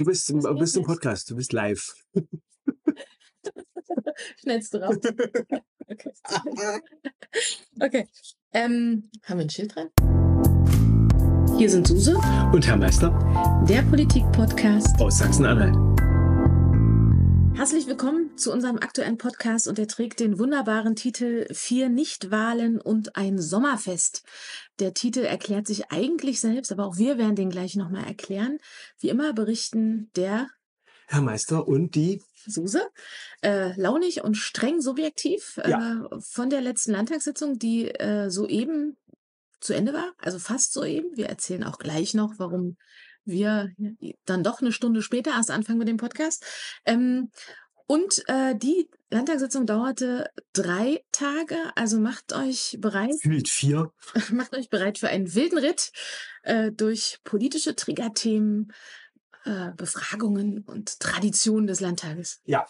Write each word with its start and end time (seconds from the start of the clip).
Du 0.00 0.06
bist, 0.06 0.30
im, 0.30 0.40
bist 0.58 0.78
im 0.78 0.82
Podcast, 0.82 1.30
du 1.30 1.36
bist 1.36 1.52
live. 1.52 1.94
Schnellst 4.40 4.72
du 4.72 4.78
raus. 4.78 4.96
Okay. 5.92 6.12
okay. 7.80 8.08
Ähm, 8.52 9.10
haben 9.24 9.38
wir 9.38 9.46
ein 9.46 9.50
Schild 9.50 9.74
dran? 9.74 9.88
Hier 11.58 11.68
sind 11.68 11.88
Suse 11.88 12.16
Und 12.52 12.64
Herr 12.64 12.76
Meister 12.76 13.10
der 13.68 13.82
Politik-Podcast. 13.82 15.00
aus 15.00 15.18
Sachsen-Anhalt. 15.18 15.99
Herzlich 17.54 17.86
willkommen 17.86 18.36
zu 18.38 18.52
unserem 18.52 18.76
aktuellen 18.76 19.18
Podcast 19.18 19.68
und 19.68 19.76
der 19.78 19.86
trägt 19.86 20.20
den 20.20 20.38
wunderbaren 20.38 20.96
Titel 20.96 21.46
Vier 21.52 21.88
Nichtwahlen 21.88 22.80
und 22.80 23.16
ein 23.16 23.38
Sommerfest. 23.38 24.22
Der 24.78 24.94
Titel 24.94 25.20
erklärt 25.20 25.66
sich 25.66 25.90
eigentlich 25.90 26.40
selbst, 26.40 26.72
aber 26.72 26.86
auch 26.86 26.96
wir 26.96 27.18
werden 27.18 27.36
den 27.36 27.50
gleich 27.50 27.76
nochmal 27.76 28.04
erklären. 28.06 28.58
Wie 28.98 29.08
immer 29.10 29.32
berichten 29.34 30.10
der 30.16 30.48
Herr 31.06 31.22
Meister 31.22 31.66
und 31.66 31.94
die 31.96 32.22
Suse, 32.46 32.82
äh, 33.42 33.78
launig 33.78 34.22
und 34.24 34.36
streng 34.36 34.80
subjektiv 34.80 35.58
äh, 35.62 35.70
Ja. 35.70 36.08
von 36.20 36.48
der 36.50 36.60
letzten 36.62 36.92
Landtagssitzung, 36.92 37.58
die 37.58 37.88
äh, 37.90 38.30
soeben 38.30 38.96
zu 39.60 39.74
Ende 39.74 39.92
war, 39.92 40.12
also 40.18 40.38
fast 40.38 40.72
soeben. 40.72 41.10
Wir 41.16 41.26
erzählen 41.26 41.64
auch 41.64 41.78
gleich 41.78 42.14
noch, 42.14 42.34
warum 42.38 42.76
wir 43.30 43.70
dann 44.24 44.42
doch 44.42 44.60
eine 44.60 44.72
Stunde 44.72 45.02
später 45.02 45.32
erst 45.32 45.50
anfangen 45.50 45.78
mit 45.78 45.88
dem 45.88 45.96
Podcast. 45.96 46.44
Ähm, 46.84 47.30
und 47.86 48.22
äh, 48.28 48.54
die 48.56 48.88
Landtagssitzung 49.10 49.66
dauerte 49.66 50.30
drei 50.52 51.02
Tage, 51.10 51.56
also 51.74 51.98
macht 51.98 52.32
euch 52.32 52.76
bereit, 52.78 53.16
Fühlt 53.20 53.48
vier. 53.48 53.92
macht 54.30 54.54
euch 54.54 54.70
bereit 54.70 54.98
für 54.98 55.08
einen 55.08 55.34
wilden 55.34 55.58
Ritt 55.58 55.90
äh, 56.44 56.70
durch 56.70 57.18
politische 57.24 57.74
Triggerthemen, 57.74 58.72
äh, 59.44 59.72
Befragungen 59.76 60.60
und 60.60 61.00
Traditionen 61.00 61.66
des 61.66 61.80
Landtages. 61.80 62.40
Ja. 62.44 62.64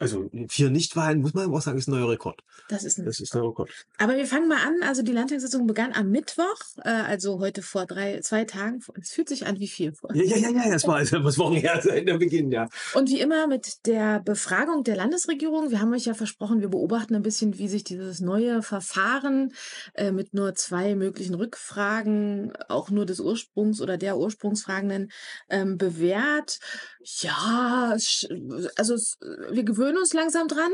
Also 0.00 0.30
vier 0.48 0.70
Nichtwahlen, 0.70 1.20
muss 1.20 1.34
man 1.34 1.52
auch 1.52 1.60
sagen, 1.60 1.76
ist 1.76 1.86
ein 1.86 1.90
neuer 1.90 2.08
Rekord. 2.08 2.42
Das 2.70 2.84
ist 2.84 2.98
ein 2.98 3.04
Das 3.04 3.20
ist 3.20 3.34
ein 3.34 3.40
neuer 3.40 3.50
Rekord. 3.50 3.70
Aber 3.98 4.16
wir 4.16 4.24
fangen 4.24 4.48
mal 4.48 4.56
an. 4.66 4.82
Also 4.82 5.02
die 5.02 5.12
Landtagssitzung 5.12 5.66
begann 5.66 5.92
am 5.92 6.10
Mittwoch, 6.10 6.56
äh, 6.84 6.88
also 6.88 7.38
heute 7.38 7.60
vor 7.60 7.84
drei, 7.84 8.20
zwei 8.20 8.46
Tagen. 8.46 8.80
Es 8.98 9.10
fühlt 9.10 9.28
sich 9.28 9.46
an 9.46 9.60
wie 9.60 9.68
viel 9.68 9.92
vor. 9.92 10.14
Ja, 10.14 10.24
ja, 10.24 10.36
ja, 10.36 10.50
ja, 10.50 10.70
das 10.70 10.86
war 10.86 10.96
also 10.96 11.20
muss 11.20 11.36
Wochen 11.36 11.56
her 11.56 11.82
sein, 11.82 12.06
der 12.06 12.16
Beginn, 12.16 12.50
ja. 12.50 12.66
Und 12.94 13.10
wie 13.10 13.20
immer 13.20 13.46
mit 13.46 13.86
der 13.86 14.20
Befragung 14.20 14.84
der 14.84 14.96
Landesregierung. 14.96 15.70
Wir 15.70 15.80
haben 15.80 15.92
euch 15.92 16.06
ja 16.06 16.14
versprochen, 16.14 16.62
wir 16.62 16.70
beobachten 16.70 17.14
ein 17.14 17.22
bisschen, 17.22 17.58
wie 17.58 17.68
sich 17.68 17.84
dieses 17.84 18.20
neue 18.20 18.62
Verfahren 18.62 19.52
äh, 19.92 20.12
mit 20.12 20.32
nur 20.32 20.54
zwei 20.54 20.94
möglichen 20.94 21.34
Rückfragen, 21.34 22.54
auch 22.68 22.88
nur 22.88 23.04
des 23.04 23.20
Ursprungs 23.20 23.82
oder 23.82 23.98
der 23.98 24.16
Ursprungsfragenden, 24.16 25.10
ähm, 25.50 25.76
bewährt. 25.76 26.58
Ja, 27.20 27.96
also 28.76 28.96
wir 29.50 29.62
gewöhnen 29.62 29.89
uns 29.96 30.12
langsam 30.12 30.48
dran. 30.48 30.70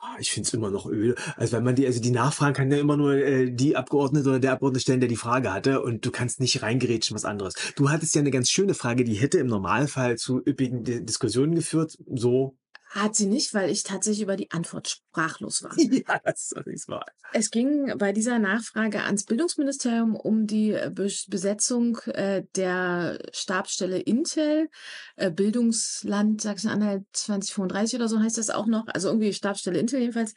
Ah, 0.00 0.16
Ich 0.20 0.30
finde 0.30 0.46
es 0.46 0.54
immer 0.54 0.70
noch 0.70 0.86
öde. 0.86 1.14
Also 1.36 1.56
wenn 1.56 1.64
man 1.64 1.74
die, 1.74 1.86
also 1.86 2.00
die 2.00 2.10
Nachfragen 2.12 2.54
kann 2.54 2.70
ja 2.70 2.78
immer 2.78 2.96
nur 2.96 3.14
äh, 3.14 3.50
die 3.50 3.76
Abgeordnete 3.76 4.28
oder 4.28 4.38
der 4.38 4.52
Abgeordnete 4.52 4.82
stellen, 4.82 5.00
der 5.00 5.08
die 5.08 5.16
Frage 5.16 5.52
hatte 5.52 5.82
und 5.82 6.04
du 6.06 6.10
kannst 6.10 6.40
nicht 6.40 6.62
reingerätschen 6.62 7.14
was 7.16 7.24
anderes. 7.24 7.54
Du 7.74 7.90
hattest 7.90 8.14
ja 8.14 8.20
eine 8.20 8.30
ganz 8.30 8.48
schöne 8.50 8.74
Frage, 8.74 9.04
die 9.04 9.14
hätte 9.14 9.38
im 9.38 9.48
Normalfall 9.48 10.16
zu 10.16 10.38
üppigen 10.44 10.84
Di- 10.84 11.04
Diskussionen 11.04 11.54
geführt. 11.54 11.98
So. 12.14 12.56
Hat 12.90 13.16
sie 13.16 13.26
nicht, 13.26 13.52
weil 13.54 13.70
ich 13.70 13.82
tatsächlich 13.82 14.22
über 14.22 14.36
die 14.36 14.50
Antwort 14.50 15.00
sprachlos 15.18 15.62
war. 15.62 15.74
Ja, 15.88 16.20
das 16.24 16.52
ist 16.66 16.88
wahr. 16.88 17.04
Es 17.32 17.50
ging 17.50 17.96
bei 17.98 18.12
dieser 18.12 18.38
Nachfrage 18.38 19.02
ans 19.02 19.24
Bildungsministerium 19.24 20.14
um 20.14 20.46
die 20.46 20.72
äh, 20.72 20.90
Be 20.94 21.08
Besetzung 21.28 21.98
äh, 22.06 22.44
der 22.54 23.18
Stabsstelle 23.32 23.98
Intel, 23.98 24.68
äh, 25.16 25.30
Bildungsland 25.30 26.40
Sachsen-Anhalt 26.40 27.04
2035 27.12 27.96
oder 27.96 28.08
so 28.08 28.20
heißt 28.20 28.38
das 28.38 28.50
auch 28.50 28.66
noch, 28.66 28.86
also 28.88 29.08
irgendwie 29.08 29.32
Stabsstelle 29.32 29.78
Intel 29.78 30.00
jedenfalls. 30.00 30.34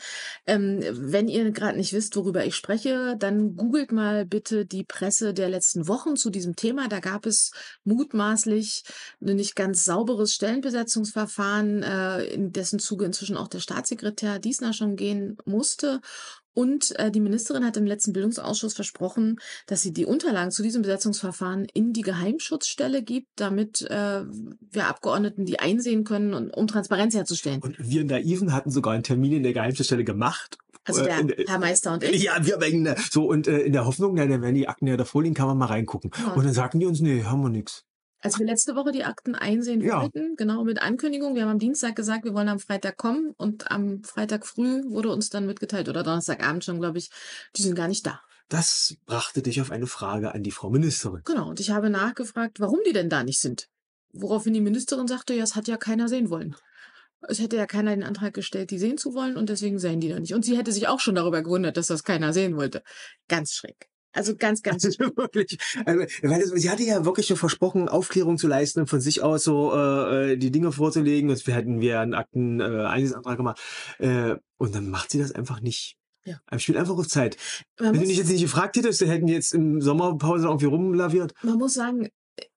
Ähm, 0.48 0.80
wenn 0.92 1.28
ihr 1.28 1.52
gerade 1.52 1.78
nicht 1.78 1.94
wisst, 1.94 2.16
worüber 2.16 2.46
ich 2.46 2.56
spreche, 2.56 3.16
dann 3.20 3.56
googelt 3.56 3.92
mal 3.92 4.26
bitte 4.26 4.66
die 4.66 4.84
Presse 4.84 5.34
der 5.34 5.50
letzten 5.50 5.88
Wochen 5.88 6.16
zu 6.16 6.30
diesem 6.30 6.56
Thema. 6.56 6.88
Da 6.88 7.00
gab 7.00 7.26
es 7.26 7.52
mutmaßlich 7.84 8.84
ein 9.22 9.36
nicht 9.36 9.56
ganz 9.56 9.84
sauberes 9.84 10.34
Stellenbesetzungsverfahren, 10.34 11.84
in 12.34 12.52
dessen 12.52 12.80
Zuge 12.80 13.06
inzwischen 13.06 13.38
auch 13.38 13.48
der 13.48 13.60
Staatssekretär 13.60 14.40
Diesner 14.40 14.71
schon 14.74 14.96
gehen 14.96 15.38
musste. 15.46 16.02
Und 16.54 17.00
äh, 17.00 17.12
die 17.12 17.22
Ministerin 17.22 17.66
hat 17.66 17.78
im 17.78 17.86
letzten 17.86 18.12
Bildungsausschuss 18.12 18.74
versprochen, 18.74 19.38
dass 19.68 19.82
sie 19.84 19.94
die 19.94 20.06
Unterlagen 20.06 20.52
zu 20.52 20.62
diesem 20.64 20.82
Besetzungsverfahren 20.82 21.66
in 21.74 21.94
die 21.94 22.02
Geheimschutzstelle 22.02 23.04
gibt, 23.04 23.28
damit 23.38 23.84
äh, 23.84 24.24
wir 24.26 24.88
Abgeordneten 24.88 25.46
die 25.46 25.60
einsehen 25.62 26.04
können, 26.04 26.34
und, 26.34 26.50
um 26.52 26.68
Transparenz 26.68 27.14
herzustellen. 27.16 27.62
Und 27.62 27.78
wir 27.80 28.04
Naiven 28.04 28.52
hatten 28.52 28.70
sogar 28.70 28.94
einen 28.94 29.04
Termin 29.04 29.32
in 29.32 29.44
der 29.44 29.54
Geheimstelle 29.54 30.04
gemacht. 30.04 30.58
Also 30.84 31.02
Äh, 31.02 31.06
der 31.06 31.20
in- 31.20 31.48
Herr 31.48 31.60
Meister 31.60 31.94
und 31.94 32.04
ich. 32.04 32.22
Ja, 32.24 32.46
wir 32.46 32.60
wegen 32.60 32.84
der- 32.84 32.98
so 32.98 33.28
und 33.30 33.48
äh, 33.48 33.60
in 33.60 33.72
der 33.72 33.86
Hoffnung, 33.86 34.16
na, 34.16 34.26
dann 34.26 34.42
werden 34.42 34.56
die 34.56 34.68
Akten 34.68 34.88
ja 34.88 34.98
davor 34.98 35.24
liegen, 35.24 35.36
kann 35.36 35.48
man 35.48 35.58
mal 35.58 35.68
reingucken. 35.68 36.12
Ja. 36.20 36.34
Und 36.34 36.44
dann 36.44 36.54
sagten 36.54 36.80
die 36.82 36.86
uns, 36.86 37.00
nee, 37.00 37.24
haben 37.24 37.42
wir 37.44 37.50
nix. 37.50 37.86
Als 38.22 38.38
wir 38.38 38.46
letzte 38.46 38.76
Woche 38.76 38.92
die 38.92 39.04
Akten 39.04 39.36
einsehen 39.36 39.82
Ja. 39.82 40.02
wollten, 40.02 40.36
genau 40.36 40.64
mit 40.64 40.82
Ankündigung, 40.82 41.36
wir 41.36 41.44
haben 41.44 41.50
am 41.50 41.60
Dienstag 41.60 41.96
gesagt, 41.96 42.24
wir 42.24 42.34
wollen 42.34 42.50
am 42.50 42.60
Freitag 42.60 42.98
kommen 42.98 43.34
und 43.38 43.72
am 43.72 44.04
Freitag 44.04 44.46
früh 44.46 44.84
wurde 44.86 45.10
uns 45.10 45.30
dann 45.30 45.48
mitgeteilt 45.48 45.90
oder 45.90 46.04
Donnerstagabend 46.04 46.64
schon, 46.64 46.80
glaube 46.80 47.00
ich, 47.00 47.10
die 47.56 47.64
sind 47.64 47.76
gar 47.76 47.88
nicht 47.88 48.06
da. 48.06 48.22
Das 48.48 48.96
brachte 49.06 49.42
dich 49.42 49.62
auf 49.62 49.72
eine 49.72 49.88
Frage 49.88 50.34
an 50.36 50.44
die 50.44 50.52
Frau 50.52 50.70
Ministerin. 50.70 51.22
Genau, 51.26 51.50
und 51.50 51.60
ich 51.60 51.72
habe 51.72 51.90
nachgefragt, 51.90 52.60
warum 52.60 52.80
die 52.86 52.94
denn 52.94 53.10
da 53.10 53.24
nicht 53.24 53.40
sind. 53.40 53.70
Woraufhin 54.14 54.54
die 54.54 54.62
Ministerin 54.62 55.08
sagte, 55.08 55.34
ja, 55.34 55.44
es 55.44 55.56
hat 55.56 55.68
ja 55.68 55.78
keiner 55.78 56.10
sehen 56.10 56.30
wollen. 56.30 56.56
Es 57.28 57.40
hätte 57.40 57.56
ja 57.56 57.66
keiner 57.66 57.92
den 57.92 58.04
Antrag 58.04 58.34
gestellt, 58.34 58.72
die 58.72 58.80
sehen 58.80 58.98
zu 58.98 59.14
wollen 59.14 59.38
und 59.38 59.50
deswegen 59.50 59.80
sehen 59.80 60.02
die 60.02 60.10
da 60.10 60.20
nicht. 60.20 60.34
Und 60.34 60.44
sie 60.44 60.58
hätte 60.58 60.72
sich 60.72 60.88
auch 60.88 61.00
schon 61.00 61.16
darüber 61.16 61.44
gewundert, 61.44 61.78
dass 61.78 61.88
das 61.88 62.04
keiner 62.04 62.34
sehen 62.34 62.58
wollte. 62.58 62.84
Ganz 63.28 63.54
schräg. 63.54 63.91
Also 64.14 64.36
ganz, 64.36 64.62
ganz 64.64 64.86
Also 64.86 65.00
wirklich, 65.16 65.58
also, 65.86 66.06
weil 66.24 66.60
sie 66.60 66.70
hatte 66.70 66.84
ja 66.84 67.06
wirklich 67.06 67.28
schon 67.28 67.38
versprochen, 67.38 67.90
Aufklärung 67.90 68.38
zu 68.38 68.48
leisten 68.48 68.82
und 68.82 68.88
von 68.88 69.02
sich 69.02 69.22
aus 69.22 69.44
so 69.44 69.74
äh, 69.74 70.34
äh, 70.34 70.38
die 70.38 70.52
Dinge 70.52 70.72
vorzulegen. 70.72 71.30
Und 71.30 71.46
wir 71.48 71.54
hätten 71.54 71.82
wir 71.82 72.00
einen 72.00 72.14
Akten 72.14 72.60
äh, 72.60 72.64
Einsichtsantrag 72.64 73.38
gemacht. 73.38 73.60
Äh, 74.00 74.36
und 74.58 74.76
dann 74.76 74.90
macht 74.90 75.12
sie 75.12 75.20
das 75.20 75.32
einfach 75.32 75.62
nicht. 75.62 75.98
Ja. 76.24 76.40
Er 76.50 76.60
spielt 76.60 76.78
einfach 76.78 76.98
auf 76.98 77.08
Zeit. 77.08 77.38
man 77.80 77.94
Wenn 77.94 78.02
du 78.02 78.08
dich 78.08 78.18
jetzt 78.18 78.30
nicht 78.30 78.42
gefragt 78.42 78.78
hättest, 78.78 79.02
dann 79.02 79.10
hätten 79.10 79.26
die 79.26 79.34
jetzt 79.34 79.54
im 79.54 79.82
Sommerpause 79.82 80.46
irgendwie 80.46 80.68
rumlaviert. 80.68 81.34
Man 81.42 81.58
muss 81.58 81.74
sagen, 81.74 82.10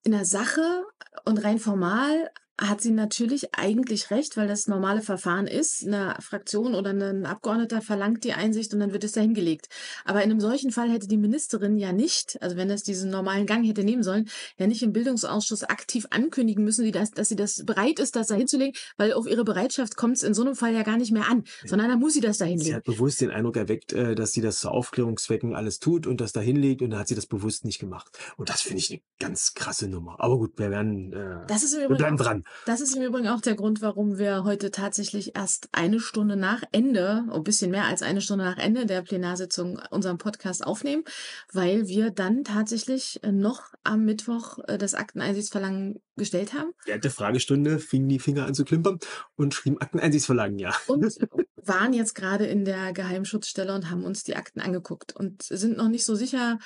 in 0.03 0.12
der 0.12 0.25
Sache 0.25 0.84
und 1.25 1.38
rein 1.38 1.59
formal 1.59 2.31
hat 2.60 2.81
sie 2.81 2.92
natürlich 2.92 3.54
eigentlich 3.54 4.10
recht, 4.10 4.37
weil 4.37 4.47
das 4.47 4.69
normale 4.69 5.03
Verfahren 5.03 5.47
ist. 5.47 5.84
Eine 5.84 6.15
Fraktion 6.20 6.75
oder 6.75 6.91
ein 6.91 7.26
Abgeordneter 7.26 7.82
verlangt 7.82 8.22
die 8.22 8.32
Einsicht 8.32 8.72
und 8.72 8.81
dann 8.81 8.92
wird 8.92 9.03
es 9.03 9.12
dahin 9.12 9.34
gelegt. 9.34 9.69
Aber 10.04 10.22
in 10.22 10.31
einem 10.31 10.41
solchen 10.41 10.70
Fall 10.70 10.91
hätte 10.91 11.09
die 11.09 11.16
Ministerin 11.16 11.76
ja 11.76 11.92
nicht, 11.92 12.41
also 12.42 12.56
wenn 12.56 12.69
das 12.69 12.84
diesen 12.84 13.10
normalen 13.10 13.47
Gang 13.47 13.66
hätte 13.66 13.82
nehmen 13.82 14.04
sollen, 14.04 14.28
ja 14.56 14.66
nicht 14.69 14.82
im 14.82 14.92
Bildungsausschuss 14.92 15.65
aktiv 15.65 16.06
ankündigen 16.10 16.65
müssen, 16.65 16.84
die 16.84 16.92
das, 16.92 17.10
dass 17.10 17.28
sie 17.28 17.37
das 17.37 17.65
bereit 17.65 17.98
ist, 17.98 18.15
das 18.15 18.28
da 18.28 18.37
hinzulegen, 18.37 18.75
weil 18.97 19.12
auf 19.15 19.26
ihre 19.26 19.44
Bereitschaft 19.44 19.97
kommt 19.97 20.16
es 20.16 20.22
in 20.22 20.34
so 20.34 20.42
einem 20.42 20.54
Fall 20.54 20.75
ja 20.75 20.82
gar 20.82 20.97
nicht 20.97 21.10
mehr 21.12 21.28
an, 21.28 21.44
sondern 21.65 21.88
dann 21.88 21.98
muss 21.98 22.15
sie 22.15 22.21
das 22.21 22.38
da 22.38 22.47
Sie 22.56 22.75
hat 22.75 22.84
bewusst 22.84 23.21
den 23.21 23.31
Eindruck 23.31 23.56
erweckt, 23.56 23.92
äh, 23.92 24.15
dass 24.15 24.32
sie 24.32 24.41
das 24.41 24.60
zu 24.60 24.69
Aufklärungszwecken 24.69 25.54
alles 25.56 25.81
tut 25.81 26.06
und 26.06 26.21
das 26.21 26.32
da 26.32 26.41
hinlegt 26.41 26.82
und 26.82 26.91
dann 26.91 27.00
hat 27.00 27.09
sie 27.09 27.15
das 27.16 27.26
bewusst 27.26 27.65
nicht 27.65 27.81
gemacht. 27.81 28.16
Und 28.36 28.48
das 28.48 28.62
finde 28.62 28.78
ich 28.78 28.91
eine 28.92 29.00
ganz 29.19 29.54
krasse 29.54 29.88
Nummer. 29.88 30.16
Aber 30.19 30.38
gut, 30.38 30.59
wir 30.59 30.71
werden, 30.71 31.12
äh, 31.12 31.47
wir 31.88 31.97
bleiben 31.97 32.19
auch- 32.21 32.44
Das 32.66 32.81
ist 32.81 32.97
im 32.97 33.03
Übrigen 33.03 33.28
auch 33.28 33.41
der 33.41 33.55
Grund, 33.55 33.82
warum 33.82 34.19
wir 34.19 34.44
heute 34.44 34.71
tatsächlich 34.71 35.37
erst 35.37 35.69
eine 35.72 36.00
Stunde 36.00 36.37
nach 36.37 36.62
Ende, 36.72 37.25
ein 37.31 37.44
bisschen 37.44 37.71
mehr 37.71 37.84
als 37.84 38.03
eine 38.03 38.21
Stunde 38.21 38.44
nach 38.44 38.59
Ende 38.59 38.87
der 38.87 39.03
Plenarsitzung 39.03 39.81
unseren 39.91 40.19
Podcast 40.19 40.66
aufnehmen, 40.66 41.04
weil 41.53 41.88
wir 41.88 42.10
dann 42.10 42.44
tatsächlich 42.44 43.22
äh, 43.22 43.33
noch 43.33 43.72
am 43.83 44.04
Mittwoch 44.04 44.59
äh, 44.66 44.78
das 44.78 44.94
Akteneinsichtsverlangen 44.94 46.00
gestellt 46.16 46.54
haben 46.54 46.71
Während 46.84 47.04
der 47.04 47.10
Fragestunde 47.10 47.78
fingen 47.78 48.09
die 48.09 48.19
Finger 48.19 48.47
an 48.47 48.54
zu 48.54 48.65
klimpern 48.65 48.98
und 49.36 49.54
schrieben 49.54 49.80
Akteneinsichtsverlangen, 49.80 50.59
ja. 50.59 50.74
und 50.86 51.04
waren 51.57 51.92
jetzt 51.92 52.15
gerade 52.15 52.47
in 52.47 52.65
der 52.65 52.92
Geheimschutzstelle 52.92 53.74
und 53.74 53.91
haben 53.91 54.04
uns 54.04 54.22
die 54.22 54.36
Akten 54.36 54.60
angeguckt 54.60 55.16
und 55.16 55.42
sind 55.42 55.77
noch 55.77 55.89
nicht 55.89 56.04
so 56.04 56.15
sicher, 56.15 56.59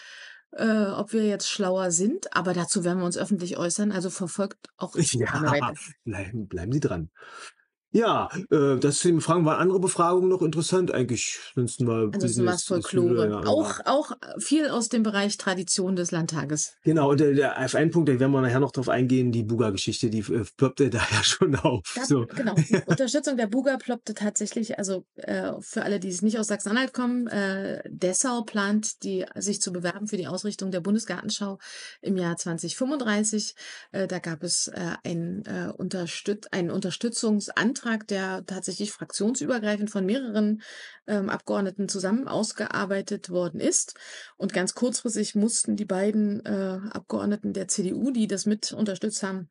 äh, 0.53 0.87
ob 0.87 1.13
wir 1.13 1.27
jetzt 1.27 1.49
schlauer 1.49 1.91
sind, 1.91 2.35
aber 2.37 2.55
dazu 2.55 2.85
werden 2.85 2.99
wir 2.99 3.07
uns 3.07 3.19
öffentlich 3.19 3.57
äußern. 3.57 3.93
Also 3.93 4.11
verfolgt 4.11 4.69
auch 4.77 4.95
Ja, 4.97 5.73
bleiben, 6.05 6.49
bleiben 6.49 6.73
Sie 6.73 6.81
dran. 6.81 7.11
Ja, 7.91 8.29
äh, 8.51 8.77
das 8.79 9.01
den 9.01 9.21
Fragen 9.21 9.45
waren 9.47 9.59
andere 9.59 9.81
Befragungen 9.81 10.29
noch 10.29 10.43
interessant 10.43 10.93
eigentlich. 10.93 11.39
Ansonsten 11.57 11.87
war 11.87 12.03
Ansonsten 12.05 12.45
Business, 12.45 12.65
Folklore. 12.65 13.31
ja, 13.31 13.41
Auch 13.47 13.81
auch 13.87 14.13
viel 14.39 14.69
aus 14.69 14.89
dem 14.91 15.03
Bereich 15.03 15.39
Tradition 15.39 15.97
des 15.97 16.11
Landtages. 16.11 16.75
Genau, 16.85 17.11
und 17.11 17.21
der, 17.21 17.33
der 17.33 17.65
auf 17.65 17.75
einen 17.75 17.91
Punkt, 17.91 18.09
da 18.11 18.21
werden 18.21 18.33
wir 18.33 18.43
nachher 18.43 18.61
noch 18.61 18.73
drauf 18.73 18.89
eingehen, 18.91 19.33
die 19.33 19.43
Buga-Geschichte, 19.43 20.11
die 20.11 20.21
äh, 20.21 20.45
ploppte 20.57 20.91
da 20.91 20.99
ja 20.99 21.23
schon 21.23 21.57
auf. 21.57 21.95
Da, 21.95 22.05
So. 22.05 22.27
genau. 22.27 22.55
Die 22.55 22.77
Unterstützung 22.87 23.37
der 23.39 23.47
Buga 23.47 23.79
ploppte 23.79 24.13
tatsächlich, 24.13 24.79
also 24.79 25.07
äh, 25.17 25.53
für 25.61 25.83
alle, 25.83 25.99
die 25.99 26.09
es 26.09 26.21
nicht 26.21 26.39
aus 26.39 26.49
Sachsen-Anhalt 26.49 26.93
kommen, 26.93 27.27
äh, 27.29 27.81
Dessau 27.89 28.43
plant, 28.43 29.03
die, 29.03 29.25
sich 29.37 29.63
zu 29.63 29.73
bewerben 29.73 30.07
für 30.09 30.19
die 30.19 30.27
Ausrichtung 30.27 30.71
der 30.71 30.81
Bundesgartenschau 30.81 31.59
im 32.03 32.17
Jahr 32.19 32.37
2035. 32.37 33.55
Äh, 33.93 34.07
da 34.07 34.19
gab 34.19 34.43
es 34.43 34.69
äh, 34.69 34.93
ein, 35.05 35.43
äh, 35.47 35.73
Unterstüt 35.75 36.53
einen 36.53 36.71
Unterstützungsantrag, 36.71 37.78
der 38.11 38.45
tatsächlich 38.47 38.93
fraktionsübergreifend 38.93 39.91
von 39.91 40.05
mehreren 40.07 40.63
ähm, 41.07 41.29
Abgeordneten 41.29 41.89
zusammen 41.89 42.29
ausgearbeitet 42.29 43.31
worden 43.31 43.61
ist. 43.61 43.95
Und 44.37 44.53
ganz 44.53 44.75
kurzfristig 44.75 45.35
mussten 45.35 45.77
die 45.77 45.85
beiden 45.85 46.45
äh, 46.45 46.79
Abgeordneten 46.91 47.53
der 47.53 47.69
CDU, 47.69 48.11
die 48.11 48.27
das 48.27 48.47
mit 48.47 48.73
unterstützt 48.73 49.23
haben, 49.23 49.49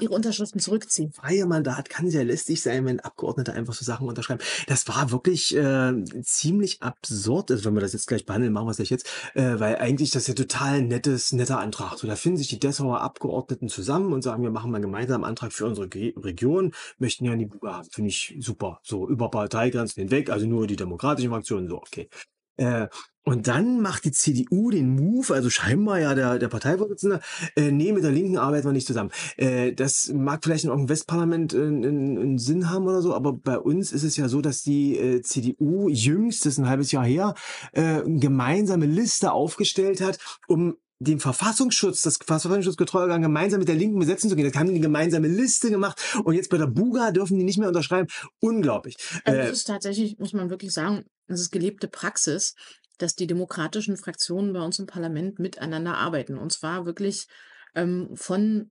ihre 0.00 0.12
Unterschriften 0.12 0.60
zurückziehen. 0.60 1.12
freie 1.12 1.46
Mandat 1.46 1.88
kann 1.90 2.10
sehr 2.10 2.24
lästig 2.24 2.62
sein, 2.62 2.84
wenn 2.86 3.00
Abgeordnete 3.00 3.52
einfach 3.52 3.74
so 3.74 3.84
Sachen 3.84 4.08
unterschreiben. 4.08 4.40
Das 4.66 4.86
war 4.88 5.10
wirklich 5.10 5.56
äh, 5.56 5.92
ziemlich 6.22 6.82
absurd, 6.82 7.50
also 7.50 7.64
wenn 7.64 7.74
wir 7.74 7.80
das 7.80 7.92
jetzt 7.92 8.06
gleich 8.06 8.26
behandeln, 8.26 8.52
machen 8.52 8.66
wir 8.66 8.70
es 8.72 8.76
gleich 8.76 8.90
jetzt, 8.90 9.06
äh, 9.34 9.58
weil 9.58 9.76
eigentlich 9.76 10.10
das 10.10 10.26
ja 10.26 10.34
total 10.34 10.82
nettes, 10.82 11.32
netter 11.32 11.58
Antrag. 11.58 11.98
So, 11.98 12.06
da 12.06 12.16
finden 12.16 12.38
sich 12.38 12.48
die 12.48 12.60
Dessauer 12.60 13.00
Abgeordneten 13.00 13.68
zusammen 13.68 14.12
und 14.12 14.22
sagen, 14.22 14.42
wir 14.42 14.50
machen 14.50 14.70
mal 14.70 14.76
einen 14.76 14.82
gemeinsamen 14.82 15.24
Antrag 15.24 15.52
für 15.52 15.66
unsere 15.66 15.88
Ge 15.88 16.14
Region, 16.16 16.72
möchten 16.98 17.24
ja 17.24 17.34
die 17.36 17.46
Buga 17.46 17.78
haben. 17.78 17.88
Finde 17.90 18.08
ich 18.08 18.36
super. 18.40 18.80
So 18.82 19.08
über 19.08 19.30
Parteigrenzen 19.30 20.02
hinweg, 20.02 20.30
also 20.30 20.46
nur 20.46 20.66
die 20.66 20.76
demokratischen 20.76 21.30
Fraktionen, 21.30 21.68
so, 21.68 21.76
okay. 21.76 22.08
Äh, 22.58 22.88
und 23.28 23.46
dann 23.46 23.82
macht 23.82 24.04
die 24.04 24.10
CDU 24.10 24.70
den 24.70 24.94
Move, 24.94 25.34
also 25.34 25.50
scheinbar 25.50 26.00
ja 26.00 26.14
der, 26.14 26.38
der 26.38 26.48
Parteivorsitzende, 26.48 27.20
äh, 27.56 27.70
nee, 27.70 27.92
mit 27.92 28.02
der 28.02 28.10
Linken 28.10 28.38
arbeiten 28.38 28.66
wir 28.66 28.72
nicht 28.72 28.86
zusammen. 28.86 29.10
Äh, 29.36 29.74
das 29.74 30.10
mag 30.14 30.42
vielleicht 30.42 30.64
in 30.64 30.70
irgendeinem 30.70 30.88
Westparlament 30.88 31.54
einen, 31.54 31.84
einen 31.84 32.38
Sinn 32.38 32.70
haben 32.70 32.86
oder 32.86 33.02
so, 33.02 33.14
aber 33.14 33.34
bei 33.34 33.58
uns 33.58 33.92
ist 33.92 34.02
es 34.02 34.16
ja 34.16 34.28
so, 34.28 34.40
dass 34.40 34.62
die 34.62 34.96
äh, 34.96 35.20
CDU 35.20 35.90
jüngst, 35.90 36.46
das 36.46 36.54
ist 36.54 36.58
ein 36.58 36.70
halbes 36.70 36.90
Jahr 36.90 37.04
her, 37.04 37.34
äh, 37.72 37.82
eine 37.82 38.18
gemeinsame 38.18 38.86
Liste 38.86 39.32
aufgestellt 39.32 40.00
hat, 40.00 40.18
um 40.46 40.78
den 40.98 41.20
Verfassungsschutz, 41.20 42.02
das 42.02 42.16
Verfassungsschutzkontrollorgan 42.16 43.20
gemeinsam 43.20 43.58
mit 43.60 43.68
der 43.68 43.76
Linken 43.76 43.98
besetzen 43.98 44.30
zu 44.30 44.36
gehen. 44.36 44.46
Das 44.46 44.58
haben 44.58 44.66
die 44.66 44.72
eine 44.72 44.80
gemeinsame 44.80 45.28
Liste 45.28 45.70
gemacht 45.70 46.00
und 46.24 46.34
jetzt 46.34 46.48
bei 46.48 46.56
der 46.56 46.66
Buga 46.66 47.12
dürfen 47.12 47.38
die 47.38 47.44
nicht 47.44 47.58
mehr 47.58 47.68
unterschreiben. 47.68 48.08
Unglaublich. 48.40 48.96
Also 49.24 49.38
Äh, 49.38 49.42
das 49.44 49.58
ist 49.58 49.64
tatsächlich, 49.64 50.18
muss 50.18 50.32
man 50.32 50.48
wirklich 50.48 50.72
sagen, 50.72 51.04
das 51.28 51.40
ist 51.40 51.50
gelebte 51.50 51.88
Praxis, 51.88 52.54
dass 52.98 53.14
die 53.14 53.26
demokratischen 53.26 53.96
Fraktionen 53.96 54.52
bei 54.52 54.60
uns 54.60 54.78
im 54.78 54.86
Parlament 54.86 55.38
miteinander 55.38 55.96
arbeiten. 55.96 56.36
Und 56.36 56.52
zwar 56.52 56.84
wirklich 56.84 57.28
ähm, 57.74 58.10
von 58.14 58.70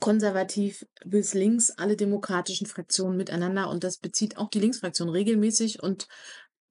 konservativ 0.00 0.86
bis 1.04 1.34
links 1.34 1.70
alle 1.70 1.96
demokratischen 1.96 2.66
Fraktionen 2.66 3.16
miteinander. 3.16 3.68
Und 3.68 3.84
das 3.84 3.98
bezieht 3.98 4.38
auch 4.38 4.50
die 4.50 4.60
Linksfraktion 4.60 5.08
regelmäßig 5.08 5.82
und 5.82 6.08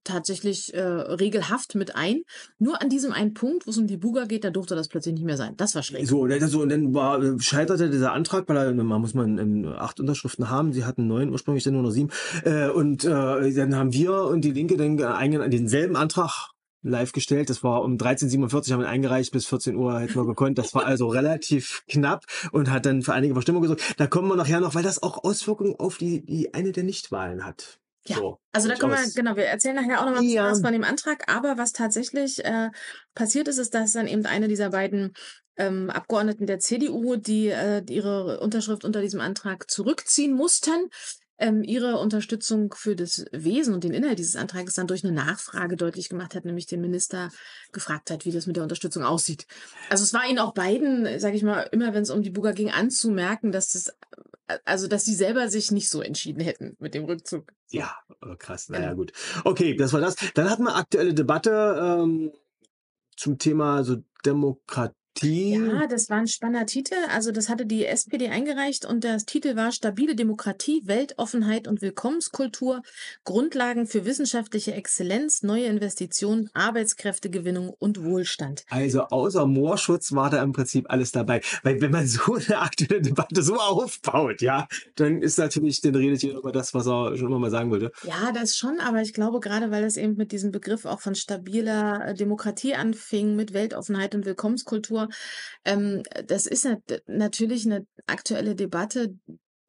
tatsächlich 0.04 0.74
äh, 0.74 0.82
regelhaft 0.82 1.76
mit 1.76 1.96
ein. 1.96 2.22
Nur 2.60 2.82
an 2.82 2.90
diesem 2.90 3.12
einen 3.12 3.34
Punkt, 3.34 3.66
wo 3.68 3.72
es 3.72 3.78
um 3.78 3.88
die 3.88 3.98
Buga 3.98 4.26
geht, 4.26 4.44
da 4.44 4.50
durfte 4.50 4.76
das 4.76 4.88
plötzlich 4.88 5.14
nicht 5.16 5.26
mehr 5.26 5.38
sein. 5.38 5.54
Das 5.58 5.76
war 5.76 5.84
schräg. 5.84 6.08
So, 6.08 6.22
und 6.22 6.30
dann- 6.30 6.48
so, 6.48 6.62
und 6.62 6.70
dann 6.70 6.94
war, 6.94 7.22
äh, 7.22 7.40
scheiterte 7.40 7.90
dieser 7.90 8.14
Antrag, 8.14 8.48
weil 8.50 8.58
er, 8.58 8.74
man 8.74 9.02
muss 9.02 9.14
man 9.14 9.38
ähm, 9.38 9.66
acht 9.78 10.00
Unterschriften 10.00 10.50
haben. 10.50 10.74
Sie 10.74 10.86
hatten 10.86 11.08
neun 11.08 11.30
ursprünglich, 11.30 11.64
dann 11.64 11.74
nur 11.74 11.84
noch 11.84 11.92
sieben. 11.92 12.10
Äh, 12.44 12.70
und 12.70 13.04
äh, 13.06 13.54
dann 13.54 13.76
haben 13.76 13.94
wir 13.94 14.26
und 14.26 14.42
die 14.42 14.52
Linke 14.52 14.78
dann 14.78 15.02
einen, 15.02 15.50
denselben 15.52 15.96
Antrag 15.96 16.50
live 16.86 17.14
gestellt. 17.14 17.50
Das 17.50 17.64
war 17.64 17.82
um 17.84 17.96
13.47 17.98 18.74
haben 18.74 18.82
wir 18.82 18.90
eingereicht, 18.90 19.32
bis 19.32 19.46
14 19.46 19.76
Uhr 19.78 20.00
hätten 20.02 20.16
wir 20.16 20.26
gekonnt. 20.26 20.58
Das 20.58 20.76
war 20.76 20.86
also 20.86 21.08
relativ 21.08 21.84
knapp 21.88 22.26
und 22.52 22.70
hat 22.70 22.86
dann 22.86 23.02
für 23.04 23.14
einige 23.14 23.34
Verstimmung 23.34 23.62
gesorgt. 23.62 23.96
Da 23.98 24.08
kommen 24.08 24.28
wir 24.28 24.36
nachher 24.36 24.60
noch, 24.60 24.76
weil 24.76 24.84
das 24.84 25.02
auch 25.02 25.24
Auswirkungen 25.24 25.76
auf 25.78 25.98
die, 25.98 26.26
die 26.26 26.54
eine 26.54 26.74
der 26.74 26.84
Nichtwahlen 26.84 27.46
hat. 27.46 27.80
Ja, 28.06 28.18
So, 28.18 28.40
Also 28.52 28.68
da 28.68 28.76
kommen 28.76 28.94
wir, 28.94 29.12
genau, 29.16 29.36
wir 29.36 29.46
erzählen 29.46 29.76
nachher 29.76 30.02
auch 30.02 30.06
noch 30.06 30.16
mal 30.16 30.24
Ja. 30.24 30.52
was 30.52 30.62
von 30.62 30.74
dem 30.74 30.84
Antrag, 30.84 31.32
aber 31.32 31.58
was 31.58 31.72
tatsächlich 31.72 32.44
äh, 32.44 32.70
passiert 33.16 33.48
ist, 33.48 33.58
ist, 33.58 33.74
dass 33.74 33.94
dann 33.94 34.08
eben 34.08 34.26
eine 34.26 34.48
dieser 34.48 34.70
beiden 34.72 35.14
ähm, 35.56 35.90
Abgeordneten 35.90 36.46
der 36.46 36.60
CDU, 36.60 37.16
die 37.16 37.48
äh, 37.48 37.84
ihre 37.90 38.40
Unterschrift 38.40 38.84
unter 38.84 39.02
diesem 39.02 39.22
Antrag 39.22 39.70
zurückziehen 39.70 40.34
mussten, 40.34 40.90
ähm, 41.38 41.64
ihre 41.64 41.98
Unterstützung 41.98 42.74
für 42.76 42.96
das 42.96 43.26
Wesen 43.32 43.74
und 43.74 43.84
den 43.84 43.94
Inhalt 43.94 44.20
dieses 44.20 44.36
Antrags 44.36 44.74
dann 44.74 44.88
durch 44.88 45.04
eine 45.04 45.14
Nachfrage 45.14 45.76
deutlich 45.76 46.10
gemacht 46.10 46.36
hat, 46.36 46.46
nämlich 46.46 46.68
den 46.68 46.82
Minister 46.82 47.30
gefragt 47.72 48.12
hat, 48.12 48.26
wie 48.26 48.32
das 48.32 48.48
mit 48.48 48.56
der 48.56 48.64
Unterstützung 48.64 49.04
aussieht. 49.04 49.48
Also 49.90 50.04
es 50.04 50.14
war 50.14 50.28
ihnen 50.28 50.40
auch 50.40 50.54
beiden, 50.54 51.20
sage 51.20 51.36
ich 51.36 51.44
mal, 51.44 51.62
immer 51.72 51.94
wenn 51.94 52.04
es 52.04 52.10
um 52.12 52.22
die 52.22 52.30
Buga 52.30 52.52
ging, 52.52 52.72
anzumerken, 52.72 53.52
dass 53.52 53.72
das, 53.72 53.88
äh, 54.48 54.60
also 54.66 54.88
dass 54.88 55.06
sie 55.06 55.16
selber 55.16 55.50
sich 55.50 55.72
nicht 55.72 55.90
so 55.90 56.02
entschieden 56.02 56.42
hätten 56.42 56.76
mit 56.80 56.94
dem 56.94 57.06
Rückzug. 57.06 57.52
Ja, 57.70 57.96
krass. 58.38 58.70
Naja, 58.70 58.86
Genau. 58.90 58.98
gut. 58.98 59.14
Okay, 59.44 59.76
das 59.76 59.94
war 59.94 60.02
das. 60.02 60.16
Dann 60.36 60.50
hatten 60.50 60.64
wir 60.64 60.76
aktuelle 60.76 61.14
Debatte 61.14 62.00
ähm, 62.02 62.32
zum 63.18 63.38
Thema 63.38 63.84
so 63.84 63.98
Demokratie. 64.26 64.96
Ja, 65.22 65.88
das 65.88 66.10
war 66.10 66.18
ein 66.18 66.28
spannender 66.28 66.66
Titel. 66.66 66.96
Also 67.10 67.32
das 67.32 67.48
hatte 67.48 67.66
die 67.66 67.86
SPD 67.86 68.30
eingereicht 68.30 68.86
und 68.86 69.04
der 69.04 69.18
Titel 69.18 69.56
war 69.56 69.72
Stabile 69.72 70.16
Demokratie, 70.16 70.82
Weltoffenheit 70.86 71.68
und 71.68 71.82
Willkommenskultur, 71.82 72.82
Grundlagen 73.24 73.86
für 73.86 74.06
wissenschaftliche 74.06 74.74
Exzellenz, 74.74 75.44
neue 75.44 75.66
Investitionen, 75.66 76.50
Arbeitskräftegewinnung 76.54 77.70
und 77.70 78.04
Wohlstand. 78.04 78.66
Also 78.70 79.04
außer 79.04 79.46
Moorschutz 79.46 80.14
war 80.14 80.30
da 80.30 80.42
im 80.42 80.52
Prinzip 80.52 80.90
alles 80.90 81.12
dabei. 81.12 81.42
Weil 81.62 81.80
wenn 81.80 81.92
man 81.92 82.08
so 82.08 82.36
eine 82.36 82.60
aktuelle 82.60 83.02
Debatte 83.02 83.44
so 83.44 83.56
aufbaut, 83.56 84.42
ja, 84.42 84.68
dann 84.96 85.22
ist 85.22 85.38
natürlich, 85.38 85.82
dann 85.82 85.96
redet 85.96 86.24
jeder 86.24 86.40
über 86.40 86.52
das, 86.52 86.74
was 86.74 86.88
er 86.88 87.16
schon 87.18 87.28
immer 87.28 87.40
mal 87.40 87.52
sagen 87.52 87.70
wollte. 87.70 87.92
Ja, 88.04 88.32
das 88.34 88.56
schon, 88.58 88.80
aber 88.80 89.02
ich 89.02 89.14
glaube, 89.14 89.40
gerade 89.40 89.72
weil 89.72 89.84
es 89.84 89.98
eben 89.98 90.16
mit 90.16 90.32
diesem 90.32 90.52
Begriff 90.52 90.86
auch 90.86 91.02
von 91.02 91.16
stabiler 91.16 92.08
äh, 92.08 92.14
Demokratie 92.14 92.76
anfing, 92.76 93.36
mit 93.36 93.54
Weltoffenheit 93.54 94.16
und 94.16 94.26
Willkommenskultur, 94.26 95.03
ähm, 95.66 96.04
das 96.28 96.46
ist 96.46 96.66
nat 96.66 97.04
natürlich 97.08 97.66
eine 97.66 97.86
aktuelle 98.08 98.56
Debatte, 98.56 99.16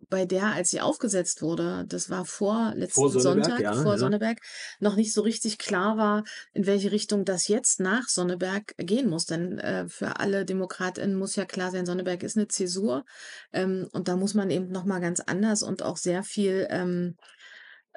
bei 0.09 0.27
der, 0.27 0.53
als 0.53 0.71
sie 0.71 0.81
aufgesetzt 0.81 1.43
wurde, 1.43 1.85
das 1.89 2.11
war 2.11 2.25
vor 2.25 2.73
letzten 2.77 3.01
Vor 3.01 3.11
Sonntag, 3.11 3.61
ja, 3.61 3.73
vor 3.75 3.93
ja. 3.93 3.99
Sonneberg, 3.99 4.39
noch 4.81 4.97
nicht 4.97 5.13
so 5.13 5.23
richtig 5.23 5.59
klar 5.59 5.97
war, 5.97 6.25
in 6.53 6.67
welche 6.67 6.93
Richtung 6.93 7.25
das 7.25 7.49
jetzt 7.49 7.81
nach 7.81 8.09
Sonneberg 8.09 8.75
gehen 8.77 9.09
muss. 9.09 9.27
Denn 9.27 9.59
äh, 9.59 9.89
für 9.89 10.21
alle 10.21 10.45
DemokratInnen 10.45 11.17
muss 11.17 11.37
ja 11.37 11.45
klar 11.45 11.71
sein, 11.71 11.87
Sonneberg 11.87 12.23
ist 12.23 12.37
eine 12.37 12.49
Zäsur. 12.49 13.05
Ähm, 13.53 13.89
und 13.93 14.09
da 14.09 14.17
muss 14.17 14.35
man 14.35 14.51
eben 14.51 14.69
nochmal 14.69 15.01
ganz 15.01 15.21
anders 15.21 15.63
und 15.63 15.83
auch 15.83 15.97
sehr 15.97 16.23
viel 16.23 16.67
ähm, 16.71 17.17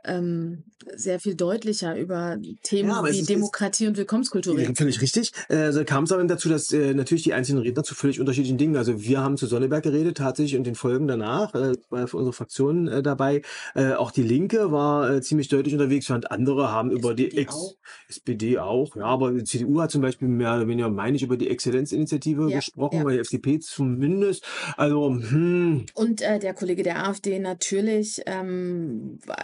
ähm, 0.08 0.64
sehr 0.96 1.20
viel 1.20 1.36
deutlicher 1.36 1.98
über 1.98 2.38
Themen 2.64 2.90
es 3.06 3.14
wie 3.16 3.20
ist- 3.20 3.30
Demokratie 3.30 3.88
und 3.88 3.98
Willkommenskultur 3.98 4.54
Ja, 4.54 4.62
reden. 4.62 4.76
völlig 4.76 5.02
richtig. 5.02 5.32
Also 5.50 5.84
kam 5.84 6.06
es 6.06 6.12
aber 6.12 6.24
dazu, 6.24 6.48
dass 6.50 6.72
äh, 6.72 6.94
natürlich 6.94 7.24
die 7.24 7.34
einzelnen 7.34 7.62
Redner 7.62 7.84
zu 7.84 7.94
völlig 7.94 8.20
unterschiedlichen 8.20 8.58
Dingen, 8.58 8.76
also 8.78 9.02
wir 9.02 9.20
haben 9.22 9.38
zu 9.38 9.48
Sonneberg 9.48 9.84
geredet 9.84 10.18
tatsächlich 10.18 10.58
und 10.58 10.64
den 10.66 10.76
Folgen 10.76 11.08
danach, 11.08 11.54
äh, 11.56 11.74
war 11.90 12.08
für 12.08 12.18
unsere 12.18 12.34
Fraktion 12.34 12.88
äh, 12.88 13.04
dabei. 13.04 13.42
Äh, 13.76 13.94
auch 13.94 14.12
die 14.12 14.24
Linke 14.24 14.72
war 14.72 15.10
äh, 15.16 15.22
ziemlich 15.22 15.50
deutlich 15.50 15.74
unterwegs, 15.74 16.10
während 16.10 16.32
andere 16.32 16.72
haben 16.72 16.92
über 16.92 17.14
die 17.14 17.26
SPD 17.28 17.42
Ex 17.42 17.54
auch. 17.56 17.76
SPD 18.08 18.58
auch, 18.60 18.96
ja, 18.96 19.04
aber 19.06 19.32
die 19.34 19.44
CDU 19.44 19.82
hat 19.82 19.92
zum 19.92 20.02
Beispiel 20.02 20.28
mehr 20.30 20.56
oder 20.56 20.68
weniger, 20.68 20.90
meine 20.90 21.18
ich, 21.18 21.24
über 21.24 21.36
die 21.38 21.50
Exzellenzinitiative 21.50 22.50
Ja, 22.50 22.58
gesprochen, 22.58 22.98
ja. 23.00 23.04
bei 23.04 23.12
der 23.14 23.22
FDP 23.22 23.60
zumindest. 23.60 24.46
Also, 24.78 25.10
hm, 25.10 25.86
Und 25.96 26.22
äh, 26.22 26.40
der 26.40 26.54
Kollege 26.54 26.84
der 26.84 27.08
AfD 27.08 27.40
natürlich 27.40 28.22
ähm, 28.26 29.20
war 29.26 29.38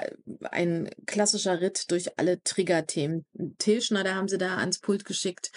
ein 0.53 0.89
klassischer 1.05 1.61
Ritt 1.61 1.91
durch 1.91 2.17
alle 2.17 2.41
Triggerthemen. 2.43 3.25
Tilschneider 3.57 4.15
haben 4.15 4.27
sie 4.27 4.37
da 4.37 4.57
ans 4.57 4.79
Pult 4.79 5.05
geschickt. 5.05 5.51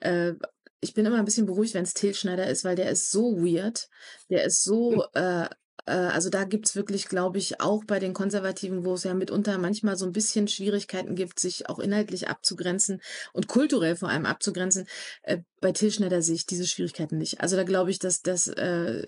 Äh, 0.00 0.32
ich 0.80 0.94
bin 0.94 1.06
immer 1.06 1.18
ein 1.18 1.24
bisschen 1.24 1.46
beruhigt, 1.46 1.74
wenn 1.74 1.84
es 1.84 1.94
Tilschneider 1.94 2.46
ist, 2.48 2.64
weil 2.64 2.76
der 2.76 2.90
ist 2.90 3.10
so 3.10 3.36
weird. 3.38 3.88
Der 4.30 4.44
ist 4.44 4.62
so, 4.62 5.04
äh, 5.14 5.46
äh, 5.86 5.92
also 5.92 6.28
da 6.30 6.44
gibt's 6.44 6.76
wirklich, 6.76 7.08
glaube 7.08 7.38
ich, 7.38 7.60
auch 7.60 7.84
bei 7.84 7.98
den 7.98 8.12
Konservativen, 8.12 8.84
wo 8.84 8.94
es 8.94 9.04
ja 9.04 9.14
mitunter 9.14 9.58
manchmal 9.58 9.96
so 9.96 10.04
ein 10.04 10.12
bisschen 10.12 10.48
Schwierigkeiten 10.48 11.14
gibt, 11.14 11.40
sich 11.40 11.68
auch 11.68 11.78
inhaltlich 11.78 12.28
abzugrenzen 12.28 13.00
und 13.32 13.48
kulturell 13.48 13.96
vor 13.96 14.08
allem 14.10 14.26
abzugrenzen. 14.26 14.86
Äh, 15.22 15.38
bei 15.60 15.72
Tilschneider 15.72 16.22
sehe 16.22 16.34
ich 16.34 16.46
diese 16.46 16.66
Schwierigkeiten 16.66 17.18
nicht. 17.18 17.40
Also 17.40 17.56
da 17.56 17.64
glaube 17.64 17.90
ich, 17.90 17.98
dass 17.98 18.22
das 18.22 18.48
äh, 18.48 19.06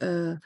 äh, 0.00 0.36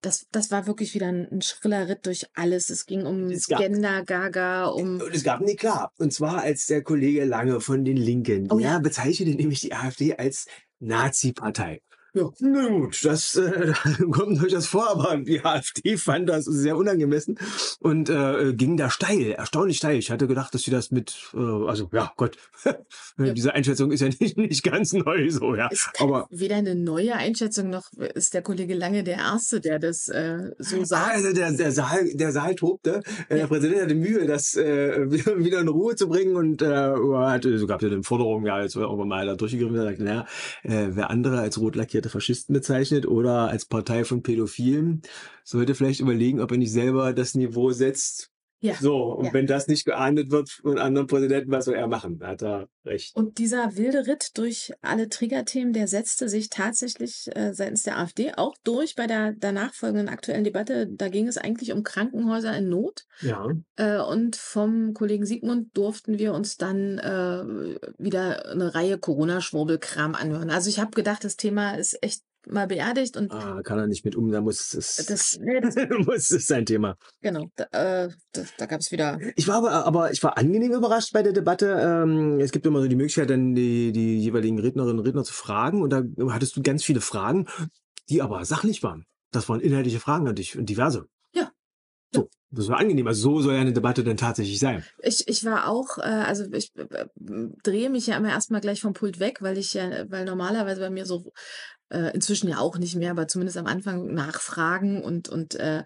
das, 0.00 0.26
das 0.30 0.50
war 0.50 0.66
wirklich 0.66 0.94
wieder 0.94 1.08
ein, 1.08 1.26
ein 1.30 1.42
schriller 1.42 1.88
Ritt 1.88 2.06
durch 2.06 2.26
alles. 2.34 2.70
Es 2.70 2.86
ging 2.86 3.04
um 3.06 3.30
Es 3.30 3.48
gab- 3.48 3.58
Gender, 3.60 4.04
Gaga, 4.04 4.66
um 4.66 5.00
Und 5.00 5.14
es 5.14 5.24
gab, 5.24 5.40
nee, 5.40 5.56
klar. 5.56 5.92
Und 5.98 6.12
zwar 6.12 6.42
als 6.42 6.66
der 6.66 6.82
Kollege 6.82 7.24
Lange 7.24 7.60
von 7.60 7.84
den 7.84 7.96
Linken. 7.96 8.50
Oh 8.52 8.58
ja, 8.58 8.78
bezeichnete 8.78 9.34
nämlich 9.36 9.60
die 9.60 9.74
AfD 9.74 10.14
als 10.16 10.46
Nazi-Partei. 10.80 11.80
Ja. 12.18 12.30
Na 12.40 12.68
gut, 12.68 13.04
das 13.04 13.36
äh, 13.36 13.72
kommt 14.10 14.40
durchaus 14.40 14.66
vor, 14.66 14.90
aber 14.90 15.16
die 15.18 15.44
AfD 15.44 15.96
fand 15.96 16.28
das 16.28 16.46
sehr 16.46 16.76
unangemessen 16.76 17.38
und 17.80 18.10
äh, 18.10 18.52
ging 18.54 18.76
da 18.76 18.90
steil, 18.90 19.32
erstaunlich 19.32 19.76
steil. 19.76 19.98
Ich 19.98 20.10
hatte 20.10 20.26
gedacht, 20.26 20.52
dass 20.52 20.62
sie 20.62 20.72
das 20.72 20.90
mit, 20.90 21.30
äh, 21.34 21.38
also 21.38 21.88
ja, 21.92 22.12
Gott, 22.16 22.36
ja. 23.18 23.32
diese 23.32 23.54
Einschätzung 23.54 23.92
ist 23.92 24.00
ja 24.00 24.08
nicht, 24.20 24.36
nicht 24.36 24.62
ganz 24.64 24.92
neu 24.92 25.30
so, 25.30 25.54
ja. 25.54 25.68
aber 25.98 26.26
weder 26.30 26.56
eine 26.56 26.74
neue 26.74 27.14
Einschätzung 27.14 27.70
noch 27.70 27.92
ist 28.14 28.34
der 28.34 28.42
Kollege 28.42 28.74
Lange 28.74 29.04
der 29.04 29.18
Erste, 29.18 29.60
der 29.60 29.78
das 29.78 30.08
äh, 30.08 30.50
so 30.58 30.84
sagt. 30.84 31.14
Also 31.14 31.32
der, 31.32 31.52
der 31.52 31.72
Saal, 31.72 32.08
der 32.14 32.32
Saal 32.32 32.54
tobte. 32.54 33.02
Äh, 33.28 33.34
ja. 33.34 33.36
Der 33.36 33.46
Präsident 33.46 33.82
hatte 33.82 33.94
Mühe, 33.94 34.26
das 34.26 34.56
äh, 34.56 35.10
wieder 35.10 35.60
in 35.60 35.68
Ruhe 35.68 35.94
zu 35.94 36.08
bringen 36.08 36.34
und 36.34 36.62
äh, 36.62 36.66
hat, 36.66 37.44
so 37.44 37.66
gab 37.66 37.80
es 37.80 37.88
ja 37.88 37.94
eine 37.94 38.02
Forderung, 38.02 38.44
ja, 38.46 38.60
jetzt 38.60 38.76
irgendwann 38.76 39.08
mal 39.08 39.26
da 39.26 39.34
durchgegriffen, 39.34 39.76
sagt, 39.76 40.00
naja, 40.00 40.26
äh, 40.62 40.88
wer 40.90 41.10
andere 41.10 41.38
als 41.38 41.58
rot 41.58 41.76
lackierte 42.08 42.12
Faschisten 42.12 42.52
bezeichnet 42.52 43.06
oder 43.06 43.48
als 43.48 43.64
Partei 43.64 44.04
von 44.04 44.22
Pädophilen, 44.22 45.02
sollte 45.44 45.74
vielleicht 45.74 46.00
überlegen, 46.00 46.40
ob 46.40 46.50
er 46.50 46.58
nicht 46.58 46.72
selber 46.72 47.12
das 47.12 47.34
Niveau 47.34 47.70
setzt, 47.70 48.32
ja. 48.60 48.74
So, 48.74 49.12
und 49.12 49.26
ja. 49.26 49.32
wenn 49.34 49.46
das 49.46 49.68
nicht 49.68 49.84
geahndet 49.84 50.30
wird 50.30 50.50
von 50.50 50.78
anderen 50.78 51.06
Präsidenten, 51.06 51.50
was 51.52 51.66
soll 51.66 51.76
er 51.76 51.86
machen? 51.86 52.18
Da 52.18 52.28
hat 52.28 52.42
er 52.42 52.68
recht. 52.84 53.14
Und 53.14 53.38
dieser 53.38 53.76
wilde 53.76 54.06
Ritt 54.08 54.36
durch 54.36 54.72
alle 54.82 55.08
Triggerthemen, 55.08 55.72
der 55.72 55.86
setzte 55.86 56.28
sich 56.28 56.48
tatsächlich 56.48 57.30
äh, 57.36 57.52
seitens 57.54 57.84
der 57.84 57.98
AfD 57.98 58.32
auch 58.34 58.56
durch 58.64 58.96
bei 58.96 59.06
der 59.06 59.32
danach 59.32 59.74
folgenden 59.74 60.08
aktuellen 60.08 60.42
Debatte. 60.42 60.88
Da 60.90 61.08
ging 61.08 61.28
es 61.28 61.38
eigentlich 61.38 61.72
um 61.72 61.84
Krankenhäuser 61.84 62.56
in 62.56 62.68
Not. 62.68 63.04
Ja. 63.20 63.46
Äh, 63.76 63.98
und 63.98 64.34
vom 64.34 64.92
Kollegen 64.92 65.24
Siegmund 65.24 65.76
durften 65.76 66.18
wir 66.18 66.34
uns 66.34 66.56
dann 66.56 66.98
äh, 66.98 67.78
wieder 67.98 68.50
eine 68.50 68.74
Reihe 68.74 68.98
Corona-Schwurbelkram 68.98 70.16
anhören. 70.16 70.50
Also 70.50 70.68
ich 70.68 70.80
habe 70.80 70.90
gedacht, 70.90 71.22
das 71.22 71.36
Thema 71.36 71.74
ist 71.74 71.96
echt 72.02 72.22
mal 72.46 72.66
beerdigt 72.66 73.16
und 73.16 73.32
ah, 73.32 73.60
kann 73.62 73.78
er 73.78 73.86
nicht 73.86 74.04
mit 74.04 74.16
um, 74.16 74.30
da 74.30 74.40
muss 74.40 74.74
es 74.74 75.04
das, 75.06 75.38
nee, 75.42 75.60
das 75.60 75.74
muss 76.06 76.30
es 76.30 76.46
sein 76.46 76.66
Thema. 76.66 76.96
Genau, 77.20 77.50
da, 77.56 77.64
äh, 78.04 78.08
da, 78.32 78.42
da 78.56 78.66
gab 78.66 78.80
es 78.80 78.92
wieder. 78.92 79.18
Ich 79.36 79.48
war 79.48 79.56
aber, 79.56 79.86
aber 79.86 80.12
ich 80.12 80.22
war 80.22 80.38
angenehm 80.38 80.72
überrascht 80.72 81.12
bei 81.12 81.22
der 81.22 81.32
Debatte. 81.32 81.78
Ähm, 81.80 82.40
es 82.40 82.52
gibt 82.52 82.66
immer 82.66 82.80
so 82.80 82.88
die 82.88 82.96
Möglichkeit, 82.96 83.30
dann 83.30 83.54
die, 83.54 83.92
die 83.92 84.18
jeweiligen 84.18 84.58
Rednerinnen 84.58 84.98
und 84.98 85.06
Redner 85.06 85.24
zu 85.24 85.32
fragen 85.32 85.82
und 85.82 85.90
da 85.90 86.02
hattest 86.30 86.56
du 86.56 86.62
ganz 86.62 86.84
viele 86.84 87.00
Fragen, 87.00 87.46
die 88.08 88.22
aber 88.22 88.44
sachlich 88.44 88.82
waren. 88.82 89.04
Das 89.30 89.48
waren 89.48 89.60
inhaltliche 89.60 90.00
Fragen 90.00 90.28
an 90.28 90.34
dich 90.34 90.56
und 90.56 90.66
diverse. 90.66 91.06
Ja. 91.34 91.50
So, 92.14 92.30
das 92.50 92.68
war 92.68 92.78
angenehm. 92.78 93.06
Also 93.06 93.22
so 93.22 93.40
soll 93.42 93.54
ja 93.54 93.60
eine 93.60 93.74
Debatte 93.74 94.02
dann 94.02 94.16
tatsächlich 94.16 94.58
sein. 94.58 94.84
Ich, 95.02 95.28
ich 95.28 95.44
war 95.44 95.68
auch, 95.68 95.98
äh, 95.98 96.02
also 96.02 96.44
ich 96.52 96.72
äh, 96.76 97.06
drehe 97.62 97.90
mich 97.90 98.06
ja 98.06 98.16
immer 98.16 98.30
erstmal 98.30 98.62
gleich 98.62 98.80
vom 98.80 98.94
Pult 98.94 99.20
weg, 99.20 99.42
weil 99.42 99.58
ich 99.58 99.74
ja, 99.74 100.10
weil 100.10 100.24
normalerweise 100.24 100.80
bei 100.80 100.90
mir 100.90 101.04
so 101.04 101.32
äh, 101.90 102.14
inzwischen 102.14 102.48
ja 102.48 102.58
auch 102.58 102.78
nicht 102.78 102.96
mehr, 102.96 103.10
aber 103.10 103.28
zumindest 103.28 103.58
am 103.58 103.66
Anfang 103.66 104.12
Nachfragen 104.12 105.02
und, 105.02 105.28
und 105.28 105.54
äh, 105.54 105.84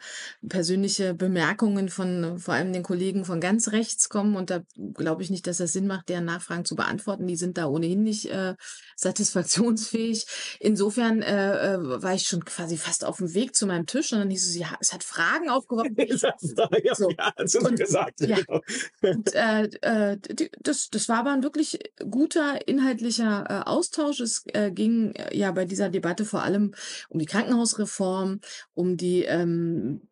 persönliche 0.49 1.15
Bemerkungen 1.15 1.89
von 1.89 2.39
vor 2.39 2.55
allem 2.55 2.73
den 2.73 2.83
Kollegen 2.83 3.25
von 3.25 3.41
ganz 3.41 3.73
rechts 3.73 4.09
kommen. 4.09 4.37
Und 4.37 4.51
da 4.51 4.63
glaube 4.95 5.23
ich 5.23 5.31
nicht, 5.31 5.47
dass 5.47 5.59
das 5.59 5.73
Sinn 5.73 5.87
macht, 5.87 6.09
deren 6.09 6.25
Nachfragen 6.25 6.65
zu 6.65 6.77
beantworten. 6.77 7.27
Die 7.27 7.37
sind 7.37 7.59
da 7.59 7.67
ohnehin 7.67 8.03
nicht 8.03 8.27
äh, 8.27 8.55
satisfaktionsfähig. 8.97 10.27
Insofern 10.61 11.23
äh, 11.23 11.75
äh, 11.75 12.03
war 12.03 12.15
ich 12.15 12.25
schon 12.25 12.45
quasi 12.45 12.77
fast 12.77 13.05
auf 13.05 13.19
dem 13.19 13.35
Weg 13.35 13.55
zu 13.55 13.67
meinem 13.67 13.87
Tisch 13.87 14.13
und 14.13 14.19
dann 14.19 14.31
hieß 14.31 14.49
es, 14.49 14.57
ja, 14.57 14.77
es 14.81 14.93
hat 14.93 15.05
Fragen 15.05 15.49
aufgeworfen. 15.49 15.97
ja, 15.97 16.95
so. 16.95 17.11
ja, 17.11 17.33
und, 17.37 17.77
gesagt. 17.77 18.21
Ja. 18.21 18.37
Genau. 18.37 18.61
Und, 19.03 19.35
äh, 19.35 19.65
äh, 19.83 20.19
das, 20.61 20.91
das 20.91 21.09
war 21.09 21.19
aber 21.19 21.33
ein 21.33 21.43
wirklich 21.43 21.79
guter 22.11 22.67
inhaltlicher 22.67 23.47
äh, 23.49 23.69
Austausch. 23.69 24.21
Es 24.21 24.45
äh, 24.53 24.71
ging 24.71 25.13
äh, 25.13 25.37
ja 25.37 25.53
bei 25.53 25.65
dieser 25.65 25.92
Debatte 25.93 26.25
vor 26.25 26.43
allem 26.43 26.75
um 27.09 27.19
die 27.19 27.27
Krankenhausreform, 27.27 28.41
um 28.75 28.97
die 28.97 29.25
ähm, 29.25 30.03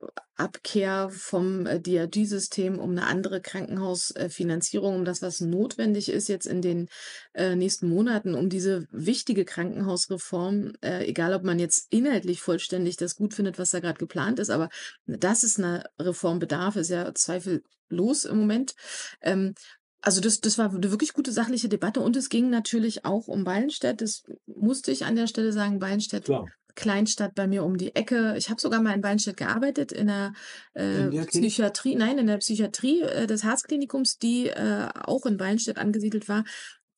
Abkehr 0.41 1.11
vom 1.11 1.67
äh, 1.67 1.79
DRG-System, 1.81 2.79
um 2.79 2.93
eine 2.93 3.07
andere 3.07 3.43
Krankenhausfinanzierung, 3.43 4.97
um 4.97 5.05
das, 5.05 5.21
was 5.21 5.41
notwendig 5.41 6.09
ist 6.09 6.29
jetzt 6.29 6.47
in 6.47 6.63
den 6.63 6.89
äh, 7.35 7.55
nächsten 7.55 7.89
Monaten, 7.89 8.35
um 8.35 8.49
diese 8.49 8.87
wichtige 8.91 9.45
Krankenhausreform, 9.45 10.73
äh, 10.81 11.07
egal 11.07 11.35
ob 11.35 11.45
man 11.45 11.59
jetzt 11.59 11.89
inhaltlich 11.91 12.41
vollständig 12.41 12.97
das 12.97 13.17
gut 13.17 13.35
findet, 13.35 13.59
was 13.59 13.71
da 13.71 13.81
gerade 13.81 13.99
geplant 13.99 14.39
ist, 14.39 14.51
aber 14.51 14.71
dass 15.07 15.43
es 15.43 15.59
eine 15.59 15.85
Reform 15.99 16.39
bedarf, 16.39 16.77
ist 16.77 16.89
ja 16.89 17.15
zweifellos 17.15 18.25
im 18.25 18.39
Moment. 18.39 18.75
Ähm, 19.21 19.55
also 20.03 20.21
das, 20.21 20.41
das 20.41 20.57
war 20.59 20.71
eine 20.71 20.91
wirklich 20.91 21.13
gute 21.13 21.33
sachliche 21.33 21.69
Debatte 21.69 22.01
und 22.01 22.17
es 22.17 22.29
ging 22.29 22.49
natürlich 22.51 23.05
auch 23.05 23.29
um 23.29 23.45
Ballenstedt. 23.45 24.01
Das 24.01 24.25
musste 24.47 24.93
ich 24.93 25.05
an 25.05 25.17
der 25.17 25.27
Stelle 25.27 25.53
sagen. 25.53 25.79
Ballenstedt, 25.79 26.25
Klar. 26.25 26.47
Kleinstadt 26.75 27.35
bei 27.35 27.47
mir 27.47 27.65
um 27.65 27.77
die 27.77 27.95
Ecke. 27.95 28.35
Ich 28.39 28.49
habe 28.49 28.61
sogar 28.61 28.81
mal 28.81 28.95
in 28.95 29.03
Ballenstedt 29.03 29.37
gearbeitet 29.37 29.93
in 29.93 30.07
der, 30.07 30.33
äh, 30.75 31.05
in 31.05 31.11
der 31.11 31.25
Psychiatrie, 31.25 31.95
nein, 31.97 32.19
in 32.19 32.27
der 32.27 32.39
Psychiatrie 32.39 33.03
äh, 33.03 33.27
des 33.27 33.45
Herzklinikums, 33.45 34.19
die 34.19 34.49
äh, 34.49 34.89
auch 34.95 35.27
in 35.27 35.37
Ballenstedt 35.37 35.79
angesiedelt 35.79 36.29
war. 36.29 36.45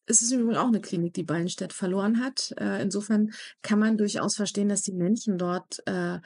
Es 0.07 0.21
ist 0.21 0.33
übrigens 0.33 0.59
auch 0.59 0.69
eine 0.69 0.81
Klinik, 0.81 1.15
die 1.15 1.23
Ballenstedt 1.23 1.73
verloren 1.73 2.23
hat. 2.23 2.53
Äh, 2.59 2.83
insofern 2.83 3.33
kann 3.63 3.79
man 3.79 3.97
durchaus 3.97 4.37
verstehen, 4.37 4.69
dass 4.69 4.83
die 4.83 4.93
Menschen 4.93 5.39
dort 5.39 5.83
äh, 5.87 6.19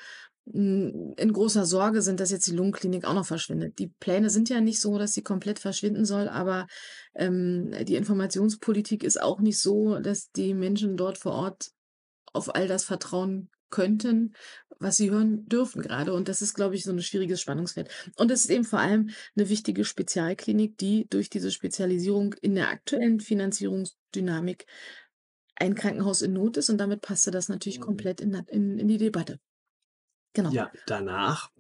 in 0.52 1.32
großer 1.32 1.66
Sorge 1.66 2.02
sind, 2.02 2.20
dass 2.20 2.30
jetzt 2.30 2.46
die 2.46 2.54
Lungenklinik 2.54 3.04
auch 3.04 3.14
noch 3.14 3.26
verschwindet. 3.26 3.78
Die 3.80 3.88
Pläne 3.88 4.30
sind 4.30 4.48
ja 4.48 4.60
nicht 4.60 4.80
so, 4.80 4.96
dass 4.96 5.12
sie 5.12 5.22
komplett 5.22 5.58
verschwinden 5.58 6.04
soll, 6.04 6.28
aber 6.28 6.68
ähm, 7.14 7.72
die 7.84 7.96
Informationspolitik 7.96 9.02
ist 9.02 9.20
auch 9.20 9.40
nicht 9.40 9.60
so, 9.60 9.98
dass 9.98 10.30
die 10.30 10.54
Menschen 10.54 10.96
dort 10.96 11.18
vor 11.18 11.32
Ort 11.32 11.70
auf 12.32 12.54
all 12.54 12.68
das 12.68 12.84
vertrauen 12.84 13.50
könnten, 13.70 14.34
was 14.78 14.96
sie 14.96 15.10
hören 15.10 15.46
dürfen 15.46 15.82
gerade. 15.82 16.12
Und 16.12 16.28
das 16.28 16.42
ist, 16.42 16.54
glaube 16.54 16.76
ich, 16.76 16.84
so 16.84 16.92
ein 16.92 17.02
schwieriges 17.02 17.40
Spannungsfeld. 17.40 17.90
Und 18.16 18.30
es 18.30 18.44
ist 18.44 18.50
eben 18.50 18.64
vor 18.64 18.78
allem 18.78 19.10
eine 19.36 19.48
wichtige 19.48 19.84
Spezialklinik, 19.84 20.78
die 20.78 21.08
durch 21.08 21.28
diese 21.28 21.50
Spezialisierung 21.50 22.34
in 22.40 22.54
der 22.54 22.68
aktuellen 22.68 23.18
Finanzierungsdynamik 23.18 24.66
ein 25.56 25.74
Krankenhaus 25.74 26.22
in 26.22 26.34
Not 26.34 26.56
ist. 26.56 26.70
Und 26.70 26.78
damit 26.78 27.00
passte 27.00 27.32
das 27.32 27.48
natürlich 27.48 27.80
mhm. 27.80 27.84
komplett 27.84 28.20
in, 28.20 28.34
in, 28.48 28.78
in 28.78 28.86
die 28.86 28.98
Debatte. 28.98 29.40
Genau. 30.36 30.50
Ja, 30.50 30.70
danach 30.86 31.50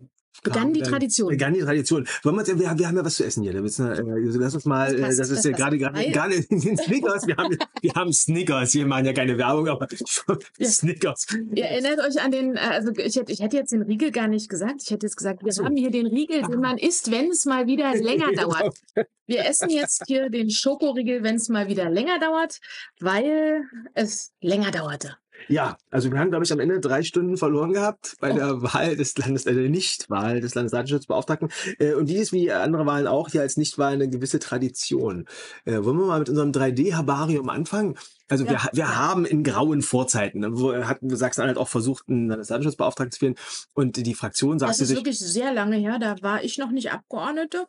Begann 0.42 0.72
die 0.72 0.82
Tradition. 0.82 1.28
Begann 1.28 1.54
die 1.54 1.60
Tradition. 1.60 2.06
Wollen 2.22 2.36
wir, 2.36 2.46
wir, 2.46 2.78
wir 2.78 2.88
haben 2.88 2.96
ja 2.96 3.04
was 3.04 3.16
zu 3.16 3.24
essen 3.24 3.42
hier. 3.42 3.54
Äh, 3.54 3.58
lass 3.58 4.54
uns 4.54 4.64
mal, 4.64 4.92
das, 4.92 5.00
passt, 5.00 5.18
das 5.18 5.30
ist 5.30 5.44
ja 5.44 5.52
gerade 5.52 5.78
gerade 5.78 6.10
gar 6.10 6.28
nicht 6.28 6.48
Snickers. 6.48 7.26
Wir 7.26 7.36
haben, 7.36 7.56
wir 7.80 7.92
haben 7.94 8.12
Snickers. 8.12 8.74
Wir 8.74 8.86
machen 8.86 9.06
ja 9.06 9.12
keine 9.12 9.38
Werbung, 9.38 9.68
aber 9.68 9.88
ja. 10.58 10.68
Snickers. 10.68 11.26
Ihr 11.54 11.64
erinnert 11.64 12.00
euch 12.00 12.20
an 12.20 12.30
den, 12.30 12.56
äh, 12.56 12.60
also 12.60 12.92
ich 12.96 13.16
hätte, 13.16 13.32
ich 13.32 13.40
hätte 13.40 13.56
jetzt 13.56 13.72
den 13.72 13.82
Riegel 13.82 14.10
gar 14.10 14.28
nicht 14.28 14.48
gesagt. 14.48 14.82
Ich 14.82 14.90
hätte 14.90 15.06
jetzt 15.06 15.16
gesagt, 15.16 15.44
wir 15.44 15.52
so. 15.52 15.64
haben 15.64 15.76
hier 15.76 15.90
den 15.90 16.06
Riegel, 16.06 16.42
den 16.42 16.60
man 16.60 16.78
isst, 16.78 17.10
wenn 17.10 17.30
es 17.30 17.44
mal 17.44 17.66
wieder 17.66 17.94
länger 17.96 18.32
dauert. 18.32 18.78
Wir 19.26 19.46
essen 19.46 19.70
jetzt 19.70 20.04
hier 20.06 20.30
den 20.30 20.50
Schokoriegel, 20.50 21.22
wenn 21.22 21.36
es 21.36 21.48
mal 21.48 21.68
wieder 21.68 21.90
länger 21.90 22.20
dauert, 22.20 22.60
weil 23.00 23.62
es 23.94 24.32
länger 24.40 24.70
dauerte. 24.70 25.16
Ja, 25.48 25.76
also 25.90 26.10
wir 26.10 26.18
haben, 26.18 26.30
glaube 26.30 26.44
ich, 26.44 26.52
am 26.52 26.60
Ende 26.60 26.80
drei 26.80 27.02
Stunden 27.02 27.36
verloren 27.36 27.72
gehabt 27.72 28.16
bei 28.20 28.32
oh. 28.32 28.36
der 28.36 28.62
Wahl 28.62 28.96
des 28.96 29.16
Landes, 29.16 29.46
äh, 29.46 29.52
Nichtwahl 29.68 30.40
des 30.40 30.54
Landesdatenschutzbeauftragten. 30.54 31.50
Äh, 31.78 31.94
und 31.94 32.08
die 32.08 32.16
ist 32.16 32.32
wie 32.32 32.50
andere 32.50 32.86
Wahlen 32.86 33.06
auch 33.06 33.28
hier 33.28 33.42
als 33.42 33.56
Nichtwahl 33.56 33.92
eine 33.92 34.08
gewisse 34.08 34.38
Tradition. 34.38 35.26
Äh, 35.64 35.84
wollen 35.84 35.98
wir 35.98 36.06
mal 36.06 36.18
mit 36.18 36.28
unserem 36.28 36.50
3D-Herbarium 36.50 37.48
anfangen? 37.48 37.96
Also 38.28 38.44
ja, 38.44 38.50
wir, 38.50 38.60
wir 38.72 38.96
haben 38.96 39.24
in 39.24 39.44
grauen 39.44 39.82
Vorzeiten, 39.82 40.40
ne, 40.40 40.48
wo 40.52 40.74
hat 40.74 40.98
Sachsen-Anhalt 41.02 41.58
auch 41.58 41.68
versucht, 41.68 42.08
einen 42.08 42.28
Landesdatenschutzbeauftragten 42.28 43.12
zu 43.12 43.20
wählen. 43.22 43.36
Und 43.74 43.96
die 43.96 44.14
Fraktion 44.14 44.58
sagte 44.58 44.74
sich... 44.74 44.88
Das 44.88 44.90
ist 44.90 44.96
wirklich 44.96 45.18
sehr 45.18 45.52
lange 45.52 45.76
her, 45.76 45.98
da 46.00 46.16
war 46.22 46.42
ich 46.42 46.58
noch 46.58 46.70
nicht 46.70 46.90
Abgeordnete. 46.90 47.66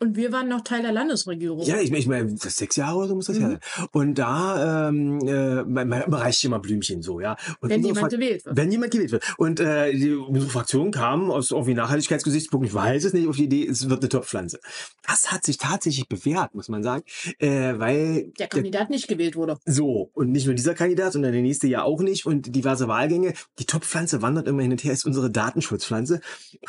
Und 0.00 0.16
wir 0.16 0.30
waren 0.32 0.48
noch 0.48 0.60
Teil 0.60 0.82
der 0.82 0.92
Landesregierung. 0.92 1.60
Ja, 1.62 1.80
ich, 1.80 1.92
ich 1.92 2.06
meine, 2.06 2.36
sechs 2.36 2.76
Jahre 2.76 2.98
oder 2.98 3.08
so 3.08 3.14
muss 3.16 3.26
das 3.26 3.36
mhm. 3.36 3.42
ja 3.42 3.48
sein. 3.48 3.60
Und 3.92 4.14
da 4.16 4.88
ähm, 4.88 5.18
äh, 5.26 5.64
man, 5.64 5.88
man 5.88 6.04
überreicht 6.04 6.44
immer 6.44 6.60
Blümchen 6.60 7.02
so, 7.02 7.20
ja. 7.20 7.36
Und 7.60 7.70
wenn 7.70 7.84
jemand 7.84 8.10
gewählt 8.10 8.44
wird. 8.44 8.56
Wenn 8.56 8.70
jemand 8.70 8.92
gewählt 8.92 9.10
wird. 9.10 9.24
Und 9.38 9.58
äh, 9.58 9.92
die, 9.92 10.14
unsere 10.14 10.50
Fraktion 10.50 10.92
kam 10.92 11.30
aus 11.32 11.50
irgendwie 11.50 11.74
Nachhaltigkeitsgesichtspunkten, 11.74 12.68
ich 12.68 12.74
weiß 12.74 13.04
es 13.04 13.12
nicht, 13.12 13.26
auf 13.26 13.36
die 13.36 13.44
Idee, 13.44 13.66
es 13.66 13.88
wird 13.90 14.00
eine 14.00 14.08
Topfpflanze. 14.08 14.60
Das 15.06 15.32
hat 15.32 15.44
sich 15.44 15.58
tatsächlich 15.58 16.08
bewährt, 16.08 16.54
muss 16.54 16.68
man 16.68 16.82
sagen, 16.84 17.02
äh, 17.38 17.74
weil 17.78 18.32
der 18.38 18.46
Kandidat 18.46 18.82
der, 18.82 18.90
nicht 18.90 19.08
gewählt 19.08 19.34
wurde. 19.34 19.58
So 19.64 20.10
und 20.14 20.30
nicht 20.30 20.46
nur 20.46 20.54
dieser 20.54 20.74
Kandidat, 20.74 21.12
sondern 21.12 21.32
der 21.32 21.42
nächste 21.42 21.66
ja 21.66 21.82
auch 21.82 22.00
nicht 22.00 22.24
und 22.24 22.54
diverse 22.54 22.86
Wahlgänge. 22.86 23.34
Die 23.58 23.66
Topfpflanze 23.66 24.22
wandert 24.22 24.46
immer 24.46 24.62
hin 24.62 24.70
und 24.70 24.84
her, 24.84 24.92
ist 24.92 25.06
unsere 25.06 25.30
Datenschutzpflanze. 25.30 26.20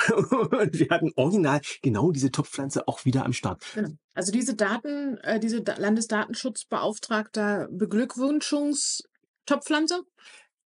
und 0.15 0.79
wir 0.79 0.89
hatten 0.89 1.11
original 1.15 1.61
genau 1.83 2.11
diese 2.11 2.31
Topfpflanze 2.31 2.87
auch 2.87 3.05
wieder 3.05 3.18
wieder 3.19 3.25
am 3.25 3.33
Start. 3.33 3.61
Genau. 3.75 3.89
Also 4.13 4.31
diese 4.31 4.55
Daten, 4.55 5.17
äh, 5.17 5.37
diese 5.39 5.57
Landesdatenschutzbeauftragter 5.59 7.67
Beglückwünschungstopfpflanze, 7.71 10.01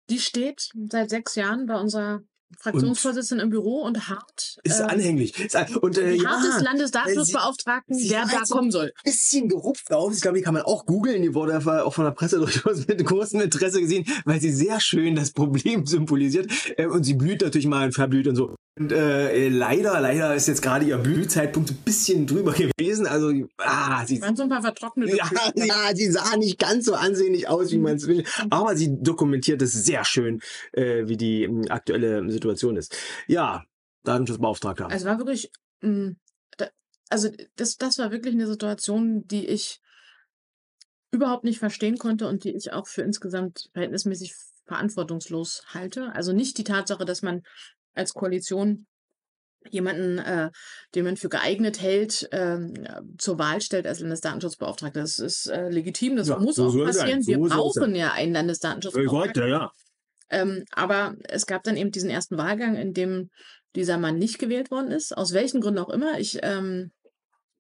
die 0.08 0.18
steht 0.18 0.70
seit 0.88 1.10
sechs 1.10 1.34
Jahren 1.36 1.66
bei 1.66 1.76
unserer 1.76 2.22
Fraktionsvorsitzenden 2.58 3.46
im 3.46 3.50
Büro 3.50 3.82
und 3.82 4.08
hart. 4.08 4.58
Ist 4.64 4.80
äh, 4.80 4.84
anhänglich. 4.84 5.34
Und, 5.80 5.98
äh, 5.98 6.14
ja, 6.14 6.30
Hart 6.30 6.44
des 6.44 6.60
Landesdatenschutzbeauftragten, 6.62 7.96
der 8.08 8.26
da 8.26 8.42
kommen 8.48 8.72
soll. 8.72 8.92
Bisschen 9.04 9.48
gerupft 9.48 9.92
auf. 9.92 10.12
Ich 10.12 10.20
glaube, 10.20 10.38
die 10.38 10.44
kann 10.44 10.54
man 10.54 10.64
auch 10.64 10.84
googeln. 10.84 11.22
Die 11.22 11.32
wurde 11.34 11.56
auch 11.84 11.94
von 11.94 12.04
der 12.04 12.10
Presse 12.10 12.38
durchaus 12.38 12.88
mit 12.88 13.04
großem 13.04 13.40
Interesse 13.40 13.80
gesehen, 13.80 14.04
weil 14.24 14.40
sie 14.40 14.50
sehr 14.50 14.80
schön 14.80 15.14
das 15.14 15.30
Problem 15.30 15.86
symbolisiert. 15.86 16.50
Äh, 16.76 16.86
und 16.86 17.04
sie 17.04 17.14
blüht 17.14 17.42
natürlich 17.42 17.68
mal 17.68 17.86
und 17.86 17.92
verblüht 17.92 18.26
und 18.26 18.34
so. 18.36 18.56
Und 18.80 18.92
äh, 18.92 19.50
leider, 19.50 20.00
leider 20.00 20.34
ist 20.34 20.48
jetzt 20.48 20.62
gerade 20.62 20.86
ihr 20.86 20.96
Blühzeitpunkt 20.96 21.70
ein 21.70 21.76
bisschen 21.84 22.26
drüber 22.26 22.54
gewesen. 22.54 23.06
Also, 23.06 23.30
ah, 23.58 24.06
sie 24.06 24.22
waren 24.22 24.34
so 24.34 24.44
ein 24.44 24.48
paar 24.48 24.62
vertrocknete. 24.62 25.14
Ja, 25.14 25.30
ja, 25.54 25.94
sie 25.94 26.10
sah 26.10 26.34
nicht 26.38 26.58
ganz 26.58 26.86
so 26.86 26.94
ansehnlich 26.94 27.46
aus, 27.46 27.72
wie 27.72 27.78
man 27.78 27.96
es 27.96 28.06
will. 28.06 28.24
Aber 28.48 28.74
sie 28.76 28.96
dokumentiert 29.02 29.60
es 29.60 29.74
sehr 29.74 30.06
schön, 30.06 30.40
äh, 30.72 31.06
wie 31.06 31.18
die 31.18 31.42
äh, 31.42 31.68
aktuelle 31.68 32.30
Situation 32.30 32.78
ist. 32.78 32.96
Ja, 33.26 33.64
Datenschutzbeauftragter. 34.04 34.88
Also 34.88 35.04
war 35.04 35.18
wirklich, 35.18 35.52
mh, 35.82 36.12
da, 36.56 36.68
also 37.10 37.28
das, 37.56 37.76
das 37.76 37.98
war 37.98 38.10
wirklich 38.10 38.32
eine 38.32 38.46
Situation, 38.46 39.26
die 39.26 39.46
ich 39.46 39.82
überhaupt 41.10 41.44
nicht 41.44 41.58
verstehen 41.58 41.98
konnte 41.98 42.26
und 42.28 42.44
die 42.44 42.56
ich 42.56 42.72
auch 42.72 42.86
für 42.86 43.02
insgesamt 43.02 43.68
verhältnismäßig 43.74 44.34
verantwortungslos 44.64 45.64
halte. 45.66 46.14
Also 46.14 46.32
nicht 46.32 46.56
die 46.56 46.64
Tatsache, 46.64 47.04
dass 47.04 47.20
man 47.20 47.42
als 47.94 48.14
Koalition 48.14 48.86
jemanden, 49.68 50.18
äh, 50.18 50.50
den 50.94 51.04
man 51.04 51.16
für 51.16 51.28
geeignet 51.28 51.80
hält, 51.80 52.28
ähm, 52.32 52.74
zur 53.18 53.38
Wahl 53.38 53.60
stellt 53.60 53.86
als 53.86 54.00
Landesdatenschutzbeauftragter. 54.00 55.00
Das 55.00 55.18
ist 55.18 55.46
äh, 55.46 55.68
legitim, 55.68 56.16
das 56.16 56.28
ja, 56.28 56.38
muss 56.38 56.56
so 56.56 56.68
auch 56.68 56.84
passieren. 56.84 57.22
So 57.22 57.32
Wir 57.32 57.38
brauchen 57.38 57.94
ja 57.94 58.12
einen 58.12 58.32
Landesdatenschutzbeauftragten. 58.32 59.48
Ja. 59.48 59.70
Ähm, 60.30 60.64
aber 60.72 61.16
es 61.28 61.46
gab 61.46 61.62
dann 61.64 61.76
eben 61.76 61.90
diesen 61.90 62.08
ersten 62.08 62.38
Wahlgang, 62.38 62.76
in 62.76 62.94
dem 62.94 63.30
dieser 63.76 63.98
Mann 63.98 64.18
nicht 64.18 64.38
gewählt 64.38 64.70
worden 64.70 64.90
ist, 64.90 65.16
aus 65.16 65.32
welchen 65.32 65.60
Gründen 65.60 65.80
auch 65.80 65.90
immer. 65.90 66.18
Ich 66.18 66.38
ähm, 66.42 66.90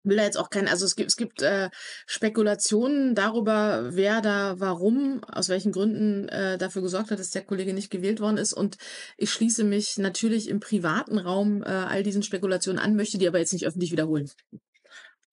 will 0.02 0.16
da 0.16 0.24
jetzt 0.24 0.38
auch 0.38 0.50
kein, 0.50 0.68
also 0.68 0.84
es 0.84 0.96
gibt, 0.96 1.10
es 1.10 1.16
gibt 1.16 1.42
äh, 1.42 1.70
Spekulationen 2.06 3.14
darüber, 3.14 3.90
wer 3.92 4.20
da 4.20 4.58
warum, 4.58 5.22
aus 5.24 5.48
welchen 5.48 5.72
Gründen 5.72 6.28
äh, 6.28 6.58
dafür 6.58 6.82
gesorgt 6.82 7.10
hat, 7.10 7.18
dass 7.18 7.30
der 7.30 7.42
Kollege 7.42 7.74
nicht 7.74 7.90
gewählt 7.90 8.20
worden 8.20 8.38
ist. 8.38 8.52
Und 8.52 8.76
ich 9.16 9.30
schließe 9.30 9.64
mich 9.64 9.98
natürlich 9.98 10.48
im 10.48 10.60
privaten 10.60 11.18
Raum 11.18 11.62
äh, 11.62 11.66
all 11.66 12.02
diesen 12.02 12.22
Spekulationen 12.22 12.78
an, 12.78 12.96
möchte 12.96 13.18
die 13.18 13.28
aber 13.28 13.38
jetzt 13.38 13.52
nicht 13.52 13.66
öffentlich 13.66 13.92
wiederholen. 13.92 14.30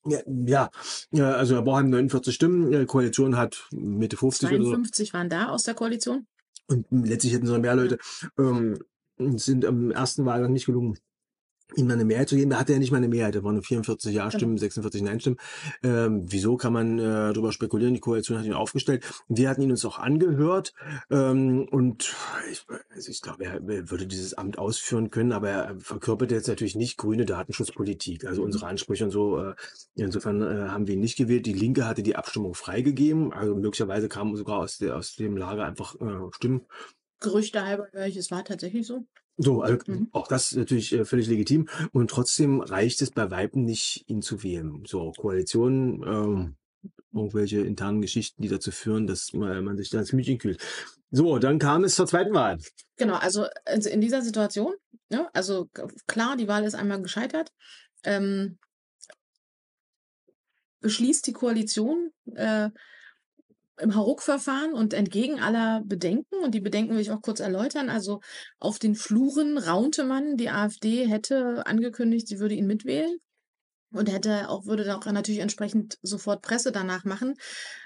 Ja, 0.06 0.70
ja, 1.12 1.32
also 1.32 1.56
Herr 1.56 1.64
Borheim 1.64 1.90
49 1.90 2.34
Stimmen, 2.34 2.72
die 2.72 2.86
Koalition 2.86 3.36
hat 3.36 3.68
Mitte 3.72 4.16
50 4.16 4.48
52 4.48 5.04
oder 5.04 5.08
so. 5.08 5.14
waren 5.14 5.30
da 5.30 5.50
aus 5.50 5.64
der 5.64 5.74
Koalition. 5.74 6.28
Und 6.68 6.86
letztlich 6.92 7.34
hätten 7.34 7.46
es 7.46 7.52
noch 7.52 7.60
mehr 7.60 7.76
Leute. 7.76 7.98
Ähm, 8.38 8.78
sind 9.18 9.66
am 9.66 9.92
ersten 9.92 10.26
Wahlgang 10.26 10.54
nicht 10.54 10.66
gelungen 10.66 10.98
ihm 11.76 11.92
eine 11.92 12.06
Mehrheit 12.06 12.30
zu 12.30 12.36
geben. 12.36 12.50
Da 12.50 12.60
hatte 12.60 12.74
er 12.74 12.80
nicht 12.80 12.92
mal 12.92 12.98
eine 12.98 13.08
Mehrheit. 13.08 13.36
Da 13.36 13.44
waren 13.44 13.56
nur 13.56 13.64
44 13.64 14.14
Ja-Stimmen, 14.14 14.56
genau. 14.56 14.62
46 14.62 15.02
Nein-Stimmen. 15.02 15.38
Ähm, 15.84 16.24
wieso 16.26 16.56
kann 16.56 16.74
man 16.74 17.00
äh, 17.00 17.34
darüber 17.34 17.52
spekulieren? 17.52 17.94
Die 17.94 18.00
Koalition 18.00 18.38
hat 18.38 18.46
ihn 18.46 18.54
aufgestellt. 18.54 19.06
Wir 19.28 19.50
hatten 19.50 19.62
ihn 19.62 19.72
uns 19.72 19.84
auch 19.86 20.00
angehört. 20.00 20.74
Ähm, 21.10 21.68
und 21.70 22.16
ich, 22.52 22.66
also 22.90 23.12
ich 23.12 23.22
glaube, 23.22 23.46
er, 23.46 23.56
er, 23.56 23.92
würde 23.92 24.08
dieses 24.08 24.34
Amt 24.34 24.58
ausführen 24.58 25.12
können, 25.12 25.32
aber 25.32 25.50
er 25.50 25.80
verkörpert 25.80 26.32
jetzt 26.32 26.48
natürlich 26.48 26.76
nicht 26.76 26.98
grüne 26.98 27.26
Datenschutzpolitik. 27.26 28.26
Also 28.26 28.42
mhm. 28.42 28.46
unsere 28.46 28.68
Ansprüche 28.68 29.06
und 29.06 29.12
so. 29.12 29.40
Äh, 29.40 29.56
insofern 29.96 30.42
äh, 30.42 30.70
haben 30.70 30.88
wir 30.88 30.94
ihn 30.94 31.02
nicht 31.02 31.18
gewählt. 31.18 31.46
Die 31.46 31.54
Linke 31.54 31.86
hatte 31.86 32.04
die 32.04 32.16
Abstimmung 32.16 32.54
freigegeben. 32.54 33.34
Also 33.34 33.56
möglicherweise 33.56 34.08
kamen 34.08 34.36
sogar 34.36 34.60
aus, 34.60 34.78
der, 34.78 34.96
aus 34.96 35.16
dem 35.16 35.36
Lager 35.36 35.66
einfach 35.66 35.96
äh, 35.96 36.32
Stimmen. 36.32 36.66
Gerüchte 37.20 37.66
halber 37.66 37.88
ich, 38.06 38.16
es 38.16 38.30
war 38.30 38.44
tatsächlich 38.44 38.86
so. 38.86 39.06
So, 39.38 39.62
also 39.62 39.78
mhm. 39.86 40.10
auch 40.12 40.28
das 40.28 40.52
ist 40.52 40.58
natürlich 40.58 40.94
äh, 40.94 41.06
völlig 41.06 41.28
legitim. 41.28 41.70
Und 41.92 42.10
trotzdem 42.10 42.62
reicht 42.62 43.02
es 43.02 43.12
bei 43.12 43.30
Weiben 43.30 43.64
nicht, 43.64 44.04
ihn 44.08 44.22
zu 44.22 44.44
wählen. 44.44 44.84
So, 44.86 45.12
Koalitionen, 45.12 46.04
ähm, 46.04 46.56
irgendwelche 47.14 47.60
internen 47.60 48.02
Geschichten, 48.02 48.42
die 48.42 48.50
dazu 48.50 48.72
führen, 48.72 49.08
dass 49.08 49.34
man, 49.34 49.64
man 49.64 49.78
sich 49.78 49.90
da 49.90 50.00
ins 50.00 50.14
Mütchen 50.14 50.40
kühlt. 50.40 50.62
So, 51.12 51.38
dann 51.40 51.60
kam 51.60 51.84
es 51.84 51.96
zur 51.96 52.08
zweiten 52.08 52.34
Wahl. 52.34 52.58
Genau, 52.98 53.16
also 53.16 53.46
in 53.66 54.02
dieser 54.02 54.22
Situation, 54.22 54.74
ja, 55.10 55.20
ne, 55.20 55.30
also 55.34 55.70
klar, 56.08 56.36
die 56.36 56.48
Wahl 56.48 56.64
ist 56.64 56.76
einmal 56.76 57.02
gescheitert. 57.02 57.52
Ähm, 58.04 58.58
beschließt 60.82 61.26
die 61.28 61.34
Koalition, 61.34 62.12
äh, 62.36 62.70
im 63.80 63.96
Hauruck-Verfahren 63.96 64.74
und 64.74 64.94
entgegen 64.94 65.40
aller 65.40 65.82
Bedenken, 65.86 66.36
und 66.44 66.54
die 66.56 66.62
Bedenken 66.62 66.94
will 66.94 67.02
ich 67.02 67.12
auch 67.12 67.22
kurz 67.22 67.40
erläutern, 67.40 67.90
also 67.90 68.22
auf 68.60 68.80
den 68.80 68.96
Fluren 68.96 69.58
raunte 69.58 70.04
man, 70.04 70.38
die 70.38 70.50
AfD 70.50 71.08
hätte 71.08 71.66
angekündigt, 71.66 72.28
sie 72.28 72.40
würde 72.40 72.56
ihn 72.56 72.68
mitwählen 72.68 73.18
und 73.92 74.12
hätte 74.12 74.50
auch, 74.50 74.66
würde 74.66 74.96
auch 74.96 75.06
natürlich 75.06 75.42
entsprechend 75.42 75.98
sofort 76.02 76.42
Presse 76.42 76.72
danach 76.72 77.06
machen. 77.06 77.36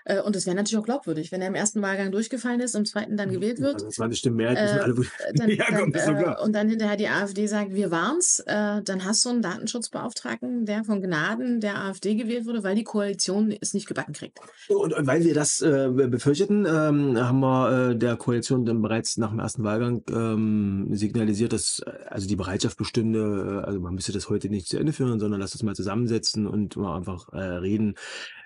Äh, 0.05 0.21
und 0.21 0.35
es 0.35 0.45
wäre 0.45 0.55
natürlich 0.55 0.77
auch 0.77 0.85
glaubwürdig, 0.85 1.31
wenn 1.31 1.41
er 1.41 1.47
im 1.47 1.55
ersten 1.55 1.81
Wahlgang 1.81 2.11
durchgefallen 2.11 2.59
ist, 2.59 2.75
im 2.75 2.85
zweiten 2.85 3.17
dann 3.17 3.31
gewählt 3.31 3.59
wird. 3.59 3.75
Also 3.75 3.89
20 3.89 4.19
Stimmen 4.19 4.37
mehr, 4.37 4.51
äh, 4.51 4.79
alle, 4.79 4.95
dann, 5.35 5.49
ja, 5.49 5.65
dann, 5.69 5.93
äh, 5.93 6.35
und 6.43 6.53
dann 6.53 6.69
hinterher 6.69 6.97
die 6.97 7.07
AfD 7.07 7.47
sagt, 7.47 7.73
wir 7.73 7.91
waren's, 7.91 8.39
äh, 8.45 8.81
dann 8.81 9.05
hast 9.05 9.23
du 9.25 9.29
einen 9.29 9.41
Datenschutzbeauftragten, 9.41 10.65
der 10.65 10.83
von 10.83 11.01
Gnaden 11.01 11.59
der 11.59 11.81
AfD 11.81 12.15
gewählt 12.15 12.45
wurde, 12.45 12.63
weil 12.63 12.75
die 12.75 12.83
Koalition 12.83 13.55
es 13.59 13.73
nicht 13.73 13.87
gebacken 13.87 14.13
kriegt. 14.13 14.39
Und, 14.67 14.93
und 14.93 15.07
weil 15.07 15.23
wir 15.23 15.33
das 15.33 15.61
äh, 15.61 15.89
befürchteten, 15.89 16.65
ähm, 16.65 17.17
haben 17.17 17.39
wir 17.39 17.91
äh, 17.91 17.95
der 17.95 18.15
Koalition 18.15 18.65
dann 18.65 18.81
bereits 18.81 19.17
nach 19.17 19.29
dem 19.29 19.39
ersten 19.39 19.63
Wahlgang 19.63 20.03
ähm, 20.09 20.87
signalisiert, 20.91 21.53
dass 21.53 21.81
äh, 21.85 21.91
also 22.09 22.27
die 22.27 22.35
Bereitschaft 22.35 22.77
bestünde, 22.77 23.63
also 23.65 23.79
man 23.79 23.93
müsste 23.93 24.11
das 24.11 24.29
heute 24.29 24.49
nicht 24.49 24.67
zu 24.67 24.77
Ende 24.77 24.93
führen, 24.93 25.19
sondern 25.19 25.39
lass 25.39 25.51
das 25.51 25.63
mal 25.63 25.75
zusammen 25.75 25.91
zusammensetzen 25.91 26.47
und 26.47 26.75
mal 26.77 26.97
einfach 26.97 27.31
äh, 27.33 27.37
reden, 27.37 27.95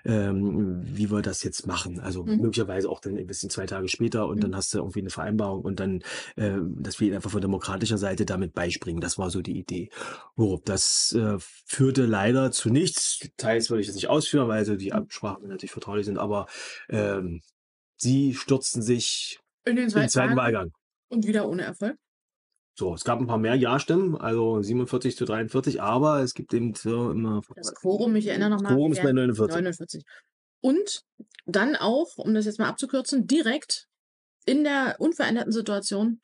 ähm, 0.04 0.80
wie 0.82 1.10
wir 1.10 1.22
das 1.22 1.42
jetzt 1.46 1.66
machen. 1.66 2.00
Also 2.00 2.24
mhm. 2.24 2.42
möglicherweise 2.42 2.90
auch 2.90 3.00
dann 3.00 3.16
ein 3.16 3.26
bisschen 3.26 3.48
zwei 3.48 3.64
Tage 3.64 3.88
später 3.88 4.28
und 4.28 4.36
mhm. 4.36 4.40
dann 4.42 4.56
hast 4.56 4.74
du 4.74 4.78
irgendwie 4.78 5.00
eine 5.00 5.10
Vereinbarung 5.10 5.62
und 5.62 5.80
dann, 5.80 6.02
äh, 6.36 6.58
dass 6.60 7.00
wir 7.00 7.08
ihn 7.08 7.14
einfach 7.14 7.30
von 7.30 7.40
demokratischer 7.40 7.96
Seite 7.96 8.26
damit 8.26 8.52
beispringen. 8.52 9.00
Das 9.00 9.16
war 9.16 9.30
so 9.30 9.40
die 9.40 9.58
Idee. 9.58 9.88
Oh, 10.36 10.60
das 10.64 11.12
äh, 11.12 11.36
führte 11.38 12.04
leider 12.04 12.52
zu 12.52 12.68
nichts. 12.68 13.26
Teils 13.38 13.70
würde 13.70 13.80
ich 13.80 13.86
das 13.86 13.96
nicht 13.96 14.08
ausführen, 14.08 14.48
weil 14.48 14.58
also 14.58 14.76
die 14.76 14.90
mhm. 14.90 14.96
Absprachen 14.96 15.48
natürlich 15.48 15.72
vertraulich 15.72 16.04
sind, 16.04 16.18
aber 16.18 16.46
ähm, 16.90 17.40
sie 17.96 18.34
stürzten 18.34 18.82
sich 18.82 19.40
in 19.64 19.76
den 19.76 19.88
zweiten, 19.88 20.08
zweiten 20.10 20.36
Wahlgang. 20.36 20.72
Und 21.08 21.26
wieder 21.26 21.48
ohne 21.48 21.62
Erfolg? 21.62 21.96
So, 22.78 22.92
es 22.92 23.04
gab 23.04 23.20
ein 23.20 23.26
paar 23.26 23.38
mehr 23.38 23.54
Ja-Stimmen, 23.54 24.16
also 24.16 24.60
47 24.60 25.16
zu 25.16 25.24
43, 25.24 25.80
aber 25.80 26.20
es 26.20 26.34
gibt 26.34 26.52
eben 26.52 26.74
so 26.74 27.10
immer. 27.10 27.40
Das 27.54 27.74
Quorum, 27.74 28.14
ich 28.16 28.26
erinnere 28.26 28.50
nochmal. 28.50 28.74
Quorum 28.74 28.92
ist 28.92 29.02
bei 29.02 29.12
49. 29.12 29.54
49. 29.54 30.04
Und 30.60 31.02
dann 31.44 31.76
auch, 31.76 32.16
um 32.16 32.34
das 32.34 32.46
jetzt 32.46 32.58
mal 32.58 32.68
abzukürzen, 32.68 33.26
direkt 33.26 33.88
in 34.46 34.64
der 34.64 34.96
unveränderten 34.98 35.52
Situation 35.52 36.20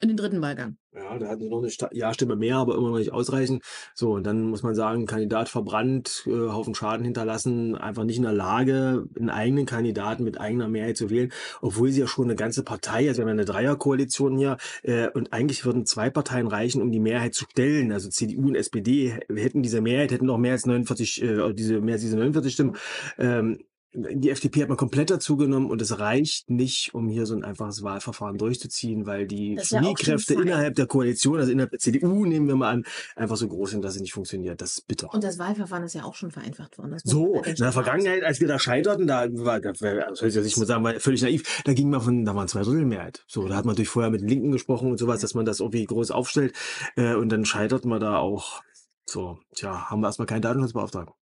in 0.00 0.08
den 0.08 0.16
dritten 0.16 0.42
Wahlgang. 0.42 0.76
Ja, 0.94 1.18
da 1.18 1.28
hatten 1.28 1.42
sie 1.42 1.48
noch 1.48 1.62
eine 1.62 1.70
Ja-Stimme 1.92 2.36
mehr, 2.36 2.56
aber 2.56 2.76
immer 2.76 2.90
noch 2.90 2.98
nicht 2.98 3.12
ausreichend. 3.12 3.64
So, 3.94 4.12
und 4.12 4.24
dann 4.24 4.44
muss 4.44 4.62
man 4.62 4.74
sagen, 4.76 5.06
Kandidat 5.06 5.48
verbrannt, 5.48 6.24
äh, 6.26 6.30
Haufen 6.30 6.74
Schaden 6.74 7.04
hinterlassen, 7.04 7.74
einfach 7.74 8.04
nicht 8.04 8.18
in 8.18 8.22
der 8.22 8.32
Lage, 8.32 9.06
einen 9.18 9.30
eigenen 9.30 9.66
Kandidaten 9.66 10.22
mit 10.22 10.40
eigener 10.40 10.68
Mehrheit 10.68 10.96
zu 10.96 11.10
wählen, 11.10 11.32
obwohl 11.60 11.90
sie 11.90 12.00
ja 12.00 12.06
schon 12.06 12.26
eine 12.26 12.36
ganze 12.36 12.62
Partei, 12.62 13.08
also 13.08 13.18
wir 13.18 13.24
haben 13.24 13.30
eine 13.30 13.44
Dreierkoalition 13.44 14.38
hier, 14.38 14.56
äh, 14.82 15.08
und 15.08 15.32
eigentlich 15.32 15.64
würden 15.64 15.84
zwei 15.84 16.10
Parteien 16.10 16.46
reichen, 16.46 16.80
um 16.80 16.92
die 16.92 17.00
Mehrheit 17.00 17.34
zu 17.34 17.46
stellen. 17.50 17.90
Also 17.90 18.08
CDU 18.08 18.46
und 18.48 18.54
SPD 18.54 19.18
hätten 19.34 19.62
diese 19.62 19.80
Mehrheit, 19.80 20.12
hätten 20.12 20.26
noch 20.26 20.38
mehr 20.38 20.52
als 20.52 20.66
49, 20.66 21.22
äh, 21.22 21.52
diese, 21.54 21.80
mehr 21.80 21.94
als 21.94 22.02
diese 22.02 22.16
49 22.16 22.52
Stimmen. 22.52 22.76
Ähm, 23.18 23.58
die 23.94 24.30
FDP 24.30 24.62
hat 24.62 24.68
man 24.68 24.76
komplett 24.76 25.10
dazu 25.10 25.36
genommen 25.36 25.70
und 25.70 25.80
es 25.80 25.98
reicht 26.00 26.50
nicht, 26.50 26.94
um 26.94 27.08
hier 27.08 27.26
so 27.26 27.34
ein 27.34 27.44
einfaches 27.44 27.82
Wahlverfahren 27.82 28.38
durchzuziehen, 28.38 29.06
weil 29.06 29.26
die 29.26 29.56
Chemiekräfte 29.60 30.34
ja 30.34 30.40
innerhalb 30.40 30.74
der 30.74 30.86
Koalition, 30.86 31.38
also 31.38 31.52
innerhalb 31.52 31.70
der 31.70 31.78
CDU, 31.78 32.24
nehmen 32.24 32.48
wir 32.48 32.56
mal 32.56 32.70
an, 32.70 32.84
einfach 33.14 33.36
so 33.36 33.46
groß 33.46 33.70
sind, 33.70 33.84
dass 33.84 33.94
es 33.94 34.00
nicht 34.00 34.12
funktioniert. 34.12 34.60
Das 34.60 34.78
ist 34.78 34.88
bitter. 34.88 35.12
Und 35.14 35.22
das 35.22 35.38
Wahlverfahren 35.38 35.84
ist 35.84 35.94
ja 35.94 36.02
auch 36.04 36.14
schon 36.14 36.32
vereinfacht 36.32 36.76
worden. 36.78 36.98
so, 37.04 37.42
in 37.42 37.54
der 37.54 37.72
Vergangenheit, 37.72 38.24
als 38.24 38.40
wir 38.40 38.48
da 38.48 38.58
scheiterten, 38.58 39.06
da 39.06 39.28
war, 39.30 39.60
das 39.60 39.78
soll 39.78 40.28
ich 40.28 40.34
jetzt 40.34 40.44
nicht 40.44 40.56
sagen, 40.56 40.82
war 40.82 40.98
völlig 40.98 41.22
naiv, 41.22 41.62
da 41.64 41.72
ging 41.72 41.88
man 41.90 42.00
von, 42.00 42.24
da 42.24 42.34
waren 42.34 42.48
zwei 42.48 42.62
Drittel 42.62 42.84
Mehrheit. 42.84 43.24
So, 43.28 43.46
da 43.46 43.54
hat 43.54 43.64
man 43.64 43.74
natürlich 43.74 43.90
vorher 43.90 44.10
mit 44.10 44.22
den 44.22 44.28
Linken 44.28 44.50
gesprochen 44.50 44.90
und 44.90 44.98
sowas, 44.98 45.20
dass 45.20 45.34
man 45.34 45.44
das 45.44 45.60
irgendwie 45.60 45.84
groß 45.84 46.10
aufstellt, 46.10 46.54
äh, 46.96 47.14
und 47.14 47.28
dann 47.28 47.44
scheitert 47.44 47.84
man 47.84 48.00
da 48.00 48.18
auch. 48.18 48.62
So, 49.06 49.38
tja, 49.54 49.90
haben 49.90 50.00
wir 50.00 50.06
erstmal 50.06 50.26
keinen 50.26 50.42
Datenschutzbeauftragten 50.42 51.14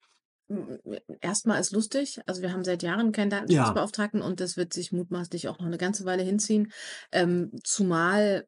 erstmal 1.21 1.61
ist 1.61 1.73
lustig. 1.73 2.21
Also 2.27 2.43
wir 2.43 2.53
haben 2.53 2.65
seit 2.65 2.83
Jahren 2.83 3.13
keinen 3.13 3.31
Datenschutzbeauftragten 3.31 4.21
ja. 4.21 4.27
und 4.27 4.41
das 4.41 4.57
wird 4.57 4.73
sich 4.73 4.93
mutmaßlich 4.93 5.49
auch 5.49 5.59
noch 5.59 5.67
eine 5.67 5.79
ganze 5.79 6.05
Weile 6.05 6.23
hinziehen. 6.23 6.73
Ähm, 7.13 7.51
zumal 7.65 8.47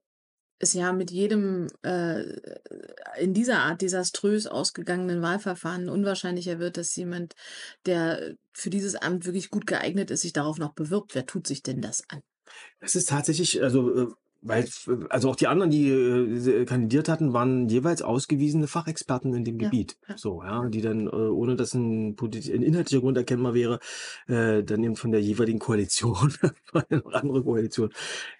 es 0.59 0.73
ja 0.73 0.93
mit 0.93 1.11
jedem 1.11 1.69
äh, 1.83 2.23
in 3.19 3.35
dieser 3.35 3.61
Art 3.61 3.83
desaströs 3.83 4.47
ausgegangenen 4.47 5.23
Wahlverfahren 5.23 5.88
unwahrscheinlicher 5.88 6.59
wird, 6.59 6.77
dass 6.77 6.97
jemand, 6.97 7.35
der 7.87 8.35
für 8.53 8.71
dieses 8.71 8.95
Amt 8.95 9.27
wirklich 9.27 9.51
gut 9.51 9.67
geeignet 9.67 10.11
ist, 10.11 10.23
sich 10.23 10.33
darauf 10.33 10.59
noch 10.59 10.73
bewirbt. 10.73 11.14
Wer 11.14 11.27
tut 11.27 11.47
sich 11.47 11.62
denn 11.62 11.81
das 11.81 12.05
an? 12.09 12.23
Es 12.81 12.95
ist 12.95 13.09
tatsächlich, 13.09 13.62
also 13.62 13.95
äh, 13.95 14.09
Weil, 14.47 14.69
also 15.09 15.31
auch 15.31 15.37
die 15.37 15.47
anderen, 15.47 15.71
die 15.71 15.89
äh, 15.89 16.65
kandidiert 16.67 17.09
hatten, 17.09 17.33
waren 17.33 17.69
jeweils 17.69 18.03
ausgewiesene 18.03 18.67
Fachexperten 18.67 19.33
in 19.35 19.43
dem 19.45 19.59
Ja, 19.59 19.69
Gebiet. 19.71 19.97
ja. 20.07 20.19
So, 20.19 20.43
ja, 20.43 20.69
die 20.69 20.83
dann, 20.83 21.07
äh, 21.07 21.11
ohne 21.11 21.57
dass 21.57 21.73
ein, 21.73 22.15
ein 22.21 22.63
inhaltlicher 22.63 23.01
Grund 23.01 23.17
erkennbar 23.17 23.55
wäre, 23.55 23.81
äh, 24.29 24.63
dann 24.63 24.85
eben 24.85 24.97
von 24.97 25.13
der 25.13 25.23
jeweiligen 25.23 25.59
Koalition, 25.59 26.35
eine 26.91 27.03
andere 27.13 27.43
Koalition, 27.43 27.91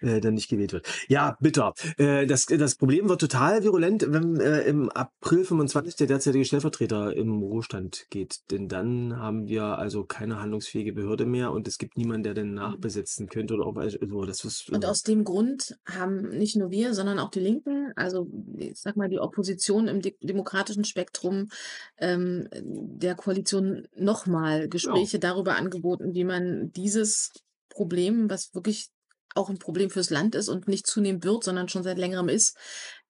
äh, 0.01 0.21
dann 0.21 0.35
nicht 0.35 0.47
gewählt 0.49 0.73
wird. 0.73 0.87
Ja, 1.07 1.37
bitter. 1.41 1.73
Äh, 1.97 2.27
das, 2.27 2.45
das 2.45 2.75
Problem 2.75 3.09
wird 3.09 3.19
total 3.21 3.63
virulent, 3.63 4.05
wenn 4.09 4.39
äh, 4.39 4.61
im 4.61 4.89
April 4.91 5.43
25 5.43 5.95
der 5.95 6.07
derzeitige 6.07 6.45
Stellvertreter 6.45 7.15
im 7.15 7.41
Ruhestand 7.41 8.05
geht. 8.11 8.51
Denn 8.51 8.67
dann 8.67 9.17
haben 9.17 9.47
wir 9.47 9.79
also 9.79 10.03
keine 10.03 10.39
handlungsfähige 10.39 10.93
Behörde 10.93 11.25
mehr 11.25 11.51
und 11.51 11.67
es 11.67 11.79
gibt 11.79 11.97
niemanden, 11.97 12.23
der 12.23 12.33
den 12.35 12.53
nachbesetzen 12.53 13.27
könnte 13.27 13.55
oder 13.55 13.65
auch, 13.65 13.75
also, 13.77 14.25
das 14.25 14.43
ist, 14.45 14.69
Und 14.69 14.83
äh, 14.83 14.87
aus 14.87 15.01
dem 15.03 15.23
Grund 15.23 15.77
haben 15.95 16.29
nicht 16.29 16.55
nur 16.55 16.71
wir, 16.71 16.93
sondern 16.93 17.19
auch 17.19 17.29
die 17.29 17.39
Linken, 17.39 17.91
also 17.95 18.27
ich 18.57 18.79
sag 18.79 18.95
mal 18.95 19.09
die 19.09 19.19
Opposition 19.19 19.87
im 19.87 20.01
de 20.01 20.15
demokratischen 20.21 20.85
Spektrum 20.85 21.49
ähm, 21.97 22.47
der 22.51 23.15
Koalition 23.15 23.87
nochmal 23.95 24.69
Gespräche 24.69 25.19
darüber 25.19 25.55
angeboten, 25.55 26.13
wie 26.13 26.23
man 26.23 26.71
dieses 26.71 27.31
Problem, 27.69 28.29
was 28.29 28.53
wirklich 28.53 28.89
auch 29.35 29.49
ein 29.49 29.59
Problem 29.59 29.89
fürs 29.89 30.09
Land 30.09 30.35
ist 30.35 30.49
und 30.49 30.67
nicht 30.67 30.87
zunehmend 30.87 31.25
wird, 31.25 31.43
sondern 31.43 31.69
schon 31.69 31.83
seit 31.83 31.97
längerem 31.97 32.29
ist, 32.29 32.57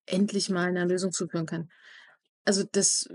endlich 0.06 0.50
mal 0.50 0.68
einer 0.68 0.86
Lösung 0.86 1.12
zuführen 1.12 1.46
kann. 1.46 1.70
Also 2.44 2.64
das 2.72 3.08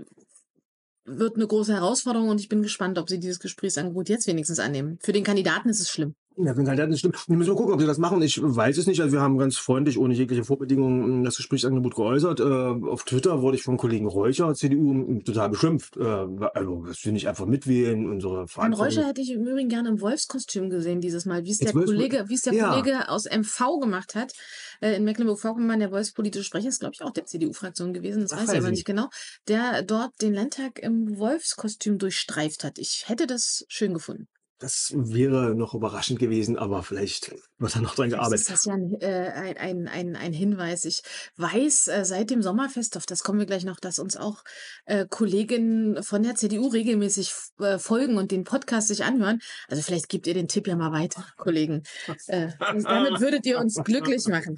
wird 1.05 1.35
eine 1.35 1.47
große 1.47 1.73
Herausforderung 1.73 2.29
und 2.29 2.39
ich 2.39 2.49
bin 2.49 2.61
gespannt, 2.61 2.97
ob 2.97 3.09
sie 3.09 3.19
dieses 3.19 3.39
Gesprächsangebot 3.39 4.09
jetzt 4.09 4.27
wenigstens 4.27 4.59
annehmen. 4.59 4.97
Für 5.01 5.13
den 5.13 5.23
Kandidaten 5.23 5.69
ist 5.69 5.79
es 5.79 5.89
schlimm. 5.89 6.15
Ja, 6.37 6.55
wenn 6.55 6.65
Kandidaten 6.65 6.97
stimmt. 6.97 7.27
Wir 7.27 7.35
müssen 7.35 7.49
mal 7.49 7.57
gucken, 7.57 7.73
ob 7.73 7.81
sie 7.81 7.85
das 7.85 7.97
machen. 7.97 8.21
Ich 8.21 8.41
weiß 8.41 8.77
es 8.77 8.87
nicht. 8.87 9.01
Also 9.01 9.13
wir 9.13 9.21
haben 9.21 9.37
ganz 9.37 9.57
freundlich, 9.57 9.97
ohne 9.97 10.13
jegliche 10.13 10.45
Vorbedingungen, 10.45 11.25
das 11.25 11.35
Gesprächsangebot 11.35 11.95
geäußert. 11.95 12.39
Äh, 12.39 12.43
auf 12.43 13.03
Twitter 13.03 13.41
wurde 13.41 13.57
ich 13.57 13.63
vom 13.63 13.75
Kollegen 13.75 14.07
Räucher, 14.07 14.53
CDU, 14.53 15.19
total 15.25 15.49
beschimpft. 15.49 15.97
Äh, 15.97 16.03
also, 16.03 16.85
das 16.85 17.05
will 17.05 17.11
nicht 17.11 17.27
einfach 17.27 17.45
mitwählen, 17.45 18.09
unsere 18.09 18.45
Herrn. 18.55 18.73
Räuscher 18.73 19.05
hätte 19.05 19.21
ich 19.21 19.31
im 19.31 19.45
Übrigen 19.45 19.67
gerne 19.67 19.89
im 19.89 19.99
Wolfskostüm 19.99 20.69
gesehen 20.69 21.01
dieses 21.01 21.25
Mal, 21.25 21.43
wie 21.43 21.51
es 21.51 21.57
der 21.57 21.73
Kollege, 21.73 22.25
wie 22.27 22.35
es 22.35 22.43
der 22.43 22.53
Ja. 22.53 22.69
Kollege 22.69 23.09
aus 23.09 23.25
MV 23.25 23.79
gemacht 23.81 24.15
hat. 24.15 24.31
Äh, 24.79 24.95
in 24.95 25.03
Mecklenburg-Vorpommern, 25.03 25.79
der 25.79 25.91
wolfspolitische 25.91 26.45
Sprecher, 26.45 26.69
ist, 26.69 26.79
glaube 26.79 26.93
ich, 26.95 27.01
auch 27.03 27.11
der 27.11 27.25
CDU-Fraktion 27.25 27.93
gewesen, 27.93 28.21
das 28.21 28.31
Ach, 28.31 28.37
weiß 28.37 28.43
ich 28.43 28.49
weiß 28.49 28.57
aber 28.59 28.67
ich 28.67 28.71
nicht 28.71 28.85
genau, 28.85 29.09
der 29.49 29.83
dort 29.83 30.11
den 30.21 30.33
Landtag 30.33 30.79
im 30.79 31.17
Wolfskostüm 31.17 31.97
durchstreift 31.97 32.63
hat. 32.63 32.79
Ich 32.79 33.03
hätte 33.07 33.27
das 33.27 33.65
schön 33.67 33.93
gefunden. 33.93 34.27
Das 34.61 34.93
wäre 34.95 35.55
noch 35.55 35.73
überraschend 35.73 36.19
gewesen, 36.19 36.55
aber 36.55 36.83
vielleicht 36.83 37.33
wird 37.57 37.75
da 37.75 37.81
noch 37.81 37.95
dran 37.95 38.11
gearbeitet. 38.11 38.41
ist 38.41 38.51
das 38.51 38.65
ja 38.65 38.75
ein, 38.75 38.95
äh, 39.01 39.31
ein, 39.33 39.57
ein, 39.57 39.87
ein, 39.87 40.15
ein 40.15 40.33
Hinweis. 40.33 40.85
Ich 40.85 41.01
weiß 41.37 41.87
äh, 41.87 42.05
seit 42.05 42.29
dem 42.29 42.43
Sommerfest, 42.43 42.95
auf 42.95 43.07
das 43.07 43.23
kommen 43.23 43.39
wir 43.39 43.47
gleich 43.47 43.65
noch, 43.65 43.79
dass 43.79 43.97
uns 43.97 44.17
auch 44.17 44.43
äh, 44.85 45.07
Kolleginnen 45.09 46.03
von 46.03 46.21
der 46.21 46.35
CDU 46.35 46.67
regelmäßig 46.67 47.33
äh, 47.59 47.79
folgen 47.79 48.17
und 48.17 48.29
den 48.29 48.43
Podcast 48.43 48.89
sich 48.89 49.03
anhören. 49.03 49.39
Also 49.67 49.81
vielleicht 49.81 50.09
gebt 50.09 50.27
ihr 50.27 50.35
den 50.35 50.47
Tipp 50.47 50.67
ja 50.67 50.75
mal 50.75 50.91
weiter, 50.91 51.25
Kollegen. 51.37 51.81
Äh, 52.27 52.49
damit 52.59 53.19
würdet 53.19 53.47
ihr 53.47 53.57
uns 53.57 53.81
glücklich 53.83 54.27
machen. 54.27 54.57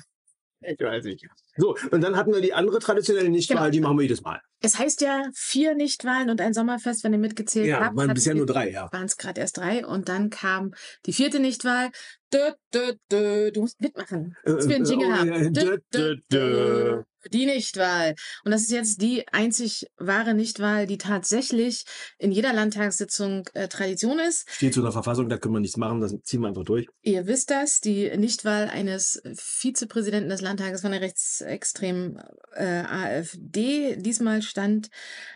Ich 0.65 0.79
weiß 0.79 1.03
nicht. 1.05 1.25
So, 1.57 1.75
und 1.91 2.01
dann 2.01 2.15
hatten 2.15 2.33
wir 2.33 2.41
die 2.41 2.53
andere 2.53 2.79
traditionelle 2.79 3.29
Nichtwahl, 3.29 3.57
Genau. 3.57 3.69
die 3.71 3.79
machen 3.81 3.97
wir 3.97 4.03
jedes 4.03 4.21
Mal. 4.21 4.41
Es 4.61 4.79
heißt 4.79 5.01
ja 5.01 5.29
vier 5.33 5.75
Nichtwahlen 5.75 6.29
und 6.29 6.39
ein 6.41 6.53
Sommerfest, 6.53 7.03
wenn 7.03 7.13
ihr 7.13 7.19
mitgezählt 7.19 7.67
Ja, 7.67 7.79
habt. 7.81 7.95
waren 7.97 8.03
hattet 8.03 8.15
bisher 8.15 8.33
nur 8.35 8.45
drei, 8.45 8.71
ja. 8.71 8.89
waren 8.91 9.05
es 9.05 9.17
gerade 9.17 9.41
erst 9.41 9.57
drei 9.57 9.85
und 9.85 10.09
dann 10.09 10.29
kam 10.29 10.73
die 11.05 11.13
vierte 11.13 11.39
Nichtwahl. 11.39 11.89
Dö, 12.33 12.51
dö, 12.73 12.93
dö. 13.11 13.51
Du 13.51 13.61
musst 13.61 13.79
mitmachen. 13.81 14.35
Dass 14.45 14.67
wir 14.67 14.75
einen 14.77 14.85
Äh, 14.85 14.89
Jingle 14.89 15.07
oh, 15.09 15.11
haben. 15.11 15.33
ja, 15.33 15.49
dö, 15.49 15.77
dö, 15.93 16.15
dö. 16.31 17.03
Die 17.31 17.45
Nichtwahl. 17.45 18.15
Und 18.43 18.51
das 18.51 18.61
ist 18.61 18.71
jetzt 18.71 19.01
die 19.01 19.27
einzig 19.29 19.87
wahre 19.97 20.33
Nichtwahl, 20.33 20.87
die 20.87 20.97
tatsächlich 20.97 21.85
in 22.17 22.31
jeder 22.31 22.53
Landtagssitzung 22.53 23.47
äh, 23.53 23.67
Tradition 23.67 24.19
ist. 24.19 24.49
Steht 24.49 24.73
so 24.73 24.81
in 24.81 24.85
der 24.85 24.91
Verfassung, 24.91 25.29
da 25.29 25.37
können 25.37 25.53
wir 25.53 25.59
nichts 25.59 25.77
machen, 25.77 26.01
das 26.01 26.15
ziehen 26.23 26.41
wir 26.41 26.47
einfach 26.47 26.65
durch. 26.65 26.87
Ihr 27.01 27.27
wisst 27.27 27.49
das, 27.51 27.79
die 27.79 28.15
Nichtwahl 28.17 28.69
eines 28.69 29.21
Vizepräsidenten 29.35 30.29
des 30.29 30.41
Landtages 30.41 30.81
von 30.81 30.91
der 30.91 31.01
rechtsextremen 31.01 32.21
äh, 32.55 32.83
AfD. 32.83 33.95
Diesmal 33.97 34.41
stand 34.41 34.89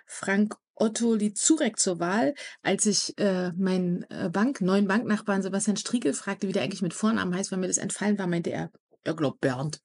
Frank 0.06 0.56
Otto 0.80 1.16
Lizurek 1.16 1.80
zur 1.80 2.00
Wahl, 2.00 2.36
als 2.62 2.86
ich 2.86 3.18
äh, 3.18 3.52
meinen 3.54 4.04
äh, 4.10 4.30
Bank, 4.32 4.62
neuen 4.62 4.88
Banknachbarn 4.88 5.42
Sebastian 5.42 5.78
Striekel 5.78 6.14
fragte, 6.14 6.48
wie 6.48 6.52
der 6.52 6.64
eigentlich 6.64 6.84
mit 6.84 6.94
Vornamen 6.94 7.36
heißt, 7.36 7.52
weil 7.52 7.60
mir 7.60 7.68
das 7.68 7.80
entfallen 7.80 8.20
war, 8.20 8.28
meinte 8.28 8.52
er, 8.52 8.72
er 9.04 9.16
glaubt 9.16 9.42
Bernd. 9.42 9.82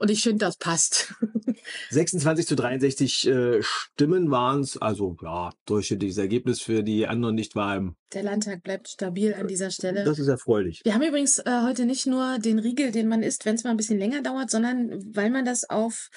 Und 0.00 0.10
ich 0.10 0.22
finde, 0.22 0.46
das 0.46 0.56
passt. 0.56 1.14
26 1.90 2.46
zu 2.46 2.56
63 2.56 3.26
äh, 3.28 3.62
Stimmen 3.62 4.30
waren 4.30 4.62
es, 4.62 4.78
also 4.78 5.14
ja, 5.22 5.52
durchschnittliches 5.66 6.16
Ergebnis 6.16 6.62
für 6.62 6.82
die 6.82 7.06
anderen 7.06 7.34
Nichtwahlen. 7.34 7.96
Der 8.14 8.22
Landtag 8.22 8.62
bleibt 8.62 8.88
stabil 8.88 9.34
an 9.34 9.46
dieser 9.46 9.70
Stelle. 9.70 10.02
Das 10.04 10.18
ist 10.18 10.28
erfreulich. 10.28 10.80
Wir 10.84 10.94
haben 10.94 11.02
übrigens 11.02 11.38
äh, 11.38 11.62
heute 11.64 11.84
nicht 11.84 12.06
nur 12.06 12.38
den 12.38 12.58
Riegel, 12.58 12.92
den 12.92 13.08
man 13.08 13.22
isst, 13.22 13.44
wenn 13.44 13.56
es 13.56 13.64
mal 13.64 13.72
ein 13.72 13.76
bisschen 13.76 13.98
länger 13.98 14.22
dauert, 14.22 14.50
sondern 14.50 14.90
weil 15.14 15.28
man 15.28 15.44
das 15.44 15.68
auf, 15.68 16.08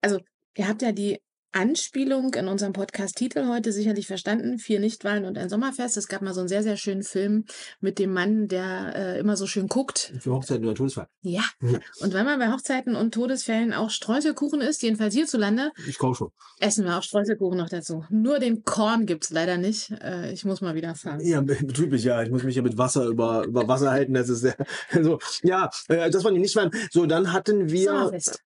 also 0.00 0.20
ihr 0.56 0.68
habt 0.68 0.82
ja 0.82 0.92
die 0.92 1.20
Anspielung 1.52 2.34
in 2.34 2.48
unserem 2.48 2.72
Podcast-Titel 2.72 3.46
heute 3.48 3.72
sicherlich 3.72 4.06
verstanden. 4.06 4.58
Vier 4.58 4.80
Nichtwahlen 4.80 5.24
und 5.24 5.36
ein 5.38 5.48
Sommerfest. 5.48 5.96
Es 5.96 6.08
gab 6.08 6.22
mal 6.22 6.32
so 6.34 6.40
einen 6.40 6.48
sehr, 6.48 6.62
sehr 6.62 6.76
schönen 6.76 7.02
Film 7.02 7.44
mit 7.80 7.98
dem 7.98 8.12
Mann, 8.12 8.48
der 8.48 8.92
äh, 8.96 9.18
immer 9.20 9.36
so 9.36 9.46
schön 9.46 9.68
guckt. 9.68 10.12
Für 10.18 10.32
Hochzeiten 10.32 10.64
oder 10.64 10.74
Todesfall. 10.74 11.08
Ja. 11.20 11.42
Mhm. 11.60 11.80
Und 12.00 12.14
wenn 12.14 12.24
man 12.24 12.38
bei 12.38 12.50
Hochzeiten 12.50 12.96
und 12.96 13.12
Todesfällen 13.12 13.72
auch 13.72 13.90
Streuselkuchen 13.90 14.60
isst, 14.60 14.82
jedenfalls 14.82 15.14
hierzulande, 15.14 15.72
Ich 15.86 15.98
kaufe 15.98 16.16
schon. 16.16 16.30
essen 16.58 16.84
wir 16.84 16.96
auch 16.98 17.02
Streuselkuchen 17.02 17.58
noch 17.58 17.68
dazu. 17.68 18.04
Nur 18.10 18.38
den 18.38 18.64
Korn 18.64 19.06
gibt's 19.06 19.30
leider 19.30 19.58
nicht. 19.58 19.90
Äh, 20.02 20.32
ich 20.32 20.44
muss 20.44 20.60
mal 20.62 20.74
wieder 20.74 20.94
fahren. 20.94 21.20
Ja, 21.22 21.40
betrieblich, 21.42 22.04
ja. 22.04 22.22
Ich 22.22 22.30
muss 22.30 22.42
mich 22.44 22.56
ja 22.56 22.62
mit 22.62 22.78
Wasser 22.78 23.04
über, 23.06 23.44
über 23.44 23.68
Wasser 23.68 23.90
halten. 23.90 24.14
Das 24.14 24.28
ist 24.28 24.40
sehr, 24.40 24.56
so. 25.02 25.18
Ja, 25.42 25.70
äh, 25.88 26.10
das 26.10 26.24
waren 26.24 26.34
die 26.34 26.40
Nichtwahlen. 26.40 26.70
So, 26.90 27.06
dann 27.06 27.32
hatten 27.32 27.70
wir. 27.70 27.90
Sommerfest. 27.90 28.40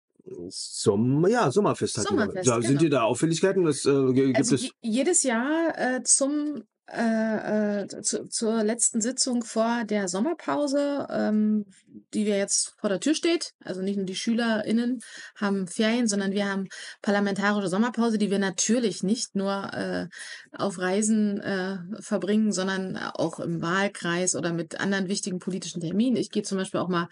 Sommer, 0.49 1.29
ja, 1.29 1.51
Sommerfest 1.51 1.99
Sommerfest, 2.09 2.47
wir. 2.47 2.53
Ja, 2.55 2.55
sind 2.61 2.69
genau. 2.69 2.81
dir 2.81 2.91
da 2.91 3.03
Auffälligkeiten? 3.03 3.65
Was, 3.65 3.85
äh, 3.85 4.13
gibt 4.13 4.37
Also 4.37 4.55
es? 4.57 4.63
je- 4.63 4.71
jedes 4.83 5.23
Jahr 5.23 5.77
äh, 5.79 6.03
zum 6.03 6.65
äh, 6.89 7.83
äh, 7.83 7.87
zu, 7.89 8.29
zur 8.29 8.63
letzten 8.63 9.01
Sitzung 9.01 9.43
vor 9.43 9.83
der 9.85 10.07
Sommerpause, 10.07 11.09
ähm, 11.11 11.67
die 12.15 12.27
wir 12.27 12.37
jetzt 12.37 12.75
vor 12.79 12.89
der 12.89 13.01
Tür 13.01 13.15
steht. 13.15 13.55
Also 13.65 13.83
nicht 13.83 13.97
nur 13.97 14.07
die 14.07 14.15
SchülerInnen 14.15 15.01
haben 15.35 15.67
Ferien, 15.67 16.07
sondern 16.07 16.31
wir 16.31 16.49
haben 16.49 16.69
parlamentarische 17.03 17.69
Sommerpause, 17.69 18.19
die 18.19 18.31
wir 18.31 18.39
natürlich 18.39 19.03
nicht 19.03 19.35
nur 19.35 19.73
äh, 19.75 20.07
auf 20.53 20.79
Reisen 20.79 21.41
äh, 21.41 21.79
verbringen, 21.99 22.53
sondern 22.53 22.97
auch 22.97 23.41
im 23.41 23.63
Wahlkreis 23.63 24.37
oder 24.37 24.53
mit 24.53 24.79
anderen 24.79 25.09
wichtigen 25.09 25.41
politischen 25.41 25.81
Terminen. 25.81 26.17
Ich 26.17 26.31
gehe 26.31 26.45
zum 26.45 26.59
Beispiel 26.59 26.79
auch 26.79 26.89
mal 26.89 27.09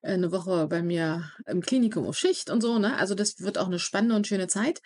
äh, 0.00 0.12
eine 0.12 0.32
Woche 0.32 0.68
bei 0.68 0.82
mir 0.82 1.30
im 1.44 1.60
Klinikum 1.60 2.06
auf 2.06 2.16
Schicht 2.16 2.48
und 2.48 2.62
so. 2.62 2.78
Ne? 2.78 2.96
Also 2.96 3.14
das 3.14 3.40
wird 3.40 3.58
auch 3.58 3.66
eine 3.66 3.78
spannende 3.78 4.16
und 4.16 4.26
schöne 4.26 4.46
Zeit. 4.46 4.80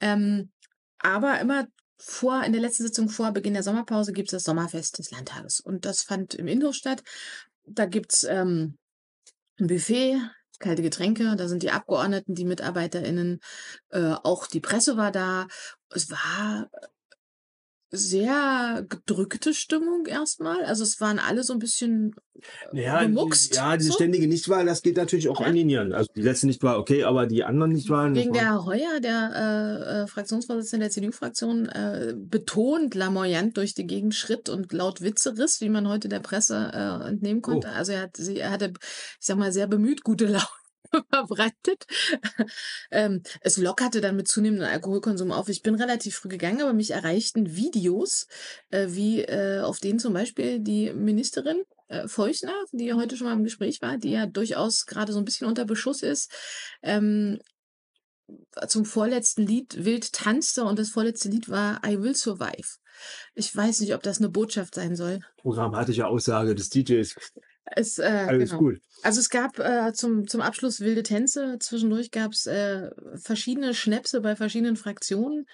Ähm, 0.00 0.50
aber 0.98 1.38
immer 1.38 1.68
vor, 2.06 2.44
in 2.44 2.52
der 2.52 2.60
letzten 2.60 2.84
Sitzung 2.84 3.08
vor 3.08 3.32
Beginn 3.32 3.54
der 3.54 3.62
Sommerpause 3.62 4.12
gibt 4.12 4.28
es 4.28 4.32
das 4.32 4.44
Sommerfest 4.44 4.98
des 4.98 5.10
Landtages. 5.10 5.60
Und 5.60 5.86
das 5.86 6.02
fand 6.02 6.34
im 6.34 6.46
Innenhof 6.46 6.74
statt. 6.74 7.02
Da 7.66 7.86
gibt's 7.86 8.24
ähm, 8.24 8.76
ein 9.58 9.68
Buffet, 9.68 10.20
kalte 10.58 10.82
Getränke, 10.82 11.34
da 11.36 11.48
sind 11.48 11.62
die 11.62 11.70
Abgeordneten, 11.70 12.34
die 12.34 12.44
MitarbeiterInnen, 12.44 13.40
äh, 13.90 14.14
auch 14.22 14.46
die 14.46 14.60
Presse 14.60 14.96
war 14.96 15.12
da. 15.12 15.46
Es 15.90 16.10
war 16.10 16.68
sehr 17.94 18.84
gedrückte 18.88 19.54
Stimmung 19.54 20.06
erstmal. 20.06 20.64
Also 20.64 20.82
es 20.82 21.00
waren 21.00 21.18
alle 21.18 21.42
so 21.44 21.52
ein 21.52 21.58
bisschen 21.58 22.14
Ja, 22.72 23.02
gemuckst, 23.02 23.54
ja, 23.56 23.76
diese 23.76 23.90
so. 23.90 23.94
ständige 23.94 24.26
Nichtwahl, 24.26 24.66
das 24.66 24.82
geht 24.82 24.96
natürlich 24.96 25.28
auch 25.28 25.40
Ja. 25.40 25.46
an 25.46 25.54
die 25.54 25.64
Nieren. 25.64 25.92
Also 25.92 26.08
die 26.14 26.22
letzte 26.22 26.46
Nichtwahl, 26.46 26.76
okay, 26.76 27.04
aber 27.04 27.26
die 27.26 27.44
anderen 27.44 27.72
Nichtwahlen. 27.72 28.14
Wegen 28.14 28.32
der 28.32 28.42
Herr 28.42 28.64
Heuer, 28.64 29.00
der 29.00 29.30
äh, 29.34 30.02
äh, 30.02 30.06
Fraktionsvorsitzende 30.06 30.84
der 30.84 30.90
CDU-Fraktion, 30.90 31.68
äh, 31.68 32.14
betont 32.16 32.94
lamoyant 32.94 33.56
durch 33.56 33.74
die 33.74 33.86
Gegend 33.86 34.14
schritt 34.14 34.48
und 34.48 34.72
laut 34.72 35.00
Witze 35.00 35.38
riss, 35.38 35.60
wie 35.60 35.68
man 35.68 35.88
heute 35.88 36.08
der 36.08 36.20
Presse 36.20 36.70
äh, 36.74 37.08
entnehmen 37.08 37.42
konnte. 37.42 37.68
Oh. 37.70 37.76
Also 37.76 37.92
er, 37.92 38.02
hat, 38.02 38.16
sie, 38.16 38.38
er 38.38 38.50
hatte, 38.50 38.72
ich 39.20 39.26
sag 39.26 39.38
mal, 39.38 39.52
sehr 39.52 39.66
bemüht 39.66 40.02
gute 40.02 40.26
Laune 40.26 40.44
verbreitet. 41.10 41.86
ähm, 42.90 43.22
es 43.40 43.56
lockerte 43.56 44.00
dann 44.00 44.16
mit 44.16 44.28
zunehmendem 44.28 44.68
Alkoholkonsum 44.68 45.32
auf. 45.32 45.48
Ich 45.48 45.62
bin 45.62 45.74
relativ 45.74 46.16
früh 46.16 46.28
gegangen, 46.28 46.62
aber 46.62 46.72
mich 46.72 46.90
erreichten 46.90 47.56
Videos, 47.56 48.26
äh, 48.70 48.88
wie 48.90 49.22
äh, 49.22 49.60
auf 49.60 49.80
denen 49.80 49.98
zum 49.98 50.12
Beispiel 50.12 50.60
die 50.60 50.92
Ministerin 50.92 51.62
äh, 51.88 52.08
Feuchner, 52.08 52.54
die 52.72 52.92
heute 52.92 53.16
schon 53.16 53.26
mal 53.26 53.34
im 53.34 53.44
Gespräch 53.44 53.82
war, 53.82 53.98
die 53.98 54.10
ja 54.10 54.26
durchaus 54.26 54.86
gerade 54.86 55.12
so 55.12 55.18
ein 55.18 55.24
bisschen 55.24 55.46
unter 55.46 55.64
Beschuss 55.64 56.02
ist, 56.02 56.30
ähm, 56.82 57.38
zum 58.68 58.84
vorletzten 58.84 59.46
Lied 59.46 59.84
wild 59.84 60.12
tanzte 60.12 60.64
und 60.64 60.78
das 60.78 60.90
vorletzte 60.90 61.28
Lied 61.28 61.48
war 61.48 61.82
I 61.86 62.00
Will 62.00 62.14
Survive. 62.14 62.78
Ich 63.34 63.54
weiß 63.54 63.80
nicht, 63.80 63.94
ob 63.94 64.02
das 64.02 64.18
eine 64.18 64.28
Botschaft 64.28 64.74
sein 64.74 64.96
soll. 64.96 65.20
programmatische 65.36 66.06
Aussage 66.06 66.54
des 66.54 66.70
DJs. 66.70 67.14
Es, 67.76 67.98
äh, 67.98 68.04
Alles 68.28 68.50
genau. 68.50 68.62
gut. 68.62 68.80
Also 69.02 69.20
es 69.20 69.30
gab 69.30 69.58
äh, 69.58 69.92
zum, 69.92 70.28
zum 70.28 70.40
Abschluss 70.40 70.80
wilde 70.80 71.02
Tänze. 71.02 71.58
Zwischendurch 71.58 72.10
gab 72.10 72.32
es 72.32 72.46
äh, 72.46 72.90
verschiedene 73.16 73.74
Schnäpse 73.74 74.20
bei 74.20 74.36
verschiedenen 74.36 74.76
Fraktionen. 74.76 75.46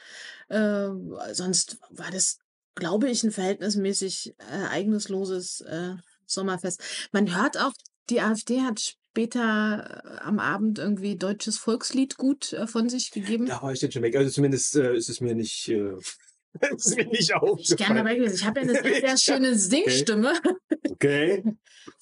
Äh, 0.49 0.89
sonst 1.33 1.79
war 1.91 2.11
das, 2.11 2.39
glaube 2.75 3.09
ich, 3.09 3.25
ein 3.25 3.33
verhältnismäßig 3.33 4.35
ereignisloses 4.51 5.63
äh, 5.63 5.95
Sommerfest. 6.27 6.83
Man 7.13 7.35
hört 7.35 7.59
auch, 7.59 7.73
die 8.11 8.21
AfD 8.21 8.61
hat 8.61 8.97
später 9.11 10.03
äh, 10.05 10.19
am 10.21 10.39
Abend 10.39 10.79
irgendwie 10.79 11.17
deutsches 11.17 11.57
Volkslied 11.57 12.17
gut 12.19 12.53
äh, 12.53 12.67
von 12.67 12.89
sich 12.89 13.11
gegeben. 13.11 13.47
Da 13.47 13.63
war 13.63 13.73
ich 13.73 13.81
jetzt 13.81 13.95
schon 13.95 14.03
weg. 14.03 14.15
Also 14.15 14.31
zumindest 14.31 14.77
äh, 14.77 14.95
ist 14.95 15.09
es 15.09 15.21
mir 15.21 15.35
nicht, 15.35 15.73
äh, 16.61 16.75
ist 16.77 16.97
mir 16.97 17.05
nicht 17.07 17.21
Ich 17.21 17.29
gerne 17.29 17.43
aufgefallen. 17.43 17.97
dabei 17.97 18.15
gewesen. 18.17 18.35
Ich 18.35 18.45
habe 18.45 18.61
ja 18.61 18.69
eine 18.69 19.01
sehr, 19.01 19.17
schöne 19.19 19.55
Singstimme. 19.55 20.33
Okay. 20.91 21.43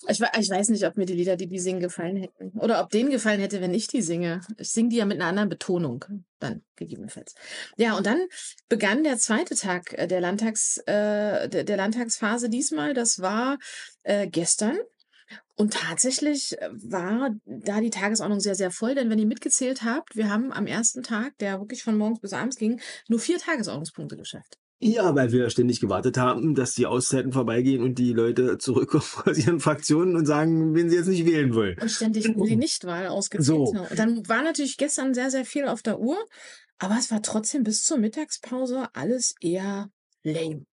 Ich, 0.08 0.20
we- 0.20 0.30
ich 0.38 0.48
weiß 0.50 0.68
nicht, 0.70 0.84
ob 0.86 0.96
mir 0.96 1.06
die 1.06 1.12
Lieder, 1.14 1.36
die 1.36 1.46
die 1.48 1.58
singen, 1.58 1.80
gefallen 1.80 2.16
hätten. 2.16 2.50
Oder 2.58 2.80
ob 2.82 2.90
denen 2.90 3.10
gefallen 3.10 3.40
hätte, 3.40 3.60
wenn 3.60 3.74
ich 3.74 3.86
die 3.88 4.02
singe. 4.02 4.40
Ich 4.56 4.70
singe 4.70 4.88
die 4.90 4.96
ja 4.96 5.04
mit 5.04 5.18
einer 5.20 5.28
anderen 5.28 5.48
Betonung. 5.48 6.04
Dann 6.40 6.62
gegebenenfalls. 6.76 7.34
Ja, 7.76 7.96
und 7.96 8.06
dann 8.06 8.20
begann 8.68 9.02
der 9.04 9.18
zweite 9.18 9.54
Tag 9.56 9.92
äh, 9.98 10.06
der, 10.06 10.20
Landtags, 10.20 10.78
äh, 10.86 11.48
der, 11.48 11.64
der 11.64 11.76
Landtagsphase 11.76 12.48
diesmal. 12.48 12.94
Das 12.94 13.20
war 13.20 13.58
äh, 14.04 14.28
gestern. 14.28 14.78
Und 15.58 15.74
tatsächlich 15.74 16.56
äh, 16.60 16.70
war 16.72 17.30
da 17.44 17.80
die 17.80 17.90
Tagesordnung 17.90 18.38
sehr, 18.38 18.54
sehr 18.54 18.70
voll, 18.70 18.94
denn 18.94 19.10
wenn 19.10 19.18
ihr 19.18 19.26
mitgezählt 19.26 19.82
habt, 19.82 20.14
wir 20.14 20.30
haben 20.30 20.52
am 20.52 20.66
ersten 20.68 21.02
Tag, 21.02 21.36
der 21.38 21.58
wirklich 21.58 21.82
von 21.82 21.98
morgens 21.98 22.20
bis 22.20 22.32
abends 22.32 22.56
ging, 22.56 22.80
nur 23.08 23.18
vier 23.18 23.38
Tagesordnungspunkte 23.38 24.16
geschafft. 24.16 24.56
Ja, 24.80 25.12
weil 25.16 25.32
wir 25.32 25.50
ständig 25.50 25.80
gewartet 25.80 26.16
haben, 26.16 26.54
dass 26.54 26.74
die 26.74 26.86
Auszeiten 26.86 27.32
vorbeigehen 27.32 27.82
und 27.82 27.98
die 27.98 28.12
Leute 28.12 28.58
zurückkommen 28.58 29.02
aus 29.24 29.36
ihren 29.36 29.58
Fraktionen 29.58 30.14
und 30.14 30.26
sagen, 30.26 30.76
wen 30.76 30.88
sie 30.88 30.96
jetzt 30.96 31.08
nicht 31.08 31.26
wählen 31.26 31.52
wollen. 31.52 31.76
Und 31.80 31.90
ständig 31.90 32.32
die 32.36 32.56
Nichtwahl 32.56 33.08
ausgezählt. 33.08 33.46
So. 33.46 33.74
haben. 33.74 33.88
Und 33.88 33.98
dann 33.98 34.28
war 34.28 34.44
natürlich 34.44 34.76
gestern 34.76 35.12
sehr, 35.12 35.32
sehr 35.32 35.44
viel 35.44 35.66
auf 35.66 35.82
der 35.82 35.98
Uhr, 35.98 36.18
aber 36.78 36.96
es 36.96 37.10
war 37.10 37.20
trotzdem 37.20 37.64
bis 37.64 37.82
zur 37.82 37.98
Mittagspause 37.98 38.86
alles 38.92 39.34
eher 39.40 39.90
lame. 40.22 40.67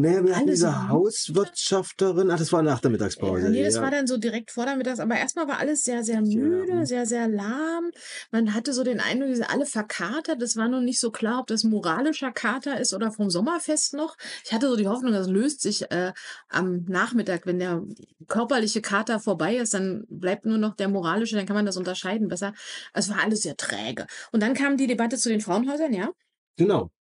Naja, 0.00 0.24
wir 0.24 0.36
hatten 0.36 0.46
diese 0.46 0.68
so 0.68 0.88
Hauswirtschafterin, 0.88 2.30
ach, 2.30 2.38
das 2.38 2.52
war 2.52 2.62
nach 2.62 2.78
der 2.78 2.92
Mittagspause. 2.92 3.46
Ja, 3.46 3.50
nee, 3.50 3.64
das 3.64 3.74
ja. 3.74 3.82
war 3.82 3.90
dann 3.90 4.06
so 4.06 4.16
direkt 4.16 4.52
vor 4.52 4.64
der 4.64 4.76
Mittags, 4.76 5.00
aber 5.00 5.16
erstmal 5.16 5.48
war 5.48 5.58
alles 5.58 5.82
sehr, 5.82 6.04
sehr 6.04 6.20
müde, 6.20 6.72
Ja. 6.72 6.86
sehr, 6.86 7.04
sehr 7.04 7.26
lahm. 7.26 7.90
Man 8.30 8.54
hatte 8.54 8.72
so 8.72 8.84
den 8.84 9.00
Eindruck, 9.00 9.30
die 9.30 9.34
sind 9.34 9.50
alle 9.50 9.66
verkatert. 9.66 10.40
Es 10.40 10.56
war 10.56 10.68
noch 10.68 10.80
nicht 10.80 11.00
so 11.00 11.10
klar, 11.10 11.40
ob 11.40 11.48
das 11.48 11.64
moralischer 11.64 12.30
Kater 12.30 12.78
ist 12.78 12.94
oder 12.94 13.10
vom 13.10 13.28
Sommerfest 13.28 13.94
noch. 13.94 14.16
Ich 14.44 14.52
hatte 14.52 14.68
so 14.68 14.76
die 14.76 14.86
Hoffnung, 14.86 15.12
das 15.12 15.26
löst 15.26 15.62
sich 15.62 15.90
äh, 15.90 16.12
am 16.48 16.84
Nachmittag, 16.84 17.44
wenn 17.46 17.58
der 17.58 17.82
körperliche 18.28 18.80
Kater 18.80 19.18
vorbei 19.18 19.56
ist, 19.56 19.74
dann 19.74 20.04
bleibt 20.08 20.46
nur 20.46 20.58
noch 20.58 20.76
der 20.76 20.88
moralische, 20.88 21.34
dann 21.34 21.46
kann 21.46 21.56
man 21.56 21.66
das 21.66 21.76
unterscheiden 21.76 22.28
besser. 22.28 22.54
Es 22.94 23.10
war 23.10 23.24
alles 23.24 23.42
sehr 23.42 23.56
träge. 23.56 24.06
Und 24.30 24.44
dann 24.44 24.54
kam 24.54 24.76
die 24.76 24.86
Debatte 24.86 25.16
zu 25.16 25.28
den 25.28 25.40
Frauenhäusern, 25.40 25.92
ja. 25.92 26.10
Genau. 26.56 26.92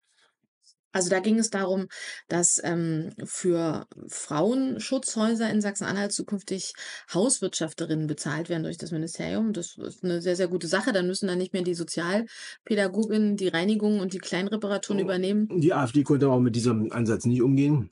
Also 0.97 1.09
da 1.11 1.19
ging 1.19 1.37
es 1.37 1.51
darum, 1.51 1.87
dass 2.27 2.59
ähm, 2.63 3.11
für 3.23 3.85
Frauenschutzhäuser 4.07 5.49
in 5.49 5.61
Sachsen-Anhalt 5.61 6.11
zukünftig 6.11 6.73
Hauswirtschafterinnen 7.13 8.07
bezahlt 8.07 8.49
werden 8.49 8.63
durch 8.63 8.77
das 8.79 8.91
Ministerium. 8.91 9.53
Das 9.53 9.77
ist 9.77 10.03
eine 10.03 10.21
sehr, 10.21 10.35
sehr 10.35 10.47
gute 10.47 10.67
Sache. 10.67 10.93
Dann 10.93 11.05
müssen 11.05 11.27
dann 11.27 11.37
nicht 11.37 11.53
mehr 11.53 11.61
die 11.61 11.75
Sozialpädagoginnen 11.75 13.37
die 13.37 13.47
Reinigung 13.47 13.99
und 13.99 14.13
die 14.13 14.17
Kleinreparaturen 14.17 14.99
Oh. 14.99 15.03
übernehmen. 15.03 15.47
Die 15.59 15.71
AfD 15.73 16.03
konnte 16.03 16.29
auch 16.29 16.39
mit 16.39 16.55
diesem 16.55 16.91
Ansatz 16.91 17.25
nicht 17.25 17.43
umgehen. 17.43 17.91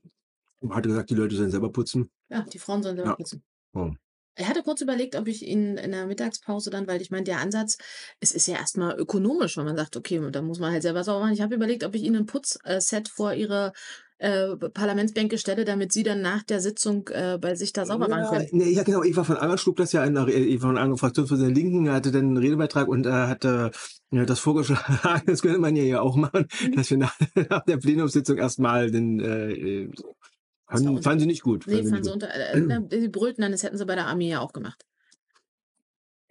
Hatte 0.69 0.89
gesagt, 0.89 1.11
die 1.11 1.15
Leute 1.15 1.35
sollen 1.35 1.51
selber 1.51 1.71
putzen. 1.71 2.09
Ja, 2.29 2.41
die 2.41 2.57
Frauen 2.57 2.81
sollen 2.81 2.95
selber 2.95 3.11
Ja. 3.11 3.15
putzen. 3.15 3.43
Oh. 3.73 3.91
Er 4.35 4.47
hatte 4.47 4.63
kurz 4.63 4.81
überlegt, 4.81 5.15
ob 5.15 5.27
ich 5.27 5.45
ihn 5.47 5.77
in 5.77 5.91
der 5.91 6.07
Mittagspause 6.07 6.69
dann, 6.69 6.87
weil 6.87 7.01
ich 7.01 7.11
meine, 7.11 7.23
der 7.23 7.39
Ansatz, 7.39 7.77
es 8.19 8.31
ist 8.33 8.47
ja 8.47 8.55
erstmal 8.57 8.97
ökonomisch, 8.99 9.57
wenn 9.57 9.65
man 9.65 9.77
sagt, 9.77 9.95
okay, 9.97 10.21
da 10.31 10.41
muss 10.41 10.59
man 10.59 10.71
halt 10.71 10.81
selber 10.83 11.03
sauber 11.03 11.21
machen. 11.21 11.33
Ich 11.33 11.41
habe 11.41 11.55
überlegt, 11.55 11.83
ob 11.83 11.95
ich 11.95 12.03
ihnen 12.03 12.17
ein 12.17 12.25
Putzset 12.25 13.07
vor 13.07 13.33
ihre 13.33 13.71
äh, 14.17 14.55
Parlamentsbänke 14.55 15.37
stelle, 15.37 15.65
damit 15.65 15.91
sie 15.91 16.03
dann 16.03 16.21
nach 16.21 16.43
der 16.43 16.61
Sitzung 16.61 17.07
äh, 17.09 17.37
bei 17.39 17.55
sich 17.55 17.73
da 17.73 17.85
sauber 17.85 18.07
machen 18.07 18.23
Ja, 18.23 18.29
können. 18.29 18.47
nee, 18.51 18.69
ja, 18.71 18.83
genau. 18.83 19.03
Eva 19.03 19.23
von 19.23 19.37
Anger 19.37 19.57
schlug 19.57 19.75
das 19.77 19.91
ja 19.91 20.03
in 20.05 20.13
der, 20.15 20.27
Eva 20.27 20.67
von 20.67 20.77
Anger, 20.77 20.97
Fraktionsvorsitzende 20.97 21.53
der 21.53 21.63
Linken, 21.63 21.91
hatte 21.91 22.11
dann 22.11 22.25
einen 22.25 22.37
Redebeitrag 22.37 22.87
und 22.87 23.05
äh, 23.05 23.09
hatte 23.11 23.71
ja, 24.11 24.25
das 24.25 24.39
vorgeschlagen, 24.39 24.83
das 25.27 25.41
könnte 25.41 25.59
man 25.59 25.75
ja 25.75 25.83
hier 25.83 26.01
auch 26.01 26.15
machen, 26.15 26.47
Mhm. 26.61 26.75
dass 26.75 26.89
wir 26.89 26.97
nach, 26.97 27.17
nach 27.49 27.63
der 27.65 27.77
Plenumssitzung 27.77 28.37
erstmal 28.37 28.89
den, 28.89 29.19
äh, 29.19 29.51
äh, 29.51 29.89
fanden, 30.67 31.01
fanden 31.01 31.19
sie 31.19 31.25
nicht 31.25 31.43
gut. 31.43 31.65
Nee, 31.67 31.83
fanden 31.83 32.03
sie 32.03 32.11
unter, 32.11 32.29
äh, 32.33 32.81
sie 32.99 33.09
brüllten 33.09 33.41
dann, 33.41 33.51
das 33.51 33.63
hätten 33.63 33.77
sie 33.77 33.85
bei 33.85 33.95
der 33.95 34.07
Armee 34.07 34.29
ja 34.29 34.39
auch 34.39 34.53
gemacht. 34.53 34.85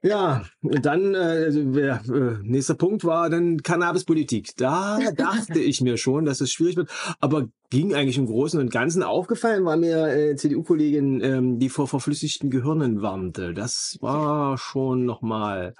Ja, 0.04 0.44
und 0.60 0.84
dann, 0.84 1.14
äh, 1.14 1.48
ja, 1.48 1.96
äh, 1.96 2.36
nächster 2.42 2.74
Punkt 2.74 3.04
war 3.04 3.30
dann 3.30 3.62
Cannabispolitik. 3.62 4.50
Da 4.58 4.98
dachte 5.16 5.60
ich 5.60 5.80
mir 5.80 5.96
schon, 5.96 6.26
dass 6.26 6.42
es 6.42 6.52
schwierig 6.52 6.76
wird, 6.76 6.90
aber 7.20 7.48
ging 7.70 7.94
eigentlich 7.94 8.18
im 8.18 8.26
Großen 8.26 8.60
und 8.60 8.70
Ganzen. 8.70 9.02
Aufgefallen 9.02 9.64
war 9.64 9.78
mir 9.78 10.08
äh, 10.08 10.36
CDU-Kollegin, 10.36 11.22
ähm, 11.22 11.58
die 11.58 11.70
vor 11.70 11.88
verflüssigten 11.88 12.50
Gehirnen 12.50 13.00
warnte. 13.00 13.54
Das 13.54 13.96
war 14.02 14.58
schon 14.58 15.06
nochmal. 15.06 15.72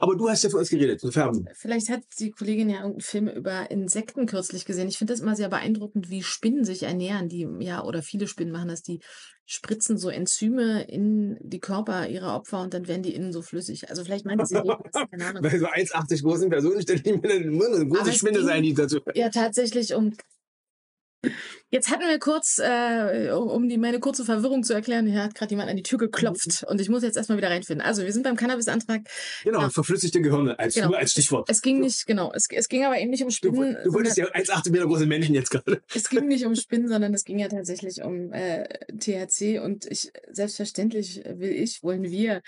Aber 0.00 0.16
du 0.16 0.28
hast 0.28 0.44
ja 0.44 0.50
für 0.50 0.58
uns 0.58 0.70
geredet, 0.70 1.00
zu 1.00 1.10
färben. 1.10 1.48
Vielleicht 1.54 1.88
hat 1.88 2.02
die 2.18 2.30
Kollegin 2.30 2.70
ja 2.70 2.76
irgendeinen 2.76 3.00
Film 3.00 3.28
über 3.28 3.70
Insekten 3.70 4.26
kürzlich 4.26 4.64
gesehen. 4.64 4.88
Ich 4.88 4.98
finde 4.98 5.12
das 5.12 5.20
immer 5.20 5.34
sehr 5.34 5.48
beeindruckend, 5.48 6.08
wie 6.08 6.22
Spinnen 6.22 6.64
sich 6.64 6.84
ernähren, 6.84 7.28
die, 7.28 7.48
ja, 7.60 7.82
oder 7.84 8.02
viele 8.02 8.28
Spinnen 8.28 8.52
machen 8.52 8.68
das, 8.68 8.82
die 8.82 9.00
spritzen 9.46 9.98
so 9.98 10.08
Enzyme 10.08 10.84
in 10.84 11.36
die 11.40 11.58
Körper 11.58 12.08
ihrer 12.08 12.36
Opfer 12.36 12.60
und 12.60 12.72
dann 12.72 12.86
werden 12.86 13.02
die 13.02 13.14
innen 13.14 13.32
so 13.32 13.42
flüssig. 13.42 13.90
Also 13.90 14.04
vielleicht 14.04 14.24
meinte 14.24 14.46
sie 14.46 14.54
das, 14.54 15.08
keine 15.10 15.26
Ahnung. 15.26 15.42
Bei 15.42 15.58
so 15.58 15.66
1,80 15.66 16.22
großen 16.22 16.50
Personen 16.50 16.80
stelle 16.82 17.00
ich 17.04 17.20
mir 17.20 17.30
eine, 17.30 17.50
muss 17.50 17.66
eine 17.66 17.88
große 17.88 18.12
Spinne 18.12 18.42
sein, 18.42 18.62
die 18.62 18.74
dazu. 18.74 19.00
Ja, 19.14 19.28
tatsächlich 19.28 19.94
um. 19.94 20.12
Jetzt 21.68 21.90
hatten 21.90 22.02
wir 22.08 22.18
kurz, 22.18 22.58
äh, 22.58 23.30
um 23.30 23.68
die, 23.68 23.76
meine 23.78 24.00
kurze 24.00 24.24
Verwirrung 24.24 24.64
zu 24.64 24.72
erklären, 24.72 25.06
hier 25.06 25.22
hat 25.22 25.34
gerade 25.34 25.50
jemand 25.50 25.68
an 25.70 25.76
die 25.76 25.82
Tür 25.82 25.98
geklopft 25.98 26.64
und 26.66 26.80
ich 26.80 26.88
muss 26.88 27.02
jetzt 27.02 27.16
erstmal 27.16 27.36
wieder 27.38 27.50
reinfinden. 27.50 27.86
Also 27.86 28.02
wir 28.02 28.12
sind 28.12 28.22
beim 28.22 28.36
Cannabis-Antrag. 28.36 29.02
Genau, 29.44 29.60
Ja. 29.60 29.70
verflüssigte 29.70 30.20
Gehirne, 30.22 30.58
als, 30.58 30.74
Genau. 30.74 30.88
nur 30.88 30.98
als 30.98 31.12
Stichwort. 31.12 31.48
Es 31.50 31.60
ging 31.62 31.80
nicht, 31.80 32.06
genau, 32.06 32.32
es, 32.34 32.46
es 32.50 32.68
ging 32.68 32.84
aber 32.84 32.98
eben 32.98 33.10
nicht 33.10 33.22
um 33.22 33.28
Du, 33.28 33.34
Spinnen. 33.34 33.76
du 33.84 33.92
wolltest 33.92 34.16
ja 34.16 34.26
1,80 34.32 34.70
Meter 34.72 34.86
große 34.86 35.06
Menschen 35.06 35.34
jetzt 35.34 35.50
gerade. 35.50 35.82
Es 35.94 36.08
ging 36.08 36.26
nicht 36.26 36.44
um 36.46 36.56
Spinnen, 36.56 36.88
sondern 36.88 37.12
es 37.14 37.24
ging 37.24 37.38
ja 37.38 37.48
tatsächlich 37.48 38.02
um 38.02 38.32
äh, 38.32 38.66
THC 38.98 39.60
und 39.60 39.84
ich 39.86 40.10
selbstverständlich 40.30 41.22
will 41.26 41.52
ich, 41.52 41.82
wollen 41.82 42.02
wir 42.02 42.40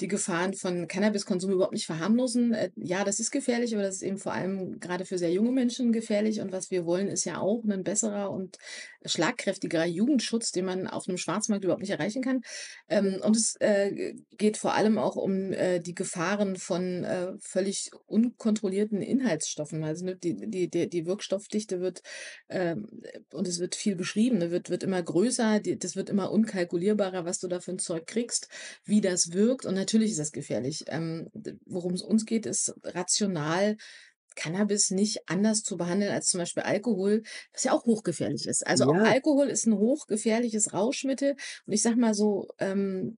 die 0.00 0.08
Gefahren 0.08 0.54
von 0.54 0.88
Cannabiskonsum 0.88 1.52
überhaupt 1.52 1.72
nicht 1.72 1.86
verharmlosen. 1.86 2.52
Äh, 2.52 2.70
ja, 2.76 3.04
das 3.04 3.20
ist 3.20 3.30
gefährlich, 3.30 3.74
aber 3.74 3.84
das 3.84 3.96
ist 3.96 4.02
eben 4.02 4.18
vor 4.18 4.32
allem 4.32 4.80
gerade 4.80 5.04
für 5.04 5.18
sehr 5.18 5.32
junge 5.32 5.52
Menschen 5.52 5.92
gefährlich 5.92 6.40
und 6.40 6.52
was 6.52 6.70
wir 6.70 6.84
wollen, 6.84 7.08
ist 7.08 7.24
ja 7.24 7.38
auch 7.38 7.62
ein 7.64 7.84
besserer 7.84 8.30
und 8.30 8.58
schlagkräftigerer 9.04 9.86
Jugendschutz, 9.86 10.52
den 10.52 10.64
man 10.64 10.86
auf 10.86 11.08
einem 11.08 11.18
Schwarzmarkt 11.18 11.64
überhaupt 11.64 11.82
nicht 11.82 11.90
erreichen 11.90 12.22
kann. 12.22 12.42
Ähm, 12.88 13.20
und 13.22 13.36
es 13.36 13.56
äh, 13.60 14.14
geht 14.36 14.56
vor 14.56 14.74
allem 14.74 14.98
auch 14.98 15.16
um 15.16 15.52
äh, 15.52 15.80
die 15.80 15.94
Gefahren 15.94 16.56
von 16.56 17.04
äh, 17.04 17.32
völlig 17.40 17.90
unkontrollierten 18.06 19.02
Inhaltsstoffen. 19.02 19.84
Also 19.84 20.04
ne, 20.06 20.16
die, 20.16 20.68
die, 20.68 20.88
die, 20.88 21.06
Wirkstoffdichte 21.06 21.80
wird 21.80 22.02
ähm, 22.48 22.88
und 23.32 23.46
es 23.46 23.58
wird 23.58 23.74
viel 23.74 23.96
beschrieben, 23.96 24.38
ne, 24.38 24.50
wird, 24.50 24.70
wird 24.70 24.82
immer 24.82 25.02
größer, 25.02 25.60
die, 25.60 25.78
das 25.78 25.96
wird 25.96 26.08
immer 26.08 26.30
unkalkulierbarer, 26.30 27.24
was 27.24 27.38
du 27.38 27.48
da 27.48 27.60
für 27.60 27.72
ein 27.72 27.78
Zeug 27.78 28.06
kriegst, 28.06 28.48
wie 28.84 29.00
das 29.00 29.32
wirkt. 29.32 29.66
Und 29.66 29.74
natürlich 29.74 30.12
ist 30.12 30.20
das 30.20 30.32
gefährlich. 30.32 30.84
Ähm, 30.88 31.28
worum 31.66 31.94
es 31.94 32.02
uns 32.02 32.24
geht, 32.24 32.46
ist 32.46 32.74
rational 32.84 33.76
Cannabis 34.34 34.90
nicht 34.90 35.28
anders 35.28 35.62
zu 35.62 35.76
behandeln 35.76 36.12
als 36.12 36.28
zum 36.28 36.38
Beispiel 36.38 36.62
Alkohol, 36.62 37.22
was 37.52 37.64
ja 37.64 37.72
auch 37.72 37.84
hochgefährlich 37.84 38.46
ist. 38.46 38.66
Also 38.66 38.84
auch 38.84 38.94
Ja. 38.94 39.02
Alkohol 39.04 39.48
ist 39.48 39.66
ein 39.66 39.76
hochgefährliches 39.78 40.72
Rauschmittel. 40.72 41.36
Und 41.66 41.72
ich 41.72 41.82
sag 41.82 41.96
mal 41.96 42.14
so, 42.14 42.48
ähm, 42.58 43.16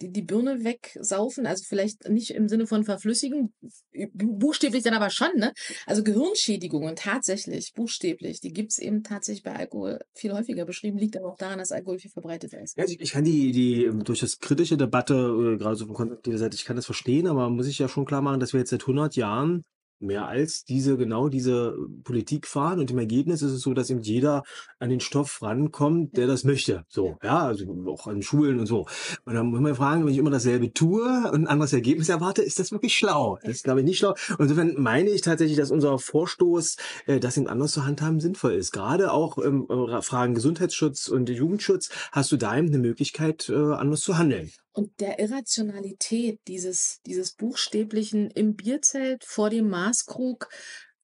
die, 0.00 0.10
die 0.12 0.22
Birne 0.22 0.64
wegsaufen, 0.64 1.46
also 1.46 1.64
vielleicht 1.66 2.08
nicht 2.08 2.30
im 2.30 2.48
Sinne 2.48 2.66
von 2.66 2.84
verflüssigen, 2.84 3.52
bu- 3.92 4.36
buchstäblich 4.38 4.82
dann 4.82 4.94
aber 4.94 5.10
schon, 5.10 5.28
ne? 5.36 5.52
Also 5.86 6.02
Gehirnschädigungen 6.02 6.96
tatsächlich, 6.96 7.72
buchstäblich, 7.74 8.40
die 8.40 8.52
gibt's 8.52 8.78
eben 8.78 9.02
tatsächlich 9.02 9.42
bei 9.42 9.54
Alkohol 9.56 10.00
viel 10.14 10.32
häufiger 10.32 10.64
beschrieben, 10.64 10.98
liegt 10.98 11.16
aber 11.16 11.28
auch 11.28 11.38
daran, 11.38 11.58
dass 11.58 11.72
Alkohol 11.72 11.98
viel 11.98 12.10
verbreiteter 12.10 12.60
ist. 12.60 12.76
Ja, 12.76 12.84
ich, 12.84 13.00
ich 13.00 13.10
kann 13.12 13.24
die, 13.24 13.52
die 13.52 13.84
ähm, 13.84 14.04
durch 14.04 14.20
das 14.20 14.38
kritische 14.38 14.76
Debatte, 14.76 15.14
äh, 15.14 15.56
gerade 15.58 15.76
so 15.76 15.86
von 15.86 15.94
konservativer 15.94 16.38
Seite, 16.38 16.56
ich 16.56 16.64
kann 16.64 16.76
das 16.76 16.86
verstehen, 16.86 17.26
aber 17.26 17.48
muss 17.50 17.66
ich 17.66 17.78
ja 17.78 17.88
schon 17.88 18.04
klar 18.04 18.22
machen, 18.22 18.40
dass 18.40 18.52
wir 18.52 18.60
jetzt 18.60 18.70
seit 18.70 18.82
100 18.82 19.16
Jahren 19.16 19.62
mehr 19.98 20.26
als 20.26 20.64
diese 20.64 20.96
genau 20.96 21.28
diese 21.28 21.76
Politik 22.04 22.46
fahren 22.46 22.80
und 22.80 22.90
im 22.90 22.98
Ergebnis 22.98 23.42
ist 23.42 23.52
es 23.52 23.60
so, 23.60 23.74
dass 23.74 23.90
eben 23.90 24.02
jeder 24.02 24.42
an 24.78 24.90
den 24.90 25.00
Stoff 25.00 25.42
rankommt, 25.42 26.16
der 26.16 26.26
das 26.26 26.44
möchte. 26.44 26.84
So, 26.88 27.16
ja, 27.22 27.46
also 27.46 27.64
auch 27.88 28.06
an 28.06 28.22
Schulen 28.22 28.60
und 28.60 28.66
so. 28.66 28.86
Und 29.24 29.34
dann 29.34 29.46
muss 29.46 29.60
man 29.60 29.74
fragen, 29.74 30.04
wenn 30.04 30.12
ich 30.12 30.18
immer 30.18 30.30
dasselbe 30.30 30.72
tue 30.72 31.02
und 31.32 31.42
ein 31.42 31.46
anderes 31.46 31.72
Ergebnis 31.72 32.08
erwarte, 32.08 32.42
ist 32.42 32.58
das 32.58 32.72
wirklich 32.72 32.96
schlau? 32.96 33.38
Das 33.42 33.56
ist, 33.56 33.64
glaube 33.64 33.80
ich, 33.80 33.86
nicht 33.86 33.98
schlau. 33.98 34.14
Und 34.30 34.40
insofern 34.40 34.74
meine 34.78 35.10
ich 35.10 35.20
tatsächlich, 35.20 35.56
dass 35.56 35.70
unser 35.70 35.98
Vorstoß, 35.98 36.76
äh, 37.06 37.20
das 37.20 37.36
eben 37.36 37.48
anders 37.48 37.72
zu 37.72 37.84
handhaben, 37.84 38.20
sinnvoll 38.20 38.52
ist. 38.52 38.72
Gerade 38.72 39.12
auch 39.12 39.38
im 39.38 39.68
äh, 39.68 40.02
Fragen 40.02 40.34
Gesundheitsschutz 40.34 41.08
und 41.08 41.28
Jugendschutz 41.28 41.90
hast 42.12 42.32
du 42.32 42.36
da 42.36 42.56
eben 42.56 42.68
eine 42.68 42.78
Möglichkeit, 42.78 43.48
äh, 43.48 43.54
anders 43.54 44.00
zu 44.00 44.18
handeln. 44.18 44.50
Und 44.76 45.00
der 45.00 45.18
Irrationalität 45.18 46.38
dieses, 46.48 47.00
dieses 47.06 47.32
buchstäblichen 47.32 48.30
im 48.30 48.56
Bierzelt 48.56 49.24
vor 49.24 49.48
dem 49.48 49.70
Maßkrug 49.70 50.50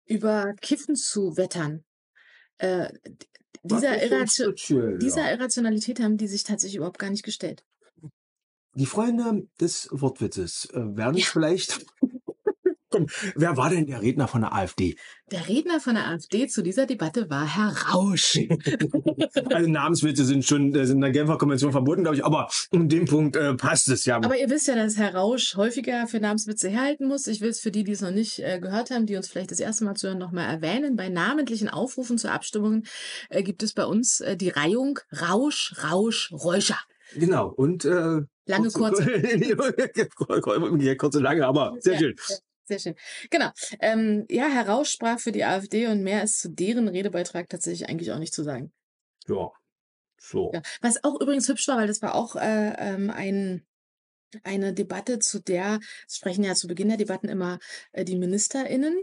über 0.05 0.55
Kiffen 0.59 0.95
zu 0.95 1.37
wettern, 1.37 1.83
äh, 2.57 2.91
dieser, 3.61 4.01
Irration 4.01 4.57
speziell, 4.57 4.97
dieser 4.97 5.25
ja. 5.27 5.33
Irrationalität 5.33 5.99
haben 5.99 6.17
die 6.17 6.27
sich 6.27 6.43
tatsächlich 6.43 6.77
überhaupt 6.77 6.97
gar 6.97 7.11
nicht 7.11 7.21
gestellt. 7.21 7.63
Die 8.73 8.87
Freunde 8.87 9.47
des 9.61 9.87
Wortwitzes 9.91 10.65
äh, 10.73 10.97
werden 10.97 11.17
Ja. 11.17 11.25
vielleicht. 11.25 11.85
Komm, 12.89 13.07
wer 13.35 13.55
war 13.55 13.69
denn 13.69 13.85
der 13.85 14.01
Redner 14.01 14.27
von 14.27 14.41
der 14.41 14.53
AfD? 14.53 14.95
Der 15.31 15.47
Redner 15.47 15.79
von 15.79 15.93
der 15.93 16.07
AfD 16.07 16.47
zu 16.47 16.63
dieser 16.63 16.87
Debatte 16.87 17.29
war 17.29 17.45
Herr 17.45 17.93
Rausch. 17.93 18.39
Also 19.51 19.69
Namenswitze 19.69 20.25
sind 20.25 20.43
schon 20.43 20.73
äh, 20.73 20.85
sind 20.85 20.97
in 20.97 21.01
der 21.01 21.11
Genfer 21.11 21.37
Konvention 21.37 21.71
verboten, 21.71 22.03
glaube 22.03 22.17
ich, 22.17 22.25
aber 22.25 22.49
an 22.71 22.89
dem 22.89 23.05
Punkt 23.05 23.35
äh, 23.35 23.53
passt 23.53 23.89
es 23.89 24.05
ja. 24.05 24.17
Aber 24.17 24.37
ihr 24.37 24.49
wisst 24.49 24.67
ja, 24.67 24.75
dass 24.75 24.97
Herr 24.97 25.15
Rausch 25.15 25.55
häufiger 25.55 26.07
für 26.07 26.19
Namenswitze 26.19 26.69
herhalten 26.69 27.07
muss. 27.07 27.27
Ich 27.27 27.41
will 27.41 27.49
es 27.49 27.59
für 27.59 27.71
die, 27.71 27.83
die 27.83 27.91
es 27.91 28.01
noch 28.01 28.11
nicht 28.11 28.39
äh, 28.39 28.59
gehört 28.59 28.89
haben, 28.89 29.05
die 29.05 29.15
uns 29.15 29.27
vielleicht 29.27 29.51
das 29.51 29.59
erste 29.59 29.85
Mal 29.85 29.95
zuhören, 29.95 30.17
nochmal 30.17 30.49
erwähnen. 30.51 30.95
Bei 30.95 31.09
namentlichen 31.09 31.69
Aufrufen 31.69 32.17
zur 32.17 32.31
Abstimmung 32.31 32.83
äh, 33.29 33.43
gibt 33.43 33.61
es 33.63 33.73
bei 33.73 33.85
uns 33.85 34.21
äh, 34.21 34.35
die 34.35 34.49
Reihung 34.49 34.99
Rausch, 35.21 35.75
Rausch, 35.83 36.31
Räuscher. 36.31 36.79
Genau. 37.15 37.49
Und 37.49 37.85
äh, 37.85 38.21
Lange, 38.45 38.69
kurze. 38.71 39.03
ja, 40.79 40.95
kurze, 40.95 41.19
lange, 41.19 41.45
aber 41.45 41.75
sehr 41.79 41.93
Ja, 41.93 41.99
schön. 41.99 42.15
Sehr 42.69 42.77
schön. 42.77 42.95
Genau. 43.31 43.49
Ähm, 43.79 44.27
ja, 44.29 44.47
Herr 44.47 44.69
Rausch 44.69 44.91
sprach 44.91 45.19
für 45.19 45.31
die 45.31 45.43
AfD 45.43 45.87
und 45.87 46.03
mehr 46.03 46.21
ist 46.21 46.39
zu 46.39 46.49
deren 46.49 46.87
Redebeitrag 46.87 47.49
tatsächlich 47.49 47.89
eigentlich 47.89 48.11
auch 48.11 48.19
nicht 48.19 48.31
zu 48.31 48.43
sagen. 48.43 48.71
Ja. 49.27 49.49
So. 50.19 50.51
Ja. 50.53 50.61
Was 50.81 51.03
auch 51.03 51.19
übrigens 51.19 51.49
hübsch 51.49 51.67
war, 51.67 51.77
weil 51.77 51.87
das 51.87 52.03
war 52.03 52.13
auch 52.13 52.35
äh, 52.35 52.75
ähm, 52.77 53.09
ein, 53.09 53.65
eine 54.43 54.71
Debatte, 54.71 55.17
zu 55.17 55.41
der, 55.41 55.79
es 56.07 56.17
sprechen 56.17 56.43
ja 56.43 56.53
zu 56.53 56.67
Beginn 56.67 56.89
der 56.89 56.97
Debatten 56.97 57.27
immer 57.27 57.57
äh, 57.91 58.05
die 58.05 58.19
MinisterInnen. 58.19 58.95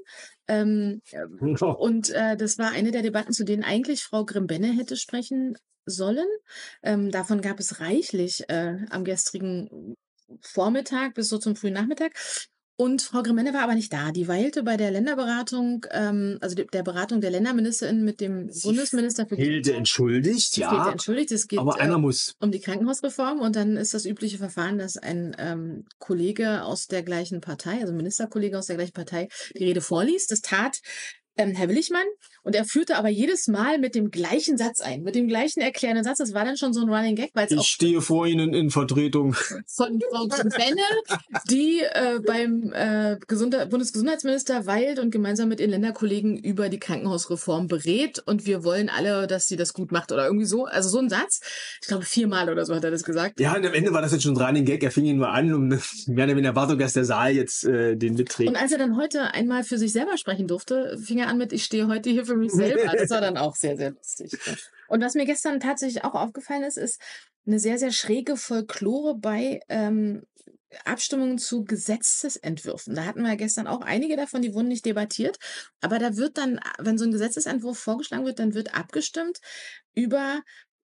Ähm, 0.46 1.02
äh, 1.10 1.24
und 1.24 2.10
äh, 2.10 2.36
das 2.36 2.58
war 2.58 2.70
eine 2.70 2.92
der 2.92 3.02
Debatten, 3.02 3.32
zu 3.32 3.42
denen 3.42 3.64
eigentlich 3.64 4.04
Frau 4.04 4.24
Grimbenne 4.24 4.76
hätte 4.76 4.96
sprechen 4.96 5.58
sollen. 5.86 6.28
Ähm, 6.84 7.10
davon 7.10 7.40
gab 7.40 7.58
es 7.58 7.80
reichlich 7.80 8.48
äh, 8.48 8.76
am 8.90 9.02
gestrigen 9.02 9.96
Vormittag 10.40 11.14
bis 11.14 11.28
so 11.28 11.38
zum 11.38 11.56
frühen 11.56 11.74
Nachmittag. 11.74 12.12
Und 12.78 13.00
Frau 13.00 13.22
Grimmenne 13.22 13.54
war 13.54 13.62
aber 13.62 13.74
nicht 13.74 13.90
da. 13.92 14.12
Die 14.12 14.28
weilte 14.28 14.62
bei 14.62 14.76
der 14.76 14.90
Länderberatung, 14.90 15.86
ähm, 15.92 16.36
also 16.42 16.54
de- 16.54 16.66
der 16.70 16.82
Beratung 16.82 17.22
der 17.22 17.30
Länderministerin 17.30 18.04
mit 18.04 18.20
dem 18.20 18.50
Sie 18.50 18.66
Bundesminister 18.68 19.26
für 19.26 19.36
Hilde 19.36 19.72
entschuldigt, 19.72 20.58
ja. 20.58 20.90
entschuldigt. 20.90 21.32
Es 21.32 21.48
geht 21.48 21.58
Aber 21.58 21.78
äh, 21.78 21.80
einer 21.82 21.96
muss. 21.98 22.34
um 22.38 22.50
die 22.52 22.60
Krankenhausreform 22.60 23.40
und 23.40 23.56
dann 23.56 23.78
ist 23.78 23.94
das 23.94 24.04
übliche 24.04 24.36
Verfahren, 24.36 24.76
dass 24.76 24.98
ein 24.98 25.34
ähm, 25.38 25.86
Kollege 25.98 26.64
aus 26.64 26.86
der 26.86 27.02
gleichen 27.02 27.40
Partei, 27.40 27.80
also 27.80 27.94
Ministerkollege 27.94 28.58
aus 28.58 28.66
der 28.66 28.76
gleichen 28.76 28.92
Partei, 28.92 29.28
die 29.58 29.64
Rede 29.64 29.80
vorliest. 29.80 30.30
Das 30.30 30.42
tat 30.42 30.80
ähm, 31.38 31.52
Herr 31.54 31.68
Willigmann 31.68 32.06
und 32.46 32.54
er 32.54 32.64
führte 32.64 32.96
aber 32.96 33.08
jedes 33.08 33.48
Mal 33.48 33.78
mit 33.78 33.96
dem 33.96 34.12
gleichen 34.12 34.56
Satz 34.56 34.80
ein, 34.80 35.02
mit 35.02 35.16
dem 35.16 35.26
gleichen 35.26 35.60
erklärenden 35.60 36.04
Satz. 36.04 36.18
Das 36.18 36.32
war 36.32 36.44
dann 36.44 36.56
schon 36.56 36.72
so 36.72 36.80
ein 36.80 36.88
Running 36.88 37.16
Gag, 37.16 37.30
weil 37.34 37.46
es 37.46 37.50
Ich 37.50 37.58
auch 37.58 37.64
stehe 37.64 38.00
vor 38.00 38.24
Ihnen 38.28 38.54
in 38.54 38.70
Vertretung. 38.70 39.34
von 39.66 40.00
Frau 40.12 40.28
Benne, 40.28 40.80
die 41.50 41.80
äh, 41.80 42.20
beim 42.24 42.72
äh, 42.72 43.16
Gesundheit 43.26 43.68
Bundesgesundheitsminister 43.70 44.64
weilt 44.64 45.00
und 45.00 45.10
gemeinsam 45.10 45.48
mit 45.48 45.58
ihren 45.58 45.70
Länderkollegen 45.70 46.36
über 46.36 46.68
die 46.68 46.78
Krankenhausreform 46.78 47.66
berät. 47.66 48.22
Und 48.26 48.46
wir 48.46 48.62
wollen 48.62 48.90
alle, 48.90 49.26
dass 49.26 49.48
sie 49.48 49.56
das 49.56 49.72
gut 49.72 49.90
macht 49.90 50.12
oder 50.12 50.26
irgendwie 50.26 50.46
so. 50.46 50.66
Also 50.66 50.88
so 50.88 51.00
ein 51.00 51.08
Satz. 51.08 51.40
Ich 51.82 51.88
glaube, 51.88 52.04
viermal 52.04 52.48
oder 52.48 52.64
so 52.64 52.76
hat 52.76 52.84
er 52.84 52.92
das 52.92 53.02
gesagt. 53.02 53.40
Ja, 53.40 53.56
und 53.56 53.66
am 53.66 53.74
Ende 53.74 53.92
war 53.92 54.02
das 54.02 54.12
jetzt 54.12 54.22
schon 54.22 54.36
ein 54.36 54.40
Running 54.40 54.64
Gag. 54.64 54.84
Er 54.84 54.92
fing 54.92 55.04
ihn 55.04 55.16
nur 55.16 55.30
an 55.30 55.52
und 55.52 55.70
wir 56.06 56.22
haben 56.22 56.38
in 56.38 56.44
Erwartung, 56.44 56.78
dass 56.78 56.92
der 56.92 57.04
Saal 57.04 57.32
jetzt 57.32 57.64
äh, 57.64 57.96
den 57.96 58.14
mitträgt. 58.14 58.50
Und 58.50 58.56
als 58.56 58.70
er 58.70 58.78
dann 58.78 58.96
heute 58.96 59.34
einmal 59.34 59.64
für 59.64 59.78
sich 59.78 59.90
selber 59.90 60.16
sprechen 60.16 60.46
durfte, 60.46 60.96
fing 61.02 61.18
er 61.18 61.26
an 61.26 61.38
mit, 61.38 61.52
ich 61.52 61.64
stehe 61.64 61.88
heute 61.88 62.08
hier 62.08 62.24
für 62.24 62.35
mich 62.36 62.52
selber. 62.52 62.92
Das 62.96 63.10
war 63.10 63.20
dann 63.20 63.36
auch 63.36 63.54
sehr, 63.56 63.76
sehr 63.76 63.90
lustig. 63.90 64.32
Und 64.88 65.02
was 65.02 65.14
mir 65.14 65.26
gestern 65.26 65.60
tatsächlich 65.60 66.04
auch 66.04 66.14
aufgefallen 66.14 66.64
ist, 66.64 66.78
ist 66.78 67.00
eine 67.46 67.58
sehr, 67.58 67.78
sehr 67.78 67.92
schräge 67.92 68.36
Folklore 68.36 69.16
bei 69.16 69.60
ähm, 69.68 70.22
Abstimmungen 70.84 71.38
zu 71.38 71.64
Gesetzesentwürfen. 71.64 72.94
Da 72.94 73.04
hatten 73.04 73.22
wir 73.22 73.30
ja 73.30 73.36
gestern 73.36 73.66
auch 73.66 73.80
einige 73.80 74.16
davon, 74.16 74.42
die 74.42 74.52
wurden 74.54 74.68
nicht 74.68 74.84
debattiert. 74.84 75.38
Aber 75.80 75.98
da 75.98 76.16
wird 76.16 76.38
dann, 76.38 76.60
wenn 76.78 76.98
so 76.98 77.04
ein 77.04 77.12
Gesetzesentwurf 77.12 77.78
vorgeschlagen 77.78 78.24
wird, 78.24 78.38
dann 78.38 78.54
wird 78.54 78.74
abgestimmt 78.74 79.40
über 79.94 80.42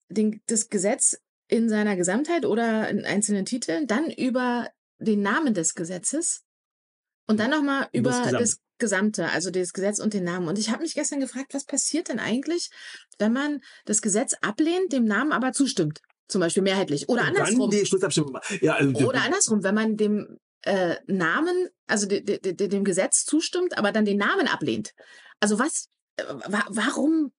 den, 0.10 0.41
das 0.47 0.69
Gesetz 0.69 1.17
in 1.47 1.69
seiner 1.69 1.95
Gesamtheit 1.95 2.45
oder 2.45 2.89
in 2.89 3.05
einzelnen 3.05 3.45
Titeln, 3.45 3.88
dann 3.88 4.10
über 4.10 4.69
den 4.97 5.21
Namen 5.21 5.53
des 5.53 5.75
Gesetzes 5.75 6.43
und 7.27 7.39
dann 7.39 7.51
nochmal 7.51 7.88
Über 7.91 8.12
das 8.12 8.53
über 8.53 8.64
Gesamte. 8.77 9.29
also 9.29 9.51
das 9.51 9.73
Gesetz 9.73 9.99
und 9.99 10.13
den 10.13 10.23
Namen. 10.23 10.47
Und 10.47 10.59
ich 10.59 10.69
habe 10.69 10.81
mich 10.81 10.93
gestern 10.93 11.19
gefragt, 11.19 11.53
was 11.53 11.65
passiert 11.65 12.09
denn 12.09 12.19
eigentlich, 12.19 12.69
wenn 13.19 13.33
man 13.33 13.61
das 13.85 14.01
Gesetz 14.01 14.33
ablehnt, 14.41 14.91
dem 14.91 15.05
Namen 15.05 15.31
aber 15.31 15.53
zustimmt? 15.53 16.01
Zum 16.27 16.41
Beispiel 16.41 16.63
mehrheitlich. 16.63 17.07
Oder 17.07 17.21
Und 17.21 17.27
andersrum. 17.29 17.69
Dann 17.69 17.79
die 17.79 17.85
Schlussabstimmung. 17.85 18.38
Ja, 18.61 18.75
also, 18.75 19.07
Oder 19.07 19.21
andersrum, 19.21 19.63
wenn 19.63 19.75
man 19.75 19.95
dem 19.95 20.39
äh, 20.63 20.95
Namen, 21.05 21.69
also 21.88 22.07
de, 22.07 22.21
de, 22.21 22.39
de, 22.39 22.67
dem 22.67 22.83
Gesetz 22.83 23.25
zustimmt, 23.25 23.77
aber 23.77 23.91
dann 23.91 24.05
den 24.05 24.17
Namen 24.17 24.47
ablehnt. 24.47 24.93
Also 25.39 25.59
was, 25.59 25.89
äh, 26.17 26.23
wa 26.27 26.65
warum, 26.69 27.31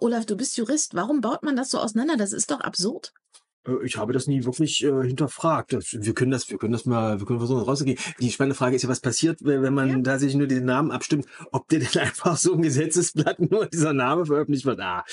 Olaf, 0.00 0.26
du 0.26 0.36
bist 0.36 0.56
Jurist, 0.56 0.94
warum 0.94 1.20
baut 1.20 1.42
man 1.42 1.56
das 1.56 1.70
so 1.70 1.78
auseinander? 1.78 2.16
Das 2.16 2.32
ist 2.32 2.50
doch 2.50 2.60
absurd. 2.60 3.12
Äh, 3.66 3.84
Ich 3.84 3.96
habe 3.96 4.12
das 4.12 4.26
nie 4.26 4.44
wirklich 4.44 4.84
äh, 4.84 5.02
hinterfragt. 5.06 5.72
Das, 5.72 5.92
wir 5.98 6.14
können 6.14 6.30
das, 6.30 6.48
wir 6.50 6.58
können 6.58 6.72
das 6.72 6.84
mal, 6.84 7.18
wir 7.20 7.26
können 7.26 7.38
versuchen 7.38 7.62
rauszugehen. 7.62 7.98
Die 8.20 8.30
spannende 8.30 8.54
Frage 8.56 8.76
ist 8.76 8.82
ja, 8.82 8.88
was 8.88 9.00
passiert, 9.00 9.38
wenn 9.42 9.74
man 9.74 9.88
Ja. 9.88 9.98
tatsächlich 10.02 10.36
nur 10.36 10.46
diesen 10.46 10.66
Namen 10.66 10.90
abstimmt, 10.90 11.26
ob 11.52 11.68
der 11.68 11.80
denn 11.80 11.88
einfach 12.02 12.36
so 12.36 12.54
im 12.54 12.62
Gesetzesblatt 12.62 13.38
nur 13.50 13.66
dieser 13.66 13.92
Name 13.92 14.26
veröffentlicht 14.26 14.66
wird. 14.66 14.80
Ah, 14.80 15.04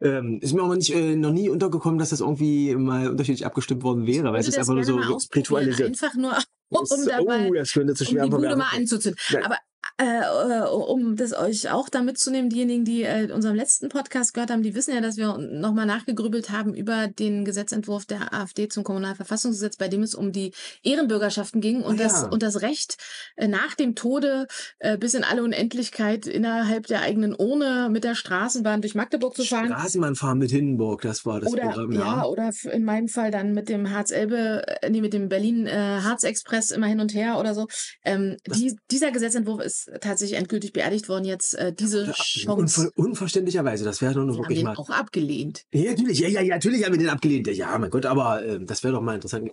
ähm, 0.00 0.38
ist 0.40 0.54
mir 0.54 0.62
auch 0.62 0.68
noch 0.68 0.76
nicht, 0.76 0.94
äh, 0.94 1.16
noch 1.16 1.32
nie 1.32 1.48
untergekommen, 1.48 1.98
dass 1.98 2.10
das 2.10 2.20
irgendwie 2.20 2.74
mal 2.76 3.08
unterschiedlich 3.10 3.44
abgestimmt 3.44 3.82
worden 3.82 4.06
wäre, 4.06 4.32
weil 4.32 4.40
es 4.40 4.46
ist 4.48 4.56
das 4.56 4.68
einfach 4.68 4.74
nur 4.74 4.84
so 4.84 5.18
ritualisiert. 5.34 5.88
Einfach 5.88 6.14
nur, 6.14 6.30
Das- 6.70 6.90
um 6.92 7.04
dabei 7.06 7.48
oh, 7.50 7.54
das 7.54 7.72
könnte 7.72 7.94
zu 7.94 8.04
um 8.04 8.22
die 8.22 8.30
Bude 8.30 8.54
mal 8.56 8.68
anzuzünden. 8.76 9.18
Aber 9.42 9.56
äh, 10.00 10.04
äh, 10.04 10.68
um 10.68 11.16
das 11.16 11.32
euch 11.32 11.70
auch 11.70 11.88
da 11.88 12.02
mitzunehmen, 12.02 12.50
diejenigen, 12.50 12.84
die 12.84 13.02
äh, 13.02 13.30
unserem 13.32 13.56
letzten 13.56 13.88
Podcast 13.88 14.34
gehört 14.34 14.50
haben, 14.50 14.62
die 14.62 14.74
wissen 14.74 14.94
ja, 14.94 15.00
dass 15.00 15.16
wir 15.16 15.38
nochmal 15.38 15.86
nachgegrübelt 15.86 16.50
haben 16.50 16.74
über 16.74 17.08
den 17.08 17.44
Gesetzentwurf 17.44 18.04
der 18.04 18.32
AfD 18.34 18.68
zum 18.68 18.84
Kommunalverfassungsgesetz, 18.84 19.76
bei 19.76 19.88
dem 19.88 20.02
es 20.02 20.14
um 20.14 20.32
die 20.32 20.52
Ehrenbürgerschaften 20.82 21.60
ging 21.60 21.82
und, 21.82 22.00
Ah, 22.00 22.04
das, 22.04 22.22
ja. 22.22 22.28
und 22.28 22.42
das 22.42 22.62
Recht 22.62 22.96
äh, 23.36 23.48
nach 23.48 23.74
dem 23.74 23.94
Tode 23.94 24.46
äh, 24.78 24.98
bis 24.98 25.14
in 25.14 25.24
alle 25.24 25.42
Unendlichkeit 25.42 26.26
innerhalb 26.26 26.86
der 26.86 27.00
eigenen 27.02 27.34
Urne 27.34 27.88
mit 27.90 28.04
der 28.04 28.14
Straßenbahn 28.14 28.80
durch 28.82 28.94
Magdeburg 28.94 29.36
zu 29.36 29.44
fahren. 29.44 29.66
Straßenbahnfahren 29.68 30.38
mit 30.38 30.50
Hindenburg, 30.50 31.02
das 31.02 31.24
war 31.24 31.40
das 31.40 31.52
Oder 31.52 31.68
Programm, 31.70 31.92
ja, 31.92 32.24
oder 32.24 32.48
f- 32.48 32.64
in 32.66 32.84
meinem 32.84 33.08
Fall 33.08 33.30
dann 33.30 33.52
mit 33.52 33.68
dem 33.68 33.90
Harz-Elbe, 33.90 34.64
äh, 34.82 34.90
nee, 34.90 35.00
mit 35.00 35.12
dem 35.12 35.28
Berlin-Harz-Express 35.28 36.70
immer 36.72 36.86
hin 36.86 37.00
und 37.00 37.14
her 37.14 37.38
oder 37.38 37.54
so. 37.54 37.66
Ähm, 38.04 38.36
die, 38.54 38.76
dieser 38.90 39.10
Gesetzentwurf 39.10 39.60
ist 39.68 39.90
tatsächlich 40.00 40.38
endgültig 40.38 40.72
beerdigt 40.72 41.08
worden. 41.08 41.24
Jetzt 41.24 41.54
äh, 41.54 41.72
diese 41.72 42.06
Ja, 42.06 42.12
Chance. 42.12 42.52
unver 42.82 42.90
unverständlicherweise, 42.96 43.84
das 43.84 44.00
wäre 44.02 44.14
doch 44.14 44.24
nur 44.24 44.34
Wir 44.34 44.38
haben 44.38 44.42
wirklich 44.44 44.58
den 44.58 44.64
mal. 44.66 44.76
auch 44.76 44.90
abgelehnt. 44.90 45.64
Ja, 45.72 45.90
natürlich, 45.90 46.18
ja, 46.20 46.28
ja, 46.28 46.40
ja, 46.40 46.54
natürlich 46.56 46.84
haben 46.84 46.92
wir 46.92 46.98
den 46.98 47.08
abgelehnt. 47.08 47.46
Ja, 47.46 47.52
Ja, 47.52 47.78
mein 47.78 47.90
Gott, 47.90 48.06
aber 48.06 48.44
äh, 48.44 48.58
das 48.64 48.82
wäre 48.82 48.94
doch 48.94 49.02
mal 49.02 49.14
interessant. 49.14 49.50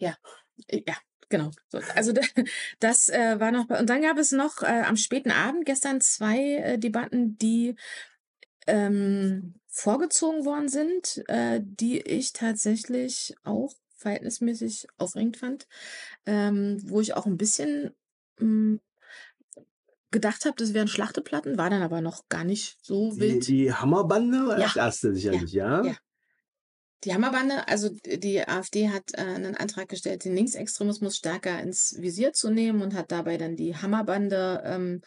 Äh, 0.00 0.12
Ja, 0.86 0.96
genau. 1.28 1.50
So, 1.68 1.78
also 1.94 2.12
da- 2.12 2.22
das 2.80 3.08
äh, 3.08 3.38
war 3.38 3.52
noch. 3.52 3.68
Und 3.70 3.88
dann 3.88 4.02
gab 4.02 4.18
es 4.18 4.32
noch 4.32 4.62
äh, 4.62 4.82
am 4.86 4.96
späten 4.96 5.30
Abend 5.30 5.64
gestern 5.66 6.00
zwei 6.00 6.38
äh, 6.56 6.78
Debatten, 6.78 7.36
die 7.38 7.76
ähm, 8.66 9.54
vorgezogen 9.66 10.44
worden 10.44 10.68
sind, 10.68 11.22
äh, 11.28 11.60
die 11.62 12.00
ich 12.00 12.32
tatsächlich 12.32 13.34
auch 13.44 13.72
verhältnismäßig 13.96 14.86
aufregend 14.96 15.36
fand, 15.36 15.66
ähm, 16.26 16.78
wo 16.84 17.00
ich 17.00 17.14
auch 17.14 17.26
ein 17.26 17.36
bisschen 17.36 17.92
mh, 18.38 18.78
gedacht 20.10 20.44
habe, 20.44 20.54
das 20.56 20.74
wären 20.74 20.88
Schlachteplatten, 20.88 21.58
war 21.58 21.70
dann 21.70 21.82
aber 21.82 22.00
noch 22.00 22.28
gar 22.28 22.44
nicht 22.44 22.78
so 22.82 23.12
Die, 23.12 23.20
wild. 23.20 23.48
die 23.48 23.72
Hammerbande 23.72 24.46
war 24.46 24.58
Ja. 24.58 24.66
das 24.66 24.76
erste 24.76 25.14
sicherlich, 25.14 25.52
ja? 25.52 25.84
Ja. 25.84 25.96
Die 27.04 27.14
Hammerbande, 27.14 27.68
also 27.68 27.90
die 28.04 28.40
AfD 28.46 28.88
hat 28.88 29.12
äh, 29.14 29.20
einen 29.20 29.54
Antrag 29.56 29.88
gestellt, 29.88 30.24
den 30.24 30.34
Linksextremismus 30.34 31.16
stärker 31.16 31.60
ins 31.60 31.94
Visier 31.98 32.32
zu 32.32 32.50
nehmen 32.50 32.82
und 32.82 32.94
hat 32.94 33.12
dabei 33.12 33.36
dann 33.36 33.54
die 33.54 33.76
Hammerbande 33.76 34.62
ähm, 34.64 35.00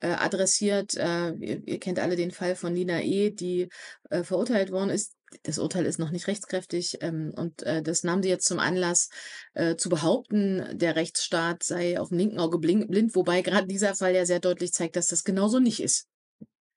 äh, 0.00 0.08
adressiert. 0.08 0.94
Äh, 0.96 1.32
ihr, 1.32 1.68
ihr 1.68 1.80
kennt 1.80 1.98
alle 1.98 2.16
den 2.16 2.30
Fall 2.30 2.56
von 2.56 2.74
Lina 2.74 3.02
E., 3.02 3.30
die 3.30 3.68
äh, 4.08 4.22
verurteilt 4.22 4.70
worden 4.72 4.88
ist. 4.88 5.17
Das 5.42 5.58
Urteil 5.58 5.86
ist 5.86 5.98
noch 5.98 6.10
nicht 6.10 6.26
rechtskräftig 6.26 6.98
ähm, 7.00 7.32
und 7.36 7.62
äh, 7.62 7.82
das 7.82 8.02
nahm 8.02 8.22
sie 8.22 8.28
jetzt 8.28 8.46
zum 8.46 8.58
Anlass, 8.58 9.10
äh, 9.54 9.76
zu 9.76 9.88
behaupten, 9.88 10.78
der 10.78 10.96
Rechtsstaat 10.96 11.62
sei 11.62 12.00
auf 12.00 12.08
dem 12.08 12.18
linken 12.18 12.38
Auge 12.38 12.58
blind, 12.58 13.14
wobei 13.14 13.42
gerade 13.42 13.66
dieser 13.66 13.94
Fall 13.94 14.14
ja 14.14 14.24
sehr 14.24 14.40
deutlich 14.40 14.72
zeigt, 14.72 14.96
dass 14.96 15.08
das 15.08 15.24
genauso 15.24 15.58
nicht 15.60 15.82
ist. 15.82 16.06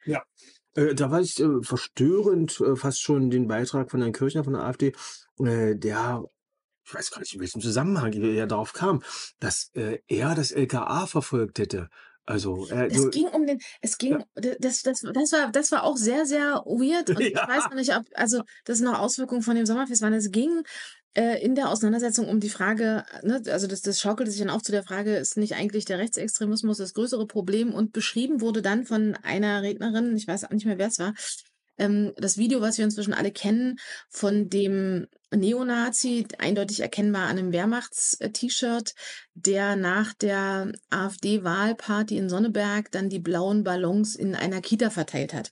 Ja, 0.05 0.23
äh, 0.75 0.95
da 0.95 1.11
war 1.11 1.21
ich 1.21 1.39
äh, 1.39 1.61
verstörend, 1.61 2.59
äh, 2.61 2.75
fast 2.75 3.01
schon 3.01 3.29
den 3.29 3.47
Beitrag 3.47 3.91
von 3.91 4.01
Herrn 4.01 4.13
Kirchner 4.13 4.43
von 4.43 4.53
der 4.53 4.63
AfD, 4.63 4.93
äh, 5.39 5.75
der 5.75 6.23
ich 6.83 6.95
weiß 6.95 7.11
gar 7.11 7.19
nicht, 7.19 7.33
in 7.33 7.39
welchem 7.39 7.61
Zusammenhang 7.61 8.11
er 8.11 8.47
darauf 8.47 8.73
kam, 8.73 9.03
dass 9.39 9.69
er 9.73 10.35
das 10.35 10.51
LKA 10.51 11.05
verfolgt 11.05 11.59
hätte. 11.59 11.89
Also, 12.25 12.67
äh, 12.69 12.87
Es 12.87 13.09
ging 13.09 13.27
um 13.27 13.45
den, 13.45 13.59
es 13.81 13.97
ging, 13.97 14.19
ja, 14.19 14.55
das, 14.59 14.83
das, 14.83 15.01
das 15.01 15.31
war, 15.31 15.51
das 15.51 15.71
war 15.71 15.83
auch 15.83 15.97
sehr, 15.97 16.25
sehr 16.25 16.63
weird 16.65 17.09
und 17.09 17.19
ich 17.19 17.35
weiß 17.35 17.63
ja, 17.63 17.69
noch 17.69 17.75
nicht, 17.75 17.95
ob, 17.95 18.05
also 18.13 18.43
das 18.65 18.77
sind 18.77 18.85
noch 18.85 18.99
Auswirkungen 18.99 19.41
von 19.41 19.55
dem 19.55 19.65
Sommerfest 19.65 20.01
waren. 20.01 20.13
Es 20.13 20.31
ging 20.31 20.63
äh, 21.13 21.43
in 21.43 21.55
der 21.55 21.69
Auseinandersetzung 21.69 22.29
um 22.29 22.39
die 22.39 22.49
Frage, 22.49 23.03
ne, 23.23 23.41
also 23.47 23.67
das, 23.67 23.81
das 23.81 23.99
schaukelte 23.99 24.31
sich 24.31 24.39
dann 24.39 24.49
auch 24.49 24.61
zu 24.61 24.71
der 24.71 24.83
Frage, 24.83 25.17
ist 25.17 25.35
nicht 25.35 25.55
eigentlich 25.55 25.85
der 25.85 25.97
Rechtsextremismus 25.97 26.77
das 26.77 26.93
größere 26.93 27.27
Problem? 27.27 27.73
Und 27.73 27.91
beschrieben 27.91 28.39
wurde 28.39 28.61
dann 28.61 28.85
von 28.85 29.15
einer 29.23 29.61
Rednerin, 29.61 30.15
ich 30.15 30.27
weiß 30.27 30.45
auch 30.45 30.51
nicht 30.51 30.65
mehr, 30.65 30.77
wer 30.77 30.87
es 30.87 30.99
war, 30.99 31.13
ähm, 31.81 32.13
das 32.17 32.37
Video, 32.37 32.61
was 32.61 32.77
wir 32.77 32.85
inzwischen 32.85 33.13
alle 33.13 33.31
kennen, 33.31 33.77
von 34.09 34.49
dem 34.49 35.07
Neonazi, 35.33 36.27
eindeutig 36.37 36.81
erkennbar 36.81 37.23
an 37.23 37.39
einem 37.39 37.51
Wehrmachts-T-Shirt, 37.51 38.93
der 39.33 39.75
nach 39.75 40.13
der 40.13 40.71
AfD-Wahlparty 40.89 42.17
in 42.17 42.29
Sonneberg 42.29 42.91
dann 42.91 43.09
die 43.09 43.19
blauen 43.19 43.63
Ballons 43.63 44.15
in 44.15 44.35
einer 44.35 44.61
Kita 44.61 44.89
verteilt 44.89 45.33
hat. 45.33 45.51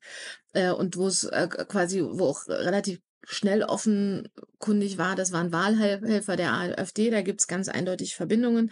Äh, 0.53 0.71
und 0.71 0.97
wo 0.97 1.07
es 1.07 1.23
äh, 1.23 1.47
quasi, 1.47 2.03
wo 2.03 2.25
auch 2.25 2.47
relativ 2.47 2.99
schnell 3.23 3.63
offenkundig 3.63 4.97
war, 4.97 5.15
das 5.15 5.31
waren 5.31 5.51
Wahlhelfer 5.51 6.35
der 6.35 6.53
AfD, 6.53 7.09
da 7.09 7.21
gibt's 7.21 7.47
ganz 7.47 7.69
eindeutig 7.69 8.15
Verbindungen. 8.15 8.71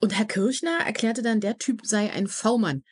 Und 0.00 0.16
Herr 0.16 0.26
Kirchner 0.26 0.78
erklärte 0.84 1.22
dann, 1.22 1.40
der 1.40 1.58
Typ 1.58 1.80
sei 1.84 2.10
ein 2.12 2.26
V-Mann. 2.26 2.84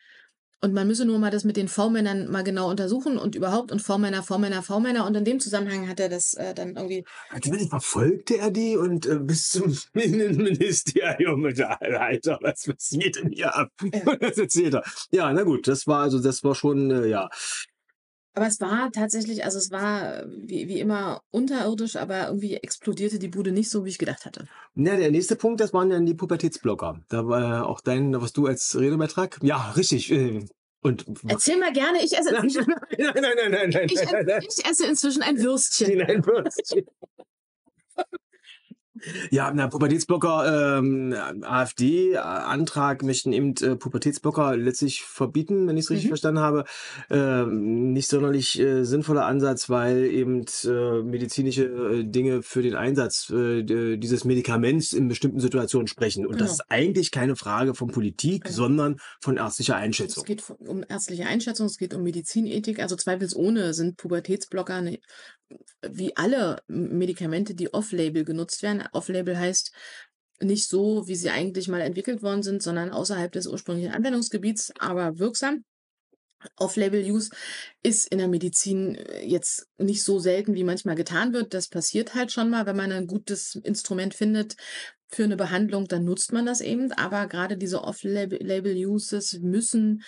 Und 0.64 0.74
man 0.74 0.86
müsse 0.86 1.04
nur 1.04 1.18
mal 1.18 1.32
das 1.32 1.42
mit 1.42 1.56
den 1.56 1.66
V-Männern 1.66 2.30
mal 2.30 2.44
genau 2.44 2.70
untersuchen 2.70 3.18
und 3.18 3.34
überhaupt 3.34 3.72
und 3.72 3.82
V-Männer, 3.82 4.22
V-Männer, 4.22 4.62
V-Männer. 4.62 5.04
Und 5.04 5.16
in 5.16 5.24
dem 5.24 5.40
Zusammenhang 5.40 5.88
hat 5.88 5.98
er 5.98 6.08
das 6.08 6.34
äh, 6.34 6.54
dann 6.54 6.76
irgendwie. 6.76 7.04
natürlich 7.32 7.68
verfolgte 7.68 8.38
er 8.38 8.52
die 8.52 8.76
und 8.76 9.06
äh, 9.06 9.18
bis 9.18 9.48
zum 9.50 9.76
Innenministerium. 9.94 11.44
Alter, 11.98 12.38
was 12.42 12.64
passiert 12.64 13.16
denn 13.16 13.32
hier 13.32 13.52
ab? 13.52 13.72
Ja. 13.82 14.00
Und 14.12 14.22
das 14.22 14.38
erzählt 14.38 14.74
er. 14.74 14.84
Ja, 15.10 15.32
na 15.32 15.42
gut, 15.42 15.66
das 15.66 15.88
war 15.88 16.02
also, 16.02 16.20
das 16.20 16.44
war 16.44 16.54
schon, 16.54 16.90
äh, 16.90 17.06
ja. 17.08 17.28
Aber 18.34 18.46
es 18.46 18.60
war 18.60 18.90
tatsächlich, 18.92 19.44
also 19.44 19.58
es 19.58 19.70
war 19.70 20.20
äh, 20.20 20.26
wie, 20.28 20.68
wie 20.68 20.80
immer 20.80 21.22
unterirdisch, 21.30 21.96
aber 21.96 22.28
irgendwie 22.28 22.54
explodierte 22.54 23.18
die 23.18 23.28
Bude 23.28 23.52
nicht 23.52 23.68
so, 23.68 23.84
wie 23.84 23.90
ich 23.90 23.98
gedacht 23.98 24.24
hatte. 24.24 24.46
Ja, 24.74 24.96
der 24.96 25.10
nächste 25.10 25.36
Punkt, 25.36 25.60
das 25.60 25.74
waren 25.74 25.90
dann 25.90 26.06
die 26.06 26.14
Pubertätsblocker. 26.14 27.00
Da 27.08 27.26
war 27.28 27.68
auch 27.68 27.80
dein, 27.82 28.18
was 28.20 28.32
du 28.32 28.46
als 28.46 28.78
Redebeitrag. 28.78 29.38
Ja, 29.42 29.72
richtig. 29.72 30.10
Äh, 30.10 30.46
und 30.80 31.04
Erzähl 31.28 31.58
mal 31.58 31.72
gerne, 31.72 32.02
ich 32.02 32.16
esse 32.16 32.32
nein, 32.32 32.50
nein, 32.98 33.12
nein, 33.14 33.22
nein, 33.22 33.50
nein, 33.50 33.70
nein, 34.26 34.42
ich, 34.42 34.64
esse 34.66 34.86
inzwischen 34.86 35.22
ein 35.22 35.38
Würstchen. 35.38 35.98
Nein, 35.98 36.26
Würstchen. 36.26 36.86
Ja, 39.30 39.52
na, 39.54 39.66
Pubertätsblocker, 39.68 40.78
ähm, 40.78 41.14
AfD-Antrag 41.42 43.02
möchten 43.02 43.32
eben 43.32 43.54
äh, 43.60 43.76
Pubertätsblocker 43.76 44.56
letztlich 44.56 45.02
verbieten, 45.02 45.66
wenn 45.66 45.76
ich 45.76 45.84
es 45.84 45.90
richtig 45.90 46.06
Mhm. 46.06 46.08
verstanden 46.10 46.40
habe. 46.40 46.64
Ähm, 47.10 47.92
nicht 47.92 48.08
sonderlich 48.08 48.58
äh, 48.58 48.84
sinnvoller 48.84 49.26
Ansatz, 49.26 49.68
weil 49.70 50.04
eben 50.04 50.44
äh, 50.64 51.02
medizinische 51.02 51.64
äh, 51.64 52.04
Dinge 52.04 52.42
für 52.42 52.62
den 52.62 52.74
Einsatz 52.74 53.30
äh, 53.30 53.62
dieses 53.96 54.24
Medikaments 54.24 54.92
in 54.92 55.08
bestimmten 55.08 55.40
Situationen 55.40 55.86
sprechen. 55.86 56.26
Und 56.26 56.40
das 56.40 56.42
Genau. 56.42 56.52
ist 56.52 56.64
eigentlich 56.70 57.10
keine 57.10 57.36
Frage 57.36 57.74
von 57.74 57.88
Politik, 57.88 58.44
Genau. 58.44 58.54
sondern 58.54 58.96
von 59.20 59.36
ärztlicher 59.36 59.74
Es 59.76 59.80
Einschätzung. 59.82 60.24
geht 60.24 60.40
von- 60.42 60.56
um 60.56 60.84
ärztliche 60.88 61.26
Einschätzung, 61.26 61.66
es 61.66 61.76
geht 61.78 61.94
um 61.94 62.02
Medizinethik. 62.02 62.78
Also 62.80 62.96
zweifelsohne 62.96 63.74
sind 63.74 63.96
Pubertätsblocker 63.96 64.80
ne, 64.80 64.98
wie 65.82 66.16
alle 66.16 66.62
Medikamente, 66.68 67.54
die 67.54 67.72
off-label 67.72 68.24
genutzt 68.24 68.62
werden. 68.62 68.84
Off-label 68.92 69.38
heißt 69.38 69.72
nicht 70.40 70.68
so, 70.68 71.06
wie 71.06 71.14
sie 71.14 71.30
eigentlich 71.30 71.68
mal 71.68 71.80
entwickelt 71.80 72.22
worden 72.22 72.42
sind, 72.42 72.62
sondern 72.62 72.90
außerhalb 72.90 73.32
des 73.32 73.46
ursprünglichen 73.46 73.92
Anwendungsgebiets, 73.92 74.72
aber 74.78 75.18
wirksam. 75.18 75.64
Off-Label-Use 76.56 77.30
ist 77.82 78.08
in 78.08 78.18
der 78.18 78.28
Medizin 78.28 78.96
äh, 78.96 79.24
jetzt 79.24 79.68
nicht 79.78 80.02
so 80.02 80.18
selten, 80.18 80.54
wie 80.54 80.64
manchmal 80.64 80.96
getan 80.96 81.32
wird. 81.32 81.54
Das 81.54 81.68
passiert 81.68 82.14
halt 82.14 82.32
schon 82.32 82.50
mal, 82.50 82.66
wenn 82.66 82.76
man 82.76 82.92
ein 82.92 83.06
gutes 83.06 83.54
Instrument 83.62 84.14
findet 84.14 84.56
für 85.08 85.24
eine 85.24 85.36
Behandlung, 85.36 85.86
dann 85.88 86.04
nutzt 86.04 86.32
man 86.32 86.46
das 86.46 86.60
eben. 86.60 86.90
Aber 86.92 87.26
gerade 87.26 87.56
diese 87.56 87.84
Off-Label-Uses 87.84 89.40
müssen 89.40 90.02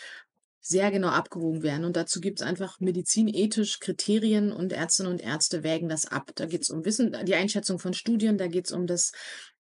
sehr 0.66 0.90
genau 0.90 1.08
abgewogen 1.08 1.62
werden. 1.62 1.84
Und 1.84 1.94
dazu 1.94 2.22
gibt 2.22 2.40
es 2.40 2.46
einfach 2.46 2.80
medizinethisch 2.80 3.80
Kriterien 3.80 4.50
und 4.50 4.72
Ärztinnen 4.72 5.12
und 5.12 5.20
Ärzte 5.20 5.62
wägen 5.62 5.90
das 5.90 6.06
ab. 6.06 6.30
Da 6.36 6.46
geht 6.46 6.62
es 6.62 6.70
um 6.70 6.86
Wissen, 6.86 7.14
die 7.26 7.34
Einschätzung 7.34 7.78
von 7.78 7.92
Studien, 7.92 8.38
da 8.38 8.46
geht 8.46 8.66
es 8.66 8.72
um 8.72 8.86
das 8.86 9.12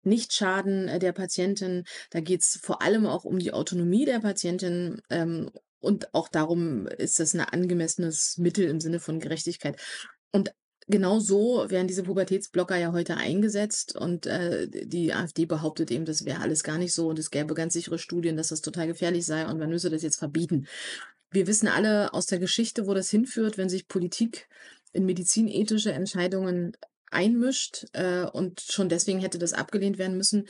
Nichtschaden 0.04 0.88
äh, 0.88 1.00
der 1.00 1.12
Patientin, 1.12 1.84
da 2.10 2.22
geht 2.22 2.42
es 2.42 2.58
vor 2.62 2.82
allem 2.82 3.06
auch 3.06 3.26
um 3.26 3.38
die 3.38 3.52
Autonomie 3.52 4.06
der 4.06 4.20
Patientin. 4.20 5.02
Ähm, 5.10 5.52
und 5.82 6.14
auch 6.14 6.30
darum, 6.30 6.88
ist 6.88 7.20
das 7.20 7.34
ein 7.34 7.42
angemessenes 7.42 8.38
Mittel 8.38 8.70
im 8.70 8.80
Sinne 8.80 9.02
von 9.02 9.20
Gerechtigkeit. 9.20 9.78
Und 10.32 10.54
genau 10.88 11.20
so 11.20 11.70
werden 11.70 11.88
diese 11.88 12.04
Pubertätsblocker 12.04 12.76
ja 12.76 12.92
heute 12.92 13.18
eingesetzt. 13.18 13.96
Und 13.96 14.26
äh, 14.26 14.68
die 14.68 15.14
AfD 15.14 15.46
behauptet 15.46 15.92
eben, 15.92 16.06
das 16.06 16.26
wäre 16.26 16.42
alles 16.42 16.64
gar 16.64 16.78
nicht 16.78 16.94
so 16.94 17.08
und 17.10 17.20
es 17.20 17.32
gäbe 17.32 17.54
ganz 17.54 17.74
sichere 17.74 18.00
Studien, 18.00 18.38
dass 18.38 18.50
das 18.50 18.62
total 18.62 18.88
gefährlich 18.88 19.26
sei 19.26 19.46
und 19.46 19.60
man 19.60 19.70
müsse 19.70 19.90
das 19.90 20.04
jetzt 20.04 20.18
verbieten. 20.18 20.68
Wir 21.32 21.48
wissen 21.48 21.68
alle 21.68 22.14
aus 22.14 22.28
der 22.28 22.40
Geschichte, 22.40 22.88
wo 22.88 22.94
das 22.94 23.10
hinführt, 23.10 23.58
wenn 23.58 23.70
sich 23.70 23.88
Politik 23.88 24.48
in 24.92 25.06
medizinethische 25.06 25.92
Entscheidungen 25.92 26.78
einmischt. 27.10 27.86
Äh, 27.94 28.26
und 28.26 28.62
schon 28.62 28.90
deswegen 28.90 29.20
hätte 29.20 29.40
das 29.40 29.54
abgelehnt 29.54 29.98
werden 29.98 30.18
müssen. 30.18 30.48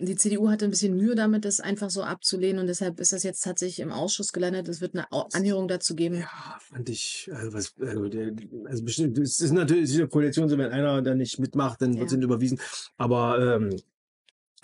Die 0.00 0.16
CDU 0.16 0.48
hatte 0.48 0.64
ein 0.64 0.70
bisschen 0.70 0.96
Mühe 0.96 1.14
damit, 1.14 1.44
das 1.44 1.60
einfach 1.60 1.90
so 1.90 2.02
abzulehnen. 2.02 2.58
Und 2.60 2.66
deshalb 2.66 2.98
ist 3.00 3.12
das 3.12 3.22
jetzt 3.22 3.42
tatsächlich 3.42 3.80
im 3.80 3.92
Ausschuss 3.92 4.32
gelandet. 4.32 4.68
Es 4.68 4.80
wird 4.80 4.94
eine 4.94 5.06
Anhörung 5.12 5.68
dazu 5.68 5.94
geben. 5.94 6.16
Ja, 6.16 6.58
fand 6.58 6.88
ich, 6.88 7.28
also 7.32 7.52
was, 7.52 7.74
also, 7.80 8.08
der, 8.08 8.32
also 8.66 8.82
bestimmt, 8.84 9.18
es 9.18 9.40
ist 9.40 9.52
natürlich 9.52 9.94
eine 9.96 10.08
Koalition, 10.08 10.48
so 10.48 10.56
wenn 10.56 10.70
einer 10.70 11.02
da 11.02 11.14
nicht 11.14 11.38
mitmacht, 11.38 11.82
dann 11.82 11.92
Ja. 11.92 12.00
wird 12.00 12.10
sie 12.10 12.16
überwiesen. 12.16 12.58
Aber 12.96 13.56
ähm, 13.56 13.76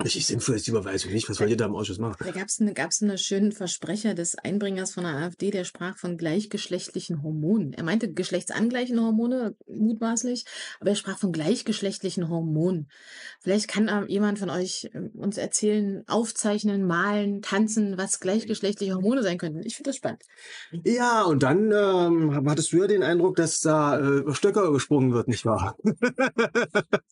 richtig 0.03 0.27
sinnvoll 0.27 0.57
ist 0.57 0.67
die 0.67 0.71
Überweisung 0.71 1.13
nicht. 1.13 1.29
Was 1.29 1.41
wollt 1.41 1.51
ihr 1.51 1.57
da 1.57 1.67
im 1.67 1.75
Ausschuss 1.75 1.99
machen? 1.99 2.17
Da 2.19 2.31
gab 2.31 2.49
es 2.49 2.61
eine, 2.61 2.75
gab's 2.75 3.03
einen 3.03 3.19
schönen 3.19 3.53
Versprecher 3.53 4.15
des 4.15 4.37
Einbringers 4.37 4.93
von 4.93 5.05
der 5.05 5.15
AfD, 5.15 5.51
der 5.51 5.65
sprach 5.65 5.97
von 5.97 6.17
gleichgeschlechtlichen 6.17 7.23
Hormonen. 7.23 7.73
Er 7.73 7.85
meinte 7.85 8.13
geschlechtsangleichende 8.13 9.03
Hormone, 9.03 9.57
mutmaßlich, 9.67 10.45
aber 10.81 10.91
er 10.91 10.97
sprach 10.97 11.19
von 11.19 11.33
gleichgeschlechtlichen 11.33 12.29
Hormonen. 12.29 12.91
Vielleicht 13.41 13.69
kann 13.69 13.89
ähm, 13.89 14.07
jemand 14.09 14.39
von 14.39 14.51
euch 14.51 14.91
ähm, 14.93 15.11
uns 15.15 15.39
erzählen, 15.39 16.03
aufzeichnen, 16.07 16.87
malen, 16.87 17.41
tanzen, 17.43 17.97
was 17.97 18.21
gleichgeschlechtliche 18.21 18.95
Hormone 18.95 19.23
sein 19.23 19.39
könnten. 19.39 19.63
Ich 19.65 19.77
finde 19.77 19.91
das 19.91 19.97
spannend. 19.97 20.23
Ja, 20.85 21.23
und 21.23 21.43
dann 21.43 21.73
ähm, 21.73 22.49
hattest 22.49 22.73
du 22.73 22.79
ja 22.79 22.87
den 22.87 23.03
Eindruck, 23.03 23.37
dass 23.37 23.61
da 23.61 23.99
äh, 23.99 24.35
Stöcker 24.35 24.73
gesprungen 24.73 25.13
wird, 25.13 25.29
nicht 25.29 25.45
wahr? 25.45 25.77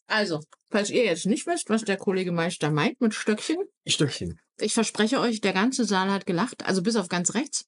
Also, 0.07 0.41
falls 0.70 0.91
ihr 0.91 1.05
jetzt 1.05 1.26
nicht 1.26 1.47
wisst, 1.47 1.70
was 1.70 1.82
der 1.82 1.97
Kollege 1.97 2.30
Meister 2.30 2.70
meint 2.75 3.01
mit 3.01 3.14
Stöckchen, 3.14 3.59
Stöckchen. 3.87 4.39
ich 4.59 4.75
verspreche 4.75 5.20
euch, 5.20 5.41
der 5.41 5.53
ganze 5.53 5.85
Saal 5.85 6.11
hat 6.11 6.27
gelacht, 6.27 6.66
also 6.66 6.83
bis 6.83 6.97
auf 6.97 7.09
ganz 7.09 7.35
rechts. 7.35 7.66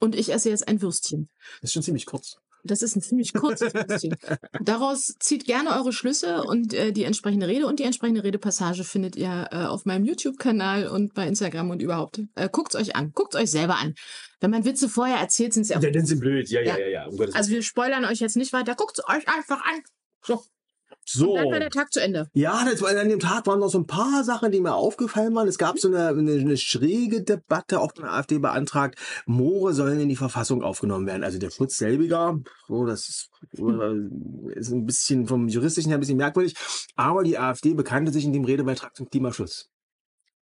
Und 0.00 0.14
ich 0.16 0.32
esse 0.32 0.50
jetzt 0.50 0.66
ein 0.66 0.82
Würstchen. 0.82 1.28
Das 1.60 1.70
ist 1.70 1.74
schon 1.74 1.82
ziemlich 1.82 2.06
kurz. 2.06 2.36
Das 2.66 2.80
ist 2.80 2.96
ein 2.96 3.02
ziemlich 3.02 3.34
kurzes 3.34 3.74
Würstchen. 3.74 4.16
Daraus 4.62 5.14
zieht 5.20 5.44
gerne 5.44 5.76
eure 5.76 5.92
Schlüsse 5.92 6.42
und 6.44 6.72
äh, 6.72 6.92
die 6.92 7.04
entsprechende 7.04 7.46
Rede 7.46 7.66
und 7.66 7.78
die 7.78 7.82
entsprechende 7.84 8.24
Redepassage 8.24 8.84
findet 8.84 9.16
ihr 9.16 9.48
äh, 9.52 9.64
auf 9.66 9.84
meinem 9.84 10.06
YouTube-Kanal 10.06 10.88
und 10.88 11.12
bei 11.12 11.28
Instagram 11.28 11.70
und 11.70 11.82
überhaupt. 11.82 12.22
Äh, 12.34 12.48
guckt's 12.50 12.74
euch 12.74 12.96
an. 12.96 13.12
Guckt's 13.12 13.36
euch 13.36 13.50
selber 13.50 13.76
an. 13.76 13.94
Wenn 14.40 14.50
man 14.50 14.64
Witze 14.64 14.88
vorher 14.88 15.18
erzählt, 15.18 15.52
sind 15.52 15.64
sie 15.64 15.76
auch. 15.76 15.82
Ja, 15.82 15.90
dann 15.90 16.06
sind 16.06 16.20
blöd. 16.20 16.48
Ja, 16.48 16.62
ja, 16.62 16.78
Ja. 16.78 16.78
ja, 16.78 16.88
ja. 16.88 17.06
Um 17.06 17.20
Also 17.34 17.50
wir 17.50 17.62
spoilern 17.62 18.06
euch 18.06 18.20
jetzt 18.20 18.36
nicht 18.36 18.54
weiter. 18.54 18.74
Guckt's 18.74 19.00
euch 19.06 19.28
einfach 19.28 19.62
an. 19.62 19.82
So, 20.22 20.42
so. 21.06 21.36
dann 21.36 21.50
war 21.50 21.60
der 21.60 21.70
Tag 21.70 21.92
zu 21.92 22.00
Ende. 22.00 22.28
Ja, 22.32 22.64
das 22.64 22.80
war, 22.82 22.90
an 22.96 23.08
dem 23.08 23.20
Tag 23.20 23.46
waren 23.46 23.60
noch 23.60 23.68
so 23.68 23.78
ein 23.78 23.86
paar 23.86 24.24
Sachen, 24.24 24.52
die 24.52 24.60
mir 24.60 24.74
aufgefallen 24.74 25.34
waren. 25.34 25.48
Es 25.48 25.58
gab 25.58 25.78
so 25.78 25.88
eine, 25.88 26.08
eine, 26.08 26.32
eine 26.32 26.56
schräge 26.56 27.22
Debatte, 27.22 27.80
auch 27.80 27.94
von 27.94 28.04
der 28.04 28.14
AfD 28.14 28.38
beantragt, 28.38 28.98
Moore 29.26 29.74
sollen 29.74 30.00
in 30.00 30.08
die 30.08 30.16
Verfassung 30.16 30.62
aufgenommen 30.62 31.06
werden. 31.06 31.24
Also 31.24 31.38
der 31.38 31.50
Schutz 31.50 31.78
selbiger, 31.78 32.40
so, 32.68 32.86
das 32.86 33.08
ist, 33.08 33.30
äh, 33.58 34.58
ist 34.58 34.70
ein 34.70 34.86
bisschen 34.86 35.26
vom 35.26 35.48
juristischen 35.48 35.90
her 35.90 35.98
ein 35.98 36.00
bisschen 36.00 36.16
merkwürdig. 36.16 36.54
Aber 36.96 37.22
die 37.22 37.38
AfD 37.38 37.74
bekannte 37.74 38.12
sich 38.12 38.24
in 38.24 38.32
dem 38.32 38.44
Redebeitrag 38.44 38.96
zum 38.96 39.08
Klimaschutz. 39.08 39.70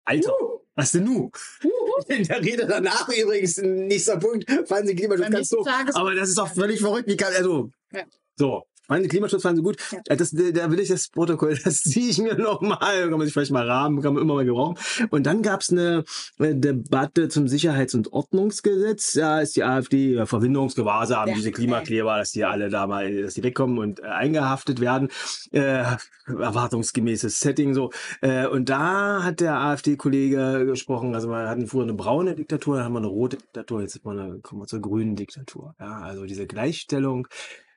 Alter, 0.06 0.34
Was 0.76 0.92
denn 0.92 1.06
nu? 1.06 1.32
In 2.08 2.24
der 2.24 2.42
Rede 2.42 2.66
danach 2.66 3.08
übrigens, 3.10 3.58
nächster 3.60 4.18
Punkt, 4.18 4.50
fanden 4.68 4.88
Sie 4.88 4.96
Klimaschutz 4.96 5.26
Beim 5.26 5.34
ganz 5.34 5.50
doof. 5.50 5.68
Aber 5.94 6.16
das 6.16 6.30
ist 6.30 6.38
doch 6.38 6.48
völlig 6.52 6.82
verrückt. 6.82 7.08
Wie 7.08 7.16
kann, 7.16 7.32
also, 7.34 7.70
Ja. 7.92 8.04
so. 8.36 8.64
Sie 8.90 9.08
Klimaschutz 9.08 9.42
fanden 9.42 9.58
Sie 9.58 9.64
gut. 9.64 9.78
Ja. 9.92 10.00
Äh, 10.08 10.18
Das, 10.18 10.32
da 10.32 10.72
will 10.72 10.80
ich 10.80 10.90
das 10.90 11.08
Protokoll, 11.10 11.58
das 11.64 11.82
ziehe 11.82 12.10
ich 12.10 12.18
mir 12.20 12.36
nochmal. 12.36 12.78
Kann 13.10 13.12
man 13.12 13.22
sich 13.22 13.34
vielleicht 13.34 13.52
mal 13.52 13.70
rahmen, 13.70 14.02
kann 14.02 14.14
man 14.14 14.24
immer 14.24 14.36
mal 14.36 14.46
gebrauchen. 14.46 14.78
Und 15.10 15.26
dann 15.26 15.42
gab 15.42 15.62
es 15.62 15.72
eine 15.72 16.04
äh, 16.40 16.54
Debatte 16.56 17.30
zum 17.30 17.48
Sicherheits- 17.48 17.96
und 17.96 18.12
Ordnungsgesetz. 18.14 19.14
Da 19.14 19.42
ist 19.42 19.56
die 19.56 19.64
AfD 19.64 20.16
ja, 20.16 20.26
Verwindungsgewahrsam, 20.26 21.30
Ja. 21.30 21.36
diese 21.36 21.52
Klimakleber, 21.52 22.18
dass 22.18 22.32
die 22.32 22.46
alle 22.46 22.70
da 22.70 22.88
mal, 22.88 23.24
dass 23.24 23.34
die 23.36 23.44
wegkommen 23.44 23.78
und 23.78 24.00
äh, 24.00 24.04
eingehaftet 24.04 24.80
werden. 24.80 25.10
Äh, 25.52 25.84
erwartungsgemäßes 26.28 27.40
Setting 27.40 27.74
so. 27.74 27.92
Äh, 28.22 28.48
und 28.48 28.70
da 28.70 29.24
hat 29.24 29.40
der 29.40 29.56
AfD-Kollege 29.60 30.66
gesprochen, 30.66 31.16
also 31.16 31.30
wir 31.30 31.50
hatten 31.50 31.68
früher 31.68 31.84
eine 31.84 31.94
braune 31.94 32.36
Diktatur, 32.36 32.78
dann 32.78 32.86
haben 32.86 32.94
wir 32.94 33.00
eine 33.00 33.08
rote 33.08 33.38
Diktatur, 33.38 33.82
jetzt 33.82 34.04
man 34.06 34.20
eine, 34.20 34.40
kommen 34.40 34.62
wir 34.62 34.68
zur 34.68 34.82
grünen 34.82 35.16
Diktatur. 35.16 35.76
Ja, 35.80 36.00
also 36.00 36.26
diese 36.26 36.48
Gleichstellung 36.48 37.28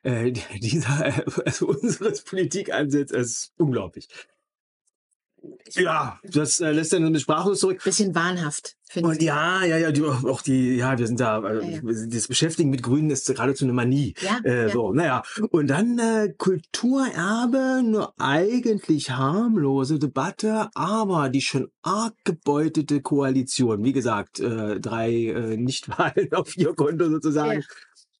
äh, 0.03 0.31
die- 0.31 0.41
dieser, 0.59 1.23
also 1.45 1.67
unseres 1.67 2.21
Politikansatzes 2.23 3.11
ist 3.11 3.51
unglaublich. 3.57 4.07
Ja, 5.75 6.19
das 6.23 6.59
äh, 6.59 6.71
lässt 6.71 6.93
dann 6.93 7.09
mit 7.11 7.21
sprachlos 7.21 7.59
zurück. 7.59 7.81
Bisschen 7.83 8.15
wahnhaft, 8.15 8.75
finde 8.89 9.09
Und 9.09 9.17
ich. 9.17 9.21
ja, 9.23 9.63
ja, 9.63 9.77
ja, 9.77 9.91
die, 9.91 10.03
auch 10.03 10.41
die, 10.41 10.75
ja, 10.77 10.97
wir 10.97 11.05
sind 11.07 11.19
da, 11.19 11.39
äh, 11.47 11.63
Ja, 11.73 11.79
ja. 11.83 12.07
das 12.07 12.27
Beschäftigen 12.27 12.69
mit 12.71 12.81
Grünen 12.81 13.11
ist 13.11 13.27
geradezu 13.27 13.63
eine 13.63 13.73
Manie. 13.73 14.15
Ja, 14.19 14.39
Äh, 14.43 14.63
ja. 14.63 14.69
So, 14.69 14.93
naja. 14.93 15.21
Und 15.51 15.67
dann 15.67 15.99
äh, 15.99 16.33
Kulturerbe, 16.37 17.81
nur 17.85 18.13
eigentlich 18.19 19.11
harmlose 19.11 19.99
Debatte, 19.99 20.69
aber 20.73 21.29
die 21.29 21.41
schon 21.41 21.69
arg 21.83 22.15
gebeutete 22.23 23.01
Koalition. 23.01 23.83
Wie 23.83 23.93
gesagt, 23.93 24.39
äh, 24.39 24.79
drei 24.79 25.11
äh, 25.27 25.55
Nichtwahlen 25.57 26.29
auf 26.33 26.57
ihr 26.57 26.73
Konto 26.73 27.09
sozusagen. 27.09 27.63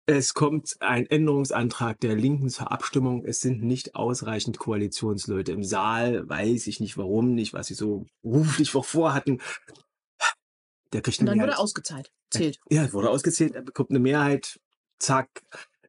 Es 0.09 0.33
kommt 0.33 0.77
ein 0.79 1.05
Änderungsantrag 1.05 1.99
der 1.99 2.15
Linken 2.15 2.49
zur 2.49 2.71
Abstimmung. 2.71 3.25
Es 3.25 3.41
sind 3.41 3.61
nicht 3.61 3.93
ausreichend 3.93 4.57
Koalitionsleute 4.57 5.51
im 5.51 5.65
Saal. 5.65 6.27
Weiß 6.29 6.67
ich 6.67 6.79
nicht 6.79 6.97
warum, 6.97 7.35
nicht 7.35 7.53
was 7.53 7.67
sie 7.67 7.73
so 7.73 8.05
beruflich 8.23 8.73
auch 8.73 8.85
vorhatten. 8.85 9.41
Der 10.93 11.01
kriegt 11.01 11.19
Und 11.19 11.23
eine 11.27 11.31
dann 11.31 11.37
Mehrheit. 11.39 11.55
wurde 11.55 11.61
ausgezahlt. 11.61 12.11
Zählt. 12.29 12.57
Ja, 12.69 12.91
wurde 12.93 13.09
ausgezählt, 13.09 13.53
er 13.55 13.61
bekommt 13.63 13.89
eine 13.89 13.99
Mehrheit, 13.99 14.59
zack, 14.99 15.27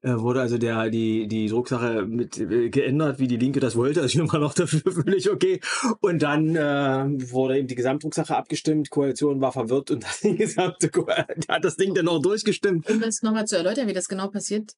wurde 0.02 0.40
also 0.40 0.58
der, 0.58 0.90
die, 0.90 1.26
die 1.28 1.48
Drucksache 1.48 2.06
mit 2.06 2.38
äh, 2.38 2.70
geändert, 2.70 3.18
wie 3.18 3.26
die 3.26 3.36
Linke 3.36 3.60
das 3.60 3.76
wollte. 3.76 4.00
Also 4.00 4.18
ich 4.18 4.24
immer 4.28 4.38
noch 4.38 4.54
dafür 4.54 4.92
völlig 4.92 5.30
okay. 5.30 5.60
Und 6.00 6.22
dann 6.22 6.56
äh, 6.56 7.32
wurde 7.32 7.58
eben 7.58 7.68
die 7.68 7.74
Gesamtdrucksache 7.74 8.36
abgestimmt, 8.36 8.90
Koalition 8.90 9.40
war 9.40 9.52
verwirrt 9.52 9.90
und 9.90 10.04
die 10.22 10.36
gesamte 10.36 10.90
Ko 10.90 11.06
hat 11.08 11.64
das 11.64 11.76
Ding 11.76 11.94
dann 11.94 12.08
auch 12.08 12.20
durchgestimmt. 12.20 12.88
Um 12.88 13.00
das 13.00 13.22
nochmal 13.22 13.46
zu 13.46 13.56
erläutern, 13.56 13.88
wie 13.88 13.94
das 13.94 14.08
genau 14.08 14.28
passiert 14.28 14.72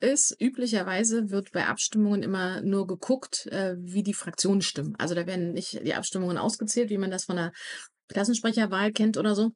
ist, 0.00 0.36
üblicherweise 0.40 1.30
wird 1.30 1.52
bei 1.52 1.66
Abstimmungen 1.66 2.22
immer 2.22 2.60
nur 2.62 2.86
geguckt, 2.86 3.46
äh, 3.46 3.76
wie 3.78 4.02
die 4.02 4.14
Fraktionen 4.14 4.60
stimmen. 4.60 4.94
Also 4.98 5.14
da 5.14 5.26
werden 5.26 5.52
nicht 5.52 5.84
die 5.84 5.94
Abstimmungen 5.94 6.38
ausgezählt, 6.38 6.90
wie 6.90 6.98
man 6.98 7.10
das 7.10 7.24
von 7.24 7.36
der 7.36 7.52
Klassensprecherwahl 8.08 8.92
kennt 8.92 9.16
oder 9.16 9.34
so. 9.34 9.52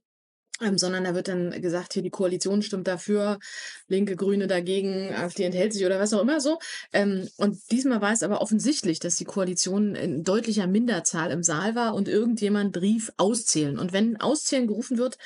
Ähm, 0.61 0.76
sondern 0.76 1.04
da 1.04 1.14
wird 1.14 1.28
dann 1.28 1.62
gesagt, 1.62 1.92
hier 1.92 2.02
die 2.02 2.11
Koalition 2.11 2.62
stimmt 2.62 2.88
dafür, 2.88 3.38
Linke, 3.86 4.16
Grüne 4.16 4.48
dagegen, 4.48 5.14
AfD 5.14 5.44
enthält 5.44 5.72
sich 5.72 5.86
oder 5.86 6.00
was 6.00 6.12
auch 6.12 6.22
immer 6.22 6.40
so. 6.40 6.59
Ähm, 6.92 7.28
und 7.36 7.59
diesmal 7.70 8.00
war 8.00 8.12
es 8.12 8.24
aber 8.24 8.40
offensichtlich, 8.40 8.98
dass 8.98 9.16
die 9.16 9.24
Koalition 9.24 9.94
in 9.94 10.24
deutlicher 10.24 10.66
Minderzahl 10.66 11.30
im 11.30 11.44
Saal 11.44 11.76
war 11.76 11.94
und 11.94 12.09
irgendjemand 12.09 12.80
rief 12.80 13.12
auszählen. 13.18 13.78
Und 13.78 13.92
wenn 13.92 14.20
auszählen 14.20 14.66
gerufen 14.66 14.98
wird, 14.98 15.16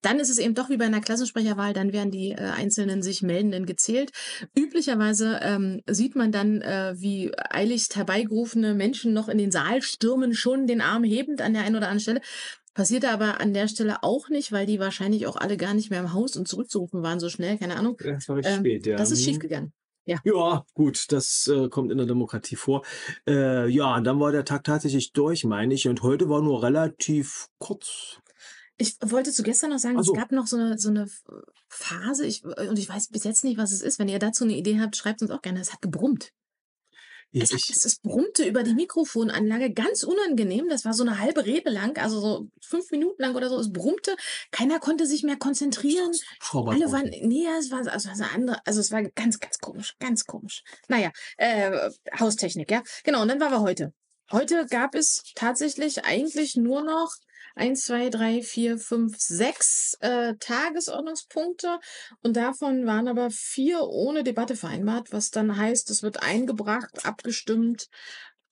dann 0.00 0.20
ist 0.20 0.30
es 0.30 0.38
eben 0.38 0.54
doch 0.54 0.70
wie 0.70 0.76
bei 0.76 0.84
einer 0.84 1.00
Klassensprecherwahl, 1.00 1.72
dann 1.72 1.92
werden 1.92 2.10
die 2.10 2.30
äh, 2.30 2.36
einzelnen 2.36 3.02
sich 3.02 3.22
Meldenden 3.22 3.66
gezählt. 3.66 4.12
Üblicherweise 4.56 5.40
ähm, 5.42 5.82
sieht 5.86 6.14
man 6.14 6.30
dann, 6.30 6.62
äh, 6.62 6.94
wie 6.96 7.32
eiligst 7.50 7.96
herbeigerufene 7.96 8.74
Menschen 8.74 9.12
noch 9.12 9.28
in 9.28 9.38
den 9.38 9.50
Saal 9.50 9.82
stürmen, 9.82 10.34
schon 10.34 10.66
den 10.66 10.80
Arm 10.80 11.04
hebend 11.04 11.40
an 11.40 11.52
der 11.52 11.62
einen 11.62 11.76
oder 11.76 11.88
anderen 11.88 12.00
Stelle. 12.00 12.20
Passierte 12.74 13.10
aber 13.10 13.40
an 13.40 13.54
der 13.54 13.68
Stelle 13.68 14.02
auch 14.02 14.28
nicht, 14.28 14.52
weil 14.52 14.66
die 14.66 14.78
wahrscheinlich 14.78 15.26
auch 15.26 15.36
alle 15.36 15.56
gar 15.56 15.74
nicht 15.74 15.90
mehr 15.90 16.00
im 16.00 16.12
Haus 16.12 16.36
und 16.36 16.46
zurückzurufen 16.46 17.02
waren 17.02 17.18
so 17.20 17.28
schnell, 17.28 17.58
keine 17.58 17.76
Ahnung. 17.76 17.96
Das 18.02 18.28
war 18.28 18.36
recht 18.36 18.48
Ähm, 18.48 18.60
spät, 18.60 18.86
ja. 18.86 18.96
Das 18.96 19.10
ist 19.10 19.20
Mhm. 19.20 19.24
schiefgegangen. 19.24 19.72
Ja, 20.24 20.64
gut, 20.72 21.12
das 21.12 21.48
äh, 21.48 21.68
kommt 21.68 21.92
in 21.92 21.98
der 21.98 22.06
Demokratie 22.06 22.56
vor. 22.56 22.82
Äh, 23.28 23.68
ja, 23.68 23.94
und 23.94 24.04
dann 24.04 24.18
war 24.18 24.32
der 24.32 24.46
Tag 24.46 24.64
tatsächlich 24.64 25.12
durch, 25.12 25.44
meine 25.44 25.74
ich. 25.74 25.86
Und 25.86 26.02
heute 26.02 26.30
war 26.30 26.40
nur 26.40 26.62
relativ 26.62 27.48
kurz. 27.58 28.18
Ich 28.78 28.96
wollte 29.04 29.32
zu 29.32 29.42
gestern 29.42 29.68
noch 29.70 29.78
sagen, 29.78 30.02
so. 30.02 30.14
es 30.14 30.18
gab 30.18 30.32
noch 30.32 30.46
so 30.46 30.56
eine, 30.56 30.78
so 30.78 30.88
eine 30.88 31.08
Phase, 31.68 32.24
ich, 32.24 32.42
und 32.44 32.78
ich 32.78 32.88
weiß 32.88 33.08
bis 33.08 33.24
jetzt 33.24 33.44
nicht, 33.44 33.58
was 33.58 33.70
es 33.70 33.82
ist. 33.82 33.98
Wenn 33.98 34.08
ihr 34.08 34.18
dazu 34.18 34.44
eine 34.44 34.56
Idee 34.56 34.80
habt, 34.80 34.96
schreibt 34.96 35.20
uns 35.20 35.30
auch 35.30 35.42
gerne. 35.42 35.60
Es 35.60 35.74
hat 35.74 35.82
gebrummt. 35.82 36.32
Es, 37.32 37.52
Ich, 37.52 37.70
es, 37.70 37.84
es 37.84 37.98
brummte 38.00 38.44
über 38.44 38.62
die 38.62 38.74
Mikrofonanlage, 38.74 39.72
ganz 39.72 40.02
unangenehm. 40.02 40.68
Das 40.68 40.84
war 40.84 40.94
so 40.94 41.04
eine 41.04 41.18
halbe 41.18 41.44
Rede 41.44 41.70
lang, 41.70 41.98
also 41.98 42.20
so 42.20 42.48
fünf 42.62 42.90
Minuten 42.90 43.20
lang 43.20 43.34
oder 43.34 43.48
so. 43.48 43.58
Es 43.58 43.72
brummte, 43.72 44.16
keiner 44.50 44.78
konnte 44.78 45.06
sich 45.06 45.22
mehr 45.22 45.36
konzentrieren. 45.36 46.10
Schrauber 46.40 46.72
Alle 46.72 46.90
waren, 46.90 47.10
nee, 47.22 47.46
es 47.58 47.70
war, 47.70 47.80
es 47.80 48.06
war 48.06 48.16
so 48.16 48.22
eine 48.22 48.32
andere, 48.32 48.66
also 48.66 48.80
es 48.80 48.90
war 48.90 49.02
ganz, 49.02 49.38
ganz 49.40 49.58
komisch, 49.58 49.94
ganz 49.98 50.24
komisch. 50.24 50.62
Naja, 50.88 51.10
äh, 51.36 51.90
Haustechnik, 52.18 52.70
ja. 52.70 52.82
Genau, 53.04 53.22
und 53.22 53.28
dann 53.28 53.40
waren 53.40 53.52
wir 53.52 53.60
heute. 53.60 53.92
Heute 54.30 54.66
gab 54.66 54.94
es 54.94 55.22
tatsächlich 55.34 56.04
eigentlich 56.04 56.54
nur 56.56 56.82
noch 56.82 57.10
eins, 57.58 57.84
zwei, 57.84 58.08
drei, 58.08 58.42
vier, 58.42 58.78
fünf, 58.78 59.18
sechs 59.18 59.96
äh, 60.00 60.34
Tagesordnungspunkte 60.38 61.78
und 62.22 62.36
davon 62.36 62.86
waren 62.86 63.08
aber 63.08 63.30
vier 63.30 63.82
ohne 63.82 64.22
Debatte 64.24 64.56
vereinbart, 64.56 65.12
was 65.12 65.30
dann 65.30 65.56
heißt, 65.56 65.90
es 65.90 66.02
wird 66.02 66.22
eingebracht, 66.22 67.04
abgestimmt 67.04 67.88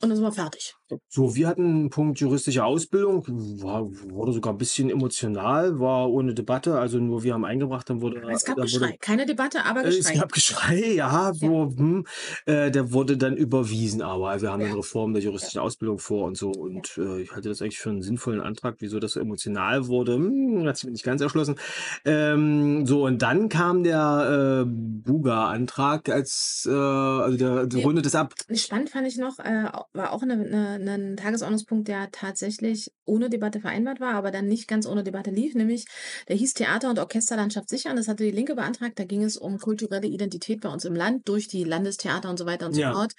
und 0.03 0.11
dann 0.11 0.17
sind 0.17 0.25
wir 0.25 0.33
fertig. 0.33 0.75
So, 1.09 1.35
wir 1.35 1.49
hatten 1.49 1.65
einen 1.65 1.91
Punkt 1.91 2.21
juristische 2.21 2.65
Ausbildung, 2.65 3.25
war, 3.61 3.85
wurde 4.11 4.33
sogar 4.33 4.53
ein 4.55 4.59
bisschen 4.59 4.89
emotional, 4.89 5.81
war 5.81 6.09
ohne 6.09 6.33
Debatte, 6.33 6.79
also 6.79 6.99
nur 6.99 7.25
wir 7.25 7.35
haben 7.35 7.45
eingebracht, 7.45 7.91
dann 7.91 8.01
wurde... 8.03 8.21
Es 8.31 8.45
gab 8.45 8.57
Geschrei, 8.57 8.87
Wurde, 8.89 8.99
keine 8.99 9.27
Debatte, 9.27 9.65
aber 9.65 9.85
äh, 9.85 9.89
es 9.89 9.99
Geschrei. 9.99 10.19
gab 10.21 10.33
Geschrei, 10.33 10.93
ja, 10.95 11.33
so, 11.35 11.73
Hm, 11.77 12.07
äh, 12.47 12.71
der 12.71 12.93
wurde 12.93 13.17
dann 13.17 13.37
überwiesen, 13.37 14.01
aber 14.01 14.41
wir 14.41 14.53
haben 14.53 14.61
Ja. 14.61 14.67
eine 14.69 14.77
Reform 14.79 15.13
der 15.13 15.23
juristischen 15.23 15.61
Ausbildung 15.61 15.99
vor 15.99 16.25
und 16.25 16.37
so 16.37 16.51
und 16.53 16.97
äh, 16.99 17.21
ich 17.23 17.33
halte 17.33 17.49
das 17.49 17.63
eigentlich 17.63 17.79
für 17.79 17.91
einen 17.91 18.03
sinnvollen 18.03 18.41
Antrag, 18.41 18.77
wieso 18.79 19.01
das 19.01 19.13
so 19.13 19.21
emotional 19.21 19.89
wurde, 19.89 20.15
hm, 20.15 20.67
hat 20.69 20.77
sich 20.77 20.85
mir 20.85 20.93
nicht 20.93 21.05
ganz 21.05 21.21
erschlossen. 21.21 21.57
Ähm, 22.05 22.87
so, 22.87 23.05
und 23.07 23.23
dann 23.23 23.49
kam 23.49 23.83
der 23.83 24.63
äh, 24.65 24.69
Buga-Antrag 24.69 26.09
als, 26.09 26.67
äh, 26.71 26.73
also 26.73 27.37
der, 27.37 27.67
der 27.67 27.81
Ja. 27.81 27.87
rundet 27.87 28.07
es 28.07 28.15
ab. 28.15 28.35
Spannend 28.55 28.91
fand 28.91 29.07
ich 29.09 29.19
noch, 29.19 29.39
äh, 29.39 29.65
war 29.93 30.13
auch 30.13 30.23
eine, 30.23 30.35
eine, 30.35 30.76
ein 30.77 31.17
Tagesordnungspunkt, 31.17 31.89
der 31.89 32.11
tatsächlich 32.11 32.91
ohne 33.05 33.29
Debatte 33.31 33.61
vereinbart 33.61 34.01
war, 34.01 34.15
aber 34.15 34.31
dann 34.31 34.47
nicht 34.47 34.69
ganz 34.69 34.87
ohne 34.87 35.05
Debatte 35.05 35.31
lief, 35.31 35.55
nämlich 35.55 35.87
der 36.29 36.37
hieß 36.37 36.55
Theater- 36.55 36.91
und 36.91 36.99
Orchesterlandschaft 36.99 37.69
sichern. 37.69 37.97
Das 37.97 38.09
hatte 38.09 38.25
die 38.25 38.31
Linke 38.31 38.55
beantragt. 38.55 38.99
Da 38.99 39.05
ging 39.05 39.23
es 39.25 39.37
um 39.37 39.59
kulturelle 39.59 40.07
Identität 40.07 40.61
bei 40.61 40.69
uns 40.69 40.85
im 40.85 40.95
Land 40.95 41.29
durch 41.29 41.49
die 41.49 41.65
Landestheater 41.65 42.31
und 42.31 42.39
so 42.39 42.47
weiter 42.47 42.67
und 42.67 42.75
so 42.75 42.81
Ja. 42.83 42.93
fort. 42.93 43.13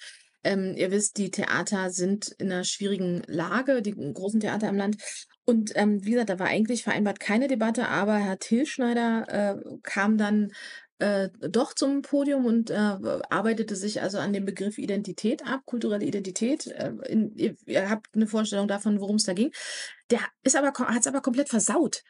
Ähm, 0.43 0.75
ihr 0.77 0.91
wisst, 0.91 1.17
die 1.17 1.31
Theater 1.31 1.89
sind 1.89 2.29
in 2.37 2.51
einer 2.51 2.63
schwierigen 2.63 3.21
Lage, 3.27 3.81
die 3.81 3.91
großen 3.91 4.39
Theater 4.39 4.69
im 4.69 4.77
Land. 4.77 4.97
Und 5.45 5.71
ähm, 5.75 6.03
wie 6.05 6.11
gesagt, 6.11 6.29
da 6.29 6.39
war 6.39 6.47
eigentlich 6.47 6.83
vereinbart 6.83 7.19
keine 7.19 7.47
Debatte, 7.47 7.87
aber 7.87 8.17
Herr 8.17 8.37
Tilschneider 8.37 9.25
äh, 9.57 9.77
kam 9.83 10.17
dann 10.17 10.51
äh, 10.99 11.29
doch 11.49 11.73
zum 11.73 12.01
Podium 12.01 12.45
und 12.45 12.69
äh, 12.69 12.75
arbeitete 12.75 13.75
sich 13.75 14.01
also 14.01 14.17
an 14.17 14.33
dem 14.33 14.45
Begriff 14.45 14.77
Identität 14.77 15.45
ab, 15.45 15.61
kulturelle 15.65 16.05
Identität. 16.05 16.67
Äh, 16.67 16.93
in, 17.07 17.35
ihr, 17.35 17.55
ihr 17.65 17.89
habt 17.89 18.07
eine 18.15 18.27
Vorstellung 18.27 18.67
davon, 18.67 18.99
worum 18.99 19.17
es 19.17 19.23
da 19.23 19.33
ging. 19.33 19.51
Der 20.09 20.21
hat 20.21 20.31
es 20.43 20.55
aber 20.55 21.21
komplett 21.21 21.49
versaut, 21.49 22.03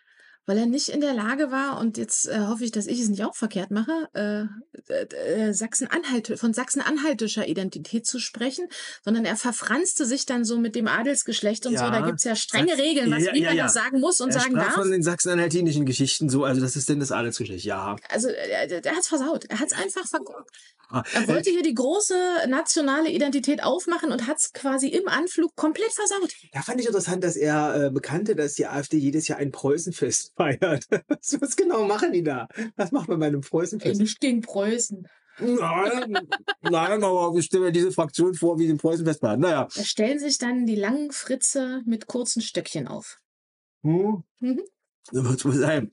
weil 0.48 0.58
er 0.58 0.66
nicht 0.66 0.89
in 0.89 1.02
der 1.02 1.14
Lage 1.14 1.52
war 1.52 1.80
und 1.80 1.98
jetzt 1.98 2.28
äh, 2.28 2.39
hoffe 2.39 2.64
ich, 2.64 2.72
dass 2.72 2.88
ich 2.88 3.00
es 3.00 3.10
nicht 3.10 3.24
auch 3.24 3.36
verkehrt 3.36 3.70
mache, 3.70 4.10
äh, 4.14 4.45
äh, 4.93 5.54
Sachsen-Anhalt 5.54 6.39
von 6.39 6.54
Sachsen-Anhaltischer 6.54 7.48
Identität 7.48 8.08
zu 8.08 8.18
sprechen, 8.20 8.68
sondern 9.04 9.26
er 9.26 9.36
verfranste 9.36 10.06
sich 10.06 10.26
dann 10.26 10.45
so 10.45 10.58
mit 10.58 10.76
dem 10.76 10.88
Adelsgeschlecht 10.88 11.66
und 11.68 11.78
so. 11.78 11.84
Da 11.86 12.00
Ja, 12.00 12.06
gibt's 12.06 12.24
ja 12.24 12.36
strenge 12.36 12.70
Sachs- 12.70 12.82
Regeln, 12.82 13.12
was, 13.12 13.24
ja, 13.26 13.34
wie 13.34 13.41
ja, 13.41 13.50
man 13.50 13.58
ja. 13.58 13.64
das 13.66 13.74
sagen 13.74 14.00
muss 14.00 14.22
und 14.22 14.30
er 14.34 14.39
sagen 14.39 14.56
darf. 14.56 14.74
von 14.74 14.89
den 14.89 15.04
sachsen-anhaltinischen 15.04 15.86
Geschichten 15.86 16.30
so, 16.30 16.45
also 16.45 16.62
das 16.62 16.76
ist 16.76 16.89
denn 16.89 17.00
das 17.00 17.12
Adelsgeschlecht, 17.12 17.66
ja. 17.66 17.95
Also 18.10 18.30
äh, 18.30 18.68
der, 18.68 18.82
der 18.82 18.95
hat's 18.95 19.08
versaut. 19.10 19.45
Er 19.50 19.60
hat's 19.60 19.74
einfach 19.74 20.08
versaut. 20.08 20.48
Er 20.92 21.28
wollte 21.28 21.50
hier 21.50 21.64
die 21.64 21.74
große 21.74 22.48
nationale 22.48 23.10
Identität 23.10 23.64
aufmachen 23.64 24.12
und 24.12 24.26
hat's 24.28 24.54
quasi 24.54 24.88
im 24.88 25.08
Anflug 25.08 25.56
komplett 25.56 25.92
versaut. 25.92 26.34
Da 26.54 26.62
fand 26.62 26.80
ich 26.80 26.88
interessant, 26.88 27.24
dass 27.24 27.36
er 27.36 27.86
äh, 27.86 27.90
bekannte, 27.92 28.36
dass 28.36 28.54
die 28.54 28.68
AfD 28.68 28.98
jedes 28.98 29.28
Jahr 29.28 29.40
ein 29.40 29.52
Preußenfest 29.52 30.34
feiert. 30.38 30.86
was, 31.08 31.38
was 31.42 31.56
genau 31.56 31.86
machen 31.86 32.14
die 32.14 32.24
da? 32.24 32.48
Was 32.76 32.92
macht 32.92 33.10
man 33.10 33.20
bei 33.20 33.28
einem 33.28 33.42
Preußenfest? 33.42 34.00
Nicht 34.00 34.20
gegen 34.22 34.42
Preußen. 34.42 35.08
Nein, 35.40 36.18
nein, 36.62 37.04
aber 37.04 37.32
ich 37.38 37.46
stelle 37.46 37.66
mir 37.66 37.72
diese 37.72 37.92
Fraktion 37.92 38.34
vor, 38.34 38.58
wie 38.58 38.66
den 38.66 38.78
Preußenfest 38.78 39.22
war. 39.22 39.38
Naja, 39.38 39.68
Da 39.76 39.84
stellen 39.84 40.18
sich 40.18 40.40
dann 40.40 40.66
die 40.66 40.76
langen 40.76 41.12
Fritze 41.12 41.82
mit 41.86 42.08
kurzen 42.08 42.42
Stöckchen 42.42 42.88
auf. 42.88 43.20
Hm? 43.84 44.24
Mhm. 44.40 44.62
So 45.12 45.24
wird's 45.24 45.46
wohl 45.46 45.54
sein. 45.54 45.92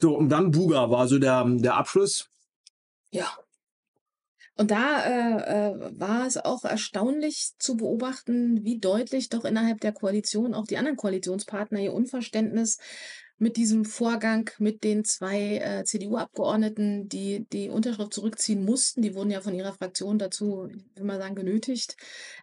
So, 0.00 0.16
und 0.16 0.28
dann 0.28 0.50
Buga 0.50 0.90
war 0.90 1.06
so 1.06 1.18
der, 1.18 1.44
der 1.44 1.76
Abschluss. 1.76 2.28
Ja. 3.10 3.28
Und 4.58 4.72
da 4.72 5.04
äh, 5.04 5.68
äh, 5.70 6.00
war 6.00 6.26
es 6.26 6.36
auch 6.36 6.64
erstaunlich 6.64 7.52
zu 7.58 7.76
beobachten, 7.76 8.64
wie 8.64 8.80
deutlich 8.80 9.28
doch 9.28 9.44
innerhalb 9.44 9.80
der 9.80 9.92
Koalition 9.92 10.52
auch 10.52 10.66
die 10.66 10.78
anderen 10.78 10.96
Koalitionspartner 10.96 11.78
ihr 11.78 11.94
Unverständnis 11.94 12.78
mit 13.38 13.56
diesem 13.56 13.84
Vorgang 13.84 14.50
mit 14.58 14.84
den 14.84 15.04
zwei 15.04 15.58
äh, 15.58 15.84
CDU-Abgeordneten, 15.84 17.08
die 17.08 17.46
die 17.52 17.68
Unterschrift 17.68 18.12
zurückziehen 18.12 18.64
mussten, 18.64 19.02
die 19.02 19.14
wurden 19.14 19.30
ja 19.30 19.40
von 19.40 19.54
ihrer 19.54 19.72
Fraktion 19.72 20.18
dazu, 20.18 20.68
ich 20.70 20.96
will 21.00 21.06
mal 21.06 21.18
sagen, 21.18 21.34
genötigt, 21.34 21.96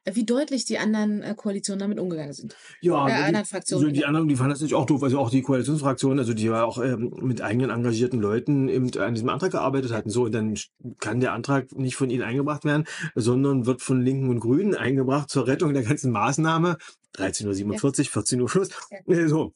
äh, 0.05 0.15
wie 0.15 0.23
deutlich 0.25 0.65
die 0.65 0.77
anderen 0.77 1.21
äh, 1.21 1.33
Koalitionen 1.35 1.79
damit 1.79 1.99
umgegangen 1.99 2.33
sind. 2.33 2.55
Ja, 2.81 3.07
Äh, 3.07 3.11
die, 3.11 3.23
anderen 3.23 3.45
Fraktionen. 3.45 3.85
so 3.85 3.91
die 3.91 4.05
anderen, 4.05 4.27
die 4.27 4.35
fanden 4.35 4.51
das 4.51 4.59
natürlich 4.59 4.75
auch 4.75 4.85
doof. 4.85 5.03
Also 5.03 5.19
auch 5.19 5.29
die 5.29 5.41
Koalitionsfraktion, 5.41 6.17
also 6.19 6.33
die 6.33 6.45
ja 6.45 6.63
auch 6.63 6.81
ähm, 6.81 7.13
mit 7.21 7.41
eigenen 7.41 7.69
engagierten 7.69 8.19
Leuten 8.19 8.69
eben 8.69 8.89
an 8.97 9.13
diesem 9.13 9.29
Antrag 9.29 9.51
gearbeitet 9.51 9.91
hatten. 9.91 10.09
So, 10.09 10.23
und 10.23 10.31
dann 10.31 10.57
kann 10.99 11.19
der 11.19 11.33
Antrag 11.33 11.71
nicht 11.73 11.95
von 11.95 12.09
ihnen 12.09 12.23
eingebracht 12.23 12.63
werden, 12.63 12.85
sondern 13.15 13.65
wird 13.65 13.81
von 13.81 14.01
Linken 14.01 14.29
und 14.29 14.39
Grünen 14.39 14.75
eingebracht 14.75 15.29
zur 15.29 15.47
Rettung 15.47 15.73
der 15.73 15.83
ganzen 15.83 16.11
Maßnahme. 16.11 16.77
13.47 17.17 17.99
Uhr, 17.99 18.05
14 18.05 18.41
Uhr 18.41 18.49
Schluss. 18.49 18.69
Äh, 19.07 19.27
So. 19.27 19.53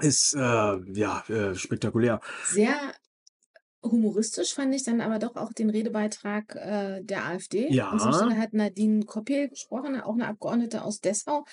Ist, 0.00 0.34
äh, 0.34 0.38
ja, 0.38 1.22
äh, 1.28 1.54
spektakulär. 1.54 2.20
Sehr 2.46 2.74
humoristisch 3.82 4.54
fand 4.54 4.74
ich 4.74 4.84
dann 4.84 5.00
aber 5.00 5.18
doch 5.18 5.36
auch 5.36 5.52
den 5.52 5.70
Redebeitrag 5.70 6.54
äh, 6.54 7.02
der 7.02 7.24
AfD. 7.26 7.68
Ja. 7.72 7.90
An 7.90 7.98
Stelle 7.98 8.38
hat 8.38 8.52
Nadine 8.52 9.04
Koppel 9.04 9.48
gesprochen, 9.48 10.00
auch 10.00 10.14
eine 10.14 10.28
Abgeordnete 10.28 10.82
aus 10.82 11.00
Dessau. 11.00 11.44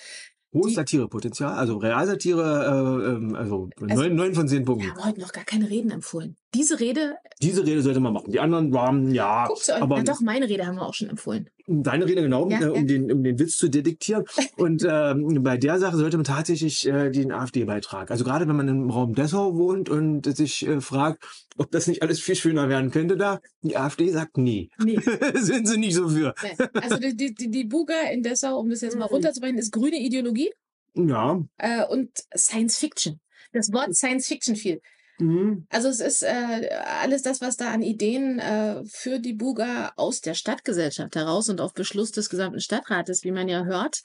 Hohes 0.52 0.74
Satirepotenzial, 0.74 1.52
also 1.54 1.76
Realsatire, 1.76 3.04
äh, 3.04 3.08
ähm, 3.12 3.36
also 3.36 3.70
neun, 3.78 4.16
neun 4.16 4.34
von 4.34 4.48
zehn 4.48 4.60
Wir 4.60 4.64
Punkten. 4.66 4.90
haben 4.90 5.04
heute 5.04 5.20
noch 5.20 5.32
gar 5.32 5.44
keine 5.44 5.70
Reden 5.70 5.92
empfohlen. 5.92 6.36
Diese 6.54 6.80
Rede, 6.80 7.14
Diese 7.40 7.64
Rede 7.64 7.82
sollte 7.82 8.00
man 8.00 8.12
machen. 8.12 8.32
Die 8.32 8.40
anderen 8.40 8.72
waren, 8.72 9.12
ja, 9.14 9.46
guckt 9.46 9.68
euch, 9.70 9.80
aber 9.80 9.98
na 9.98 10.02
doch, 10.02 10.20
meine 10.20 10.48
Rede 10.48 10.66
haben 10.66 10.74
wir 10.74 10.86
auch 10.86 10.94
schon 10.94 11.08
empfohlen. 11.08 11.48
Deine 11.70 12.04
Rede 12.06 12.22
genau, 12.22 12.50
Ja, 12.50 12.60
äh, 12.62 12.64
um, 12.70 12.74
ja. 12.76 12.82
Den, 12.82 13.12
um 13.12 13.22
den 13.22 13.38
Witz 13.38 13.56
zu 13.56 13.68
detektieren. 13.68 14.24
Und 14.56 14.84
ähm, 14.88 15.42
bei 15.42 15.56
der 15.56 15.78
Sache 15.78 15.96
sollte 15.96 16.16
man 16.16 16.24
tatsächlich 16.24 16.86
äh, 16.88 17.10
den 17.10 17.30
AfD-Beitrag. 17.30 18.10
Also 18.10 18.24
gerade 18.24 18.48
wenn 18.48 18.56
man 18.56 18.66
im 18.66 18.90
Raum 18.90 19.14
Dessau 19.14 19.56
wohnt 19.56 19.88
und 19.88 20.24
sich 20.36 20.66
äh, 20.66 20.80
fragt, 20.80 21.22
ob 21.56 21.70
das 21.70 21.86
nicht 21.86 22.02
alles 22.02 22.18
viel 22.20 22.34
schöner 22.34 22.68
werden 22.68 22.90
könnte 22.90 23.16
da, 23.16 23.40
die 23.62 23.76
AfD 23.76 24.10
sagt 24.10 24.36
nee. 24.36 24.68
Nee. 24.82 24.98
Sind 25.34 25.68
sie 25.68 25.78
nicht 25.78 25.94
so 25.94 26.08
für. 26.08 26.34
Also 26.74 26.96
die, 26.98 27.16
die, 27.16 27.34
die, 27.34 27.50
die 27.50 27.64
Buga 27.64 27.94
in 28.12 28.22
Dessau, 28.22 28.58
um 28.58 28.68
das 28.68 28.80
jetzt 28.80 28.96
mal 28.98 29.04
Mhm. 29.06 29.12
runterzubrechen, 29.14 29.58
ist 29.58 29.70
grüne 29.72 29.98
Ideologie 30.00 30.50
Ja. 30.94 31.40
äh, 31.58 31.84
und 31.86 32.10
Science 32.36 32.78
Fiction. 32.78 33.20
Das 33.52 33.72
Wort 33.72 33.94
Science 33.94 34.26
Fiction 34.26 34.56
fiel. 34.56 34.80
Mhm. 35.20 35.66
Also 35.68 35.88
es 35.88 36.00
ist 36.00 36.22
äh, 36.22 36.70
alles 37.02 37.22
das, 37.22 37.40
was 37.40 37.56
da 37.56 37.70
an 37.70 37.82
Ideen 37.82 38.38
äh, 38.38 38.82
für 38.84 39.18
die 39.18 39.34
Buga 39.34 39.92
aus 39.96 40.20
der 40.20 40.34
Stadtgesellschaft 40.34 41.14
heraus 41.16 41.48
und 41.48 41.60
auf 41.60 41.74
Beschluss 41.74 42.12
des 42.12 42.30
gesamten 42.30 42.60
Stadtrates, 42.60 43.24
wie 43.24 43.32
man 43.32 43.48
ja 43.48 43.64
hört, 43.64 44.02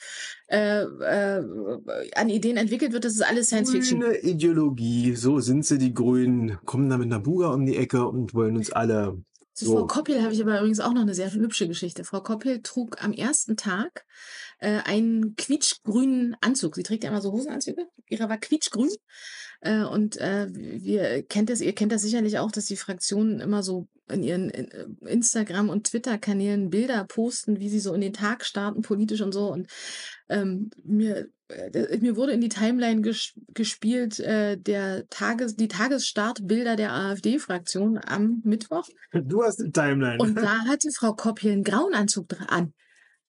äh, 0.48 0.82
äh, 0.82 1.44
an 2.16 2.30
Ideen 2.30 2.58
entwickelt 2.58 2.94
wird, 2.94 3.06
das 3.06 3.14
ist 3.14 3.26
alles 3.26 3.48
Science 3.48 3.72
Fiction. 3.72 4.02
Grüne 4.02 4.18
Ideologie, 4.20 5.16
so 5.16 5.40
sind 5.40 5.66
sie, 5.66 5.78
die 5.78 5.94
Grünen, 5.94 6.58
kommen 6.66 6.90
da 6.90 6.98
mit 6.98 7.08
einer 7.08 7.20
Buga 7.20 7.54
um 7.54 7.66
die 7.66 7.78
Ecke 7.78 8.08
und 8.08 8.34
wollen 8.34 8.58
uns 8.58 8.72
alle. 8.72 9.18
Zu 9.56 9.66
So. 9.66 9.78
Frau 9.78 9.88
Koppel 9.88 10.22
habe 10.22 10.34
ich 10.34 10.42
aber 10.42 10.60
übrigens 10.60 10.82
auch 10.82 10.94
noch 10.94 11.02
eine 11.02 11.16
sehr 11.16 11.32
hübsche 11.32 11.68
Geschichte. 11.68 12.04
Frau 12.04 12.20
Koppel 12.20 12.62
trug 12.62 13.02
am 13.02 13.14
ersten 13.14 13.56
Tag 13.56 14.06
äh, 14.60 14.82
einen 14.84 15.38
quietschgrünen 15.38 16.36
Anzug. 16.42 16.76
Sie 16.76 16.84
trägt 16.84 17.06
ja 17.06 17.10
immer 17.10 17.22
so 17.22 17.32
Hosenanzüge. 17.32 17.88
Ihrer 18.10 18.28
war 18.28 18.38
quietschgrün. 18.38 18.90
Äh, 19.62 19.84
und 19.84 20.18
äh, 20.18 20.48
wir 20.52 21.24
kennt 21.24 21.50
das, 21.50 21.62
ihr 21.62 21.74
kennt 21.74 21.94
das 21.94 22.02
sicherlich 22.02 22.38
auch, 22.38 22.52
dass 22.52 22.66
die 22.66 22.76
Fraktionen 22.76 23.40
immer 23.40 23.64
so 23.64 23.88
in 24.10 24.24
ihren 24.24 24.50
äh, 24.50 24.88
Instagram- 25.06 25.70
und 25.70 25.88
Twitter-Kanälen 25.88 26.70
Bilder 26.70 27.06
posten, 27.06 27.60
wie 27.62 27.70
sie 27.70 27.80
so 27.80 27.94
in 27.94 28.02
den 28.02 28.14
Tag 28.14 28.44
starten, 28.46 28.82
politisch 28.82 29.22
und 29.22 29.32
so. 29.32 29.52
Und 29.52 29.68
ähm, 30.28 30.70
mir, 30.84 31.30
mir 32.00 32.16
wurde 32.16 32.32
in 32.32 32.42
die 32.42 32.50
Timeline 32.50 33.02
ges 33.02 33.34
gespielt, 33.54 34.20
äh, 34.20 34.58
der 34.58 35.08
Tages, 35.10 35.56
die 35.56 35.68
Tagesstartbilder 35.68 36.76
der 36.76 36.94
AfD-Fraktion 36.94 38.00
am 38.04 38.42
Mittwoch. 38.44 38.88
Du 39.12 39.44
hast 39.44 39.60
eine 39.62 39.72
Timeline. 39.72 40.18
Und 40.20 40.36
da 40.42 40.66
hatte 40.66 40.90
Frau 40.92 41.14
Koppel 41.14 41.52
einen 41.52 41.64
grauen 41.64 41.94
Anzug 41.94 42.28
an. 42.48 42.74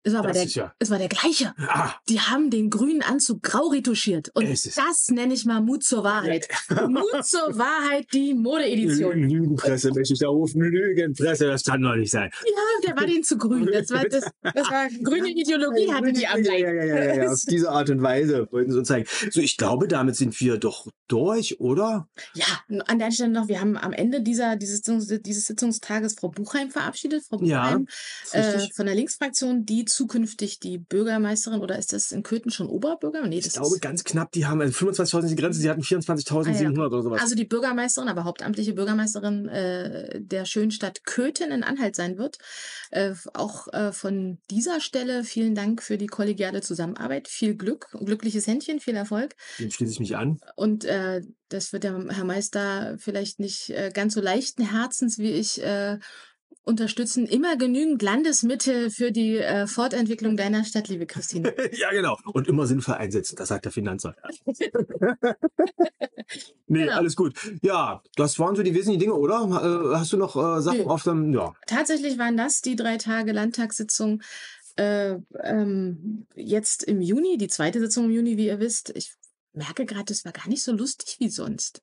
Es 0.05 0.14
war 0.14 0.22
der, 0.30 0.44
ja- 0.44 0.72
es 0.78 0.90
war 0.90 0.99
der 0.99 1.09
gleiche. 1.09 1.55
ah, 1.59 1.92
Die 2.09 2.20
haben 2.20 2.51
den 2.51 2.70
grünen 2.70 3.03
Anzug 3.03 3.42
grau 3.42 3.66
retuschiert. 3.68 4.30
Und 4.34 4.49
das 4.49 5.09
nenne 5.11 5.34
ich 5.34 5.44
mal 5.44 5.61
Mut 5.61 5.82
zur 5.84 6.05
Wahrheit. 6.05 6.49
Mut 6.88 7.24
zur 7.24 7.59
Wahrheit, 7.59 8.07
die 8.14 8.32
Modeedition. 8.34 9.18
Lügenpresse 9.18 9.90
möchte 9.92 10.14
ich 10.14 10.20
da 10.20 10.28
rufen. 10.28 10.62
Lügenpresse, 10.62 11.46
das 11.49 11.64
kann 11.64 11.82
doch 11.82 11.94
nicht 11.96 12.11
sein. 12.11 12.30
Ja, 12.44 12.88
der 12.88 12.96
war 12.96 13.07
denen 13.07 13.24
zu 13.24 13.36
grün. 13.36 13.68
Das 13.72 13.90
war, 13.90 14.05
das, 14.05 14.24
das 14.42 14.70
war 14.70 14.88
grüne 15.03 15.28
Ideologie, 15.30 15.92
hatte 15.92 16.12
die 16.12 16.26
am 16.26 16.42
ja, 16.42 16.53
ja, 16.55 16.72
ja, 16.72 16.84
ja, 16.84 17.14
ja. 17.24 17.30
Auf 17.32 17.42
diese 17.49 17.70
Art 17.70 17.90
und 17.90 18.03
Weise 18.03 18.46
wollten 18.51 18.72
sie 18.72 18.78
uns 18.78 18.88
zeigen. 18.88 19.07
So, 19.30 19.40
ich 19.40 19.57
glaube, 19.57 19.88
damit 19.88 20.16
sind 20.16 20.38
wir 20.40 20.57
doch 20.59 20.86
durch, 21.09 21.61
oder? 21.61 22.09
Ja, 22.34 22.46
an 22.86 22.99
der 22.99 23.11
Stelle 23.11 23.30
noch, 23.30 23.49
wir 23.49 23.61
haben 23.61 23.76
am 23.76 23.92
Ende 23.92 24.22
dieser, 24.22 24.57
dieses, 24.57 24.82
dieses 24.82 25.46
Sitzungstages 25.46 26.14
Frau 26.14 26.28
Buchheim 26.28 26.70
verabschiedet. 26.70 27.24
Frau 27.28 27.38
Buchheim 27.38 27.86
äh, 28.32 28.59
von 28.74 28.86
der 28.86 28.94
Linksfraktion, 28.94 29.64
die 29.66 29.84
zukünftig 29.99 30.61
die 30.61 30.78
Bürgermeisterin, 30.78 31.61
oder 31.61 31.76
ist 31.76 31.92
das 31.92 32.12
in 32.12 32.22
Köthen 32.22 32.53
schon 32.53 32.68
Oberbürger? 32.68 33.26
Nee, 33.26 33.38
Ich 33.38 33.53
glaube, 33.53 33.74
ist, 33.74 33.82
ganz 33.82 34.05
knapp, 34.05 34.30
die 34.30 34.46
haben 34.46 34.61
also 34.61 34.72
25.000 34.72 35.24
ist 35.24 35.30
die 35.30 35.36
Grenze, 35.36 35.61
sie 35.61 35.68
hatten 35.68 35.82
24.700 35.82 36.86
oder 36.86 37.03
sowas. 37.03 37.20
also 37.20 37.34
die 37.34 37.44
Bürgermeisterin, 37.44 38.09
aber 38.09 38.22
hauptamtliche 38.22 38.74
Bürgermeisterin 38.74 39.49
äh, 39.49 40.20
der 40.20 40.44
schönen 40.44 40.70
Stadt 40.70 41.03
Köthen 41.05 41.51
in 41.51 41.64
Anhalt 41.64 41.96
sein 41.96 42.16
wird. 42.16 42.38
Äh, 42.92 43.14
auch 43.34 43.66
äh, 43.72 43.90
von 43.90 44.38
dieser 44.51 44.80
Stelle 44.80 45.24
vielen 45.24 45.57
Dank 45.57 45.82
für 45.82 45.99
die 45.99 46.07
kollegiale 46.07 46.61
Zusammenarbeit. 46.61 47.26
Viel 47.26 47.57
Glück, 47.57 47.88
glückliches 47.92 48.46
Händchen, 48.46 48.78
viel 48.78 48.94
Erfolg. 48.94 49.34
Dem 49.59 49.72
schließe 49.72 49.92
ich 49.92 50.01
mich 50.01 50.16
an. 50.16 50.38
Und 50.55 50.84
äh, 50.84 51.22
das 51.49 51.72
wird 51.72 51.82
der 51.82 52.07
Herr 52.09 52.24
Meister 52.24 52.96
vielleicht 52.99 53.40
nicht 53.40 53.70
äh, 53.70 53.90
ganz 53.92 54.14
so 54.14 54.20
leichten 54.20 54.62
Herzens 54.70 55.18
wie 55.18 55.32
ich 55.32 55.61
äh, 55.62 55.99
unterstützen. 56.68 57.26
Immer 57.26 57.56
genügend 57.56 58.02
Landesmittel 58.02 58.90
für 58.90 59.10
die 59.10 59.38
äh, 59.38 59.66
Fortentwicklung 59.66 60.36
deiner 60.36 60.64
Stadt, 60.64 60.88
liebe 60.88 61.06
Christine. 61.06 61.54
ja, 61.72 61.90
genau. 61.90 62.16
Und 62.32 62.46
immer 62.46 62.66
sinnvoll 62.66 62.94
einsetzen, 62.94 63.36
das 63.36 63.48
sagt 63.48 63.64
der 63.64 63.72
Finanzer. 63.72 64.14
nee, 66.66 66.84
Genau. 66.84 66.92
alles 66.92 67.16
gut. 67.16 67.34
Ja, 67.62 68.02
das 68.16 68.38
waren 68.38 68.54
so 68.54 68.62
die 68.62 68.74
wesentlichen 68.74 69.00
Dinge, 69.00 69.14
oder? 69.14 69.40
Äh, 69.92 69.96
Hast 69.96 70.12
du 70.12 70.16
noch 70.16 70.36
äh, 70.36 70.60
Sachen 70.60 70.80
Nö. 70.80 70.84
auf 70.86 71.02
dem, 71.02 71.32
ja. 71.32 71.54
Tatsächlich 71.66 72.18
waren 72.18 72.36
das 72.36 72.60
die 72.60 72.76
drei 72.76 72.98
Tage 72.98 73.32
Landtagssitzung 73.32 74.22
äh, 74.76 75.16
ähm, 75.42 76.26
jetzt 76.36 76.84
im 76.84 77.00
Juni, 77.00 77.36
die 77.38 77.48
zweite 77.48 77.80
Sitzung 77.80 78.04
im 78.06 78.10
Juni, 78.12 78.36
wie 78.36 78.46
ihr 78.46 78.60
wisst. 78.60 78.90
Ich 78.94 79.14
merke 79.52 79.86
gerade, 79.86 80.04
das 80.04 80.24
war 80.24 80.32
gar 80.32 80.48
nicht 80.48 80.62
so 80.62 80.72
lustig 80.72 81.16
wie 81.18 81.28
sonst. 81.30 81.82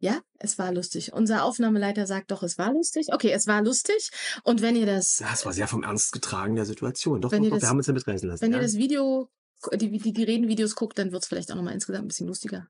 Ja, 0.00 0.20
es 0.38 0.58
war 0.58 0.72
lustig. 0.72 1.12
Unser 1.12 1.44
Aufnahmeleiter 1.44 2.06
sagt 2.06 2.30
doch, 2.30 2.42
es 2.44 2.56
war 2.56 2.72
lustig. 2.72 3.08
Okay, 3.12 3.32
es 3.32 3.46
war 3.48 3.62
lustig. 3.62 4.10
Und 4.44 4.62
wenn 4.62 4.76
ihr 4.76 4.86
das 4.86 5.18
Ja, 5.18 5.30
es 5.32 5.44
war 5.44 5.52
sehr 5.52 5.66
vom 5.66 5.82
Ernst 5.82 6.12
getragen 6.12 6.54
der 6.54 6.66
Situation. 6.66 7.20
Doch, 7.20 7.32
Wenn 7.32 7.42
doch, 7.42 7.46
ihr 7.46 7.50
doch, 7.50 7.56
das- 7.56 7.62
wir 7.64 7.68
haben 7.70 7.78
uns 7.78 7.86
damit 7.86 8.06
reißen 8.06 8.28
lassen. 8.28 8.40
Wenn 8.42 8.52
ja. 8.52 8.58
ihr 8.58 8.62
das 8.62 8.76
Video, 8.76 9.28
die, 9.74 9.98
die, 9.98 10.12
die 10.12 10.22
Redenvideos 10.24 10.76
guckt, 10.76 10.98
dann 10.98 11.10
wird 11.10 11.22
es 11.24 11.28
vielleicht 11.28 11.50
auch 11.50 11.56
nochmal 11.56 11.74
insgesamt 11.74 12.04
ein 12.04 12.08
bisschen 12.08 12.28
lustiger. 12.28 12.68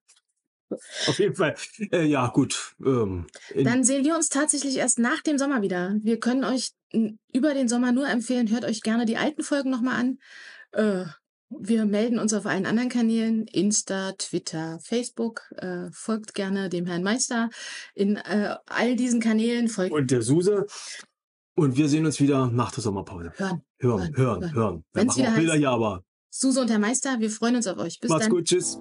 Auf 1.07 1.18
jeden 1.18 1.35
Fall. 1.35 1.55
Äh, 1.93 2.05
ja, 2.05 2.29
gut. 2.29 2.74
Ähm, 2.85 3.26
Dann 3.55 3.85
sehen 3.85 4.05
wir 4.05 4.14
uns 4.14 4.29
tatsächlich 4.29 4.76
erst 4.76 4.99
nach 4.99 5.22
dem 5.22 5.39
Sommer 5.39 5.62
wieder. 5.62 5.97
Wir 6.03 6.20
können 6.20 6.45
euch 6.45 6.72
über 7.33 7.55
den 7.55 7.68
Sommer 7.68 7.93
nur 7.93 8.09
empfehlen, 8.09 8.51
hört 8.51 8.64
euch 8.64 8.83
gerne 8.83 9.07
die 9.07 9.16
alten 9.16 9.43
Folgen 9.43 9.70
nochmal 9.70 9.95
an. 10.01 10.18
Äh, 10.72 11.07
wir 11.51 11.84
melden 11.86 12.18
uns 12.18 12.34
auf 12.34 12.46
allen 12.46 12.66
anderen 12.66 12.88
Kanälen, 12.88 13.46
Insta, 13.46 14.12
Twitter, 14.12 14.78
Facebook. 14.82 15.42
Äh, 15.57 15.90
folgt 15.92 16.34
gerne 16.34 16.68
dem 16.68 16.86
Herrn 16.86 17.03
Meister 17.03 17.51
in 17.94 18.16
äh, 18.16 18.55
all 18.66 18.96
diesen 18.96 19.20
Kanälen. 19.20 19.68
Folgt 19.68 19.92
und 19.92 20.11
der 20.11 20.22
Suse. 20.22 20.66
Und 21.57 21.76
wir 21.76 21.88
sehen 21.88 22.07
uns 22.07 22.20
wieder 22.20 22.46
nach 22.49 22.70
der 22.70 22.82
Sommerpause. 22.82 23.32
hören. 23.36 23.62
Hören, 23.80 24.01
Hören, 24.01 24.16
hören, 24.16 24.55
hören. 24.55 24.84
Wir 24.92 25.03
Wenn's 25.03 25.16
machen 25.16 25.22
auch 25.22 25.26
wieder 25.30 25.36
Bilder 25.36 25.53
heißt- 25.55 25.59
hier, 25.59 25.70
aber 25.70 26.05
Suse 26.30 26.61
und 26.61 26.70
Herr 26.70 26.78
Meister, 26.78 27.18
wir 27.20 27.30
freuen 27.30 27.57
uns 27.57 27.66
auf 27.66 27.78
euch. 27.78 27.99
Bis 28.01 28.11
macht's 28.11 28.26
dann. 28.26 28.34
gut. 28.34 28.44
Tschüss. 28.44 28.78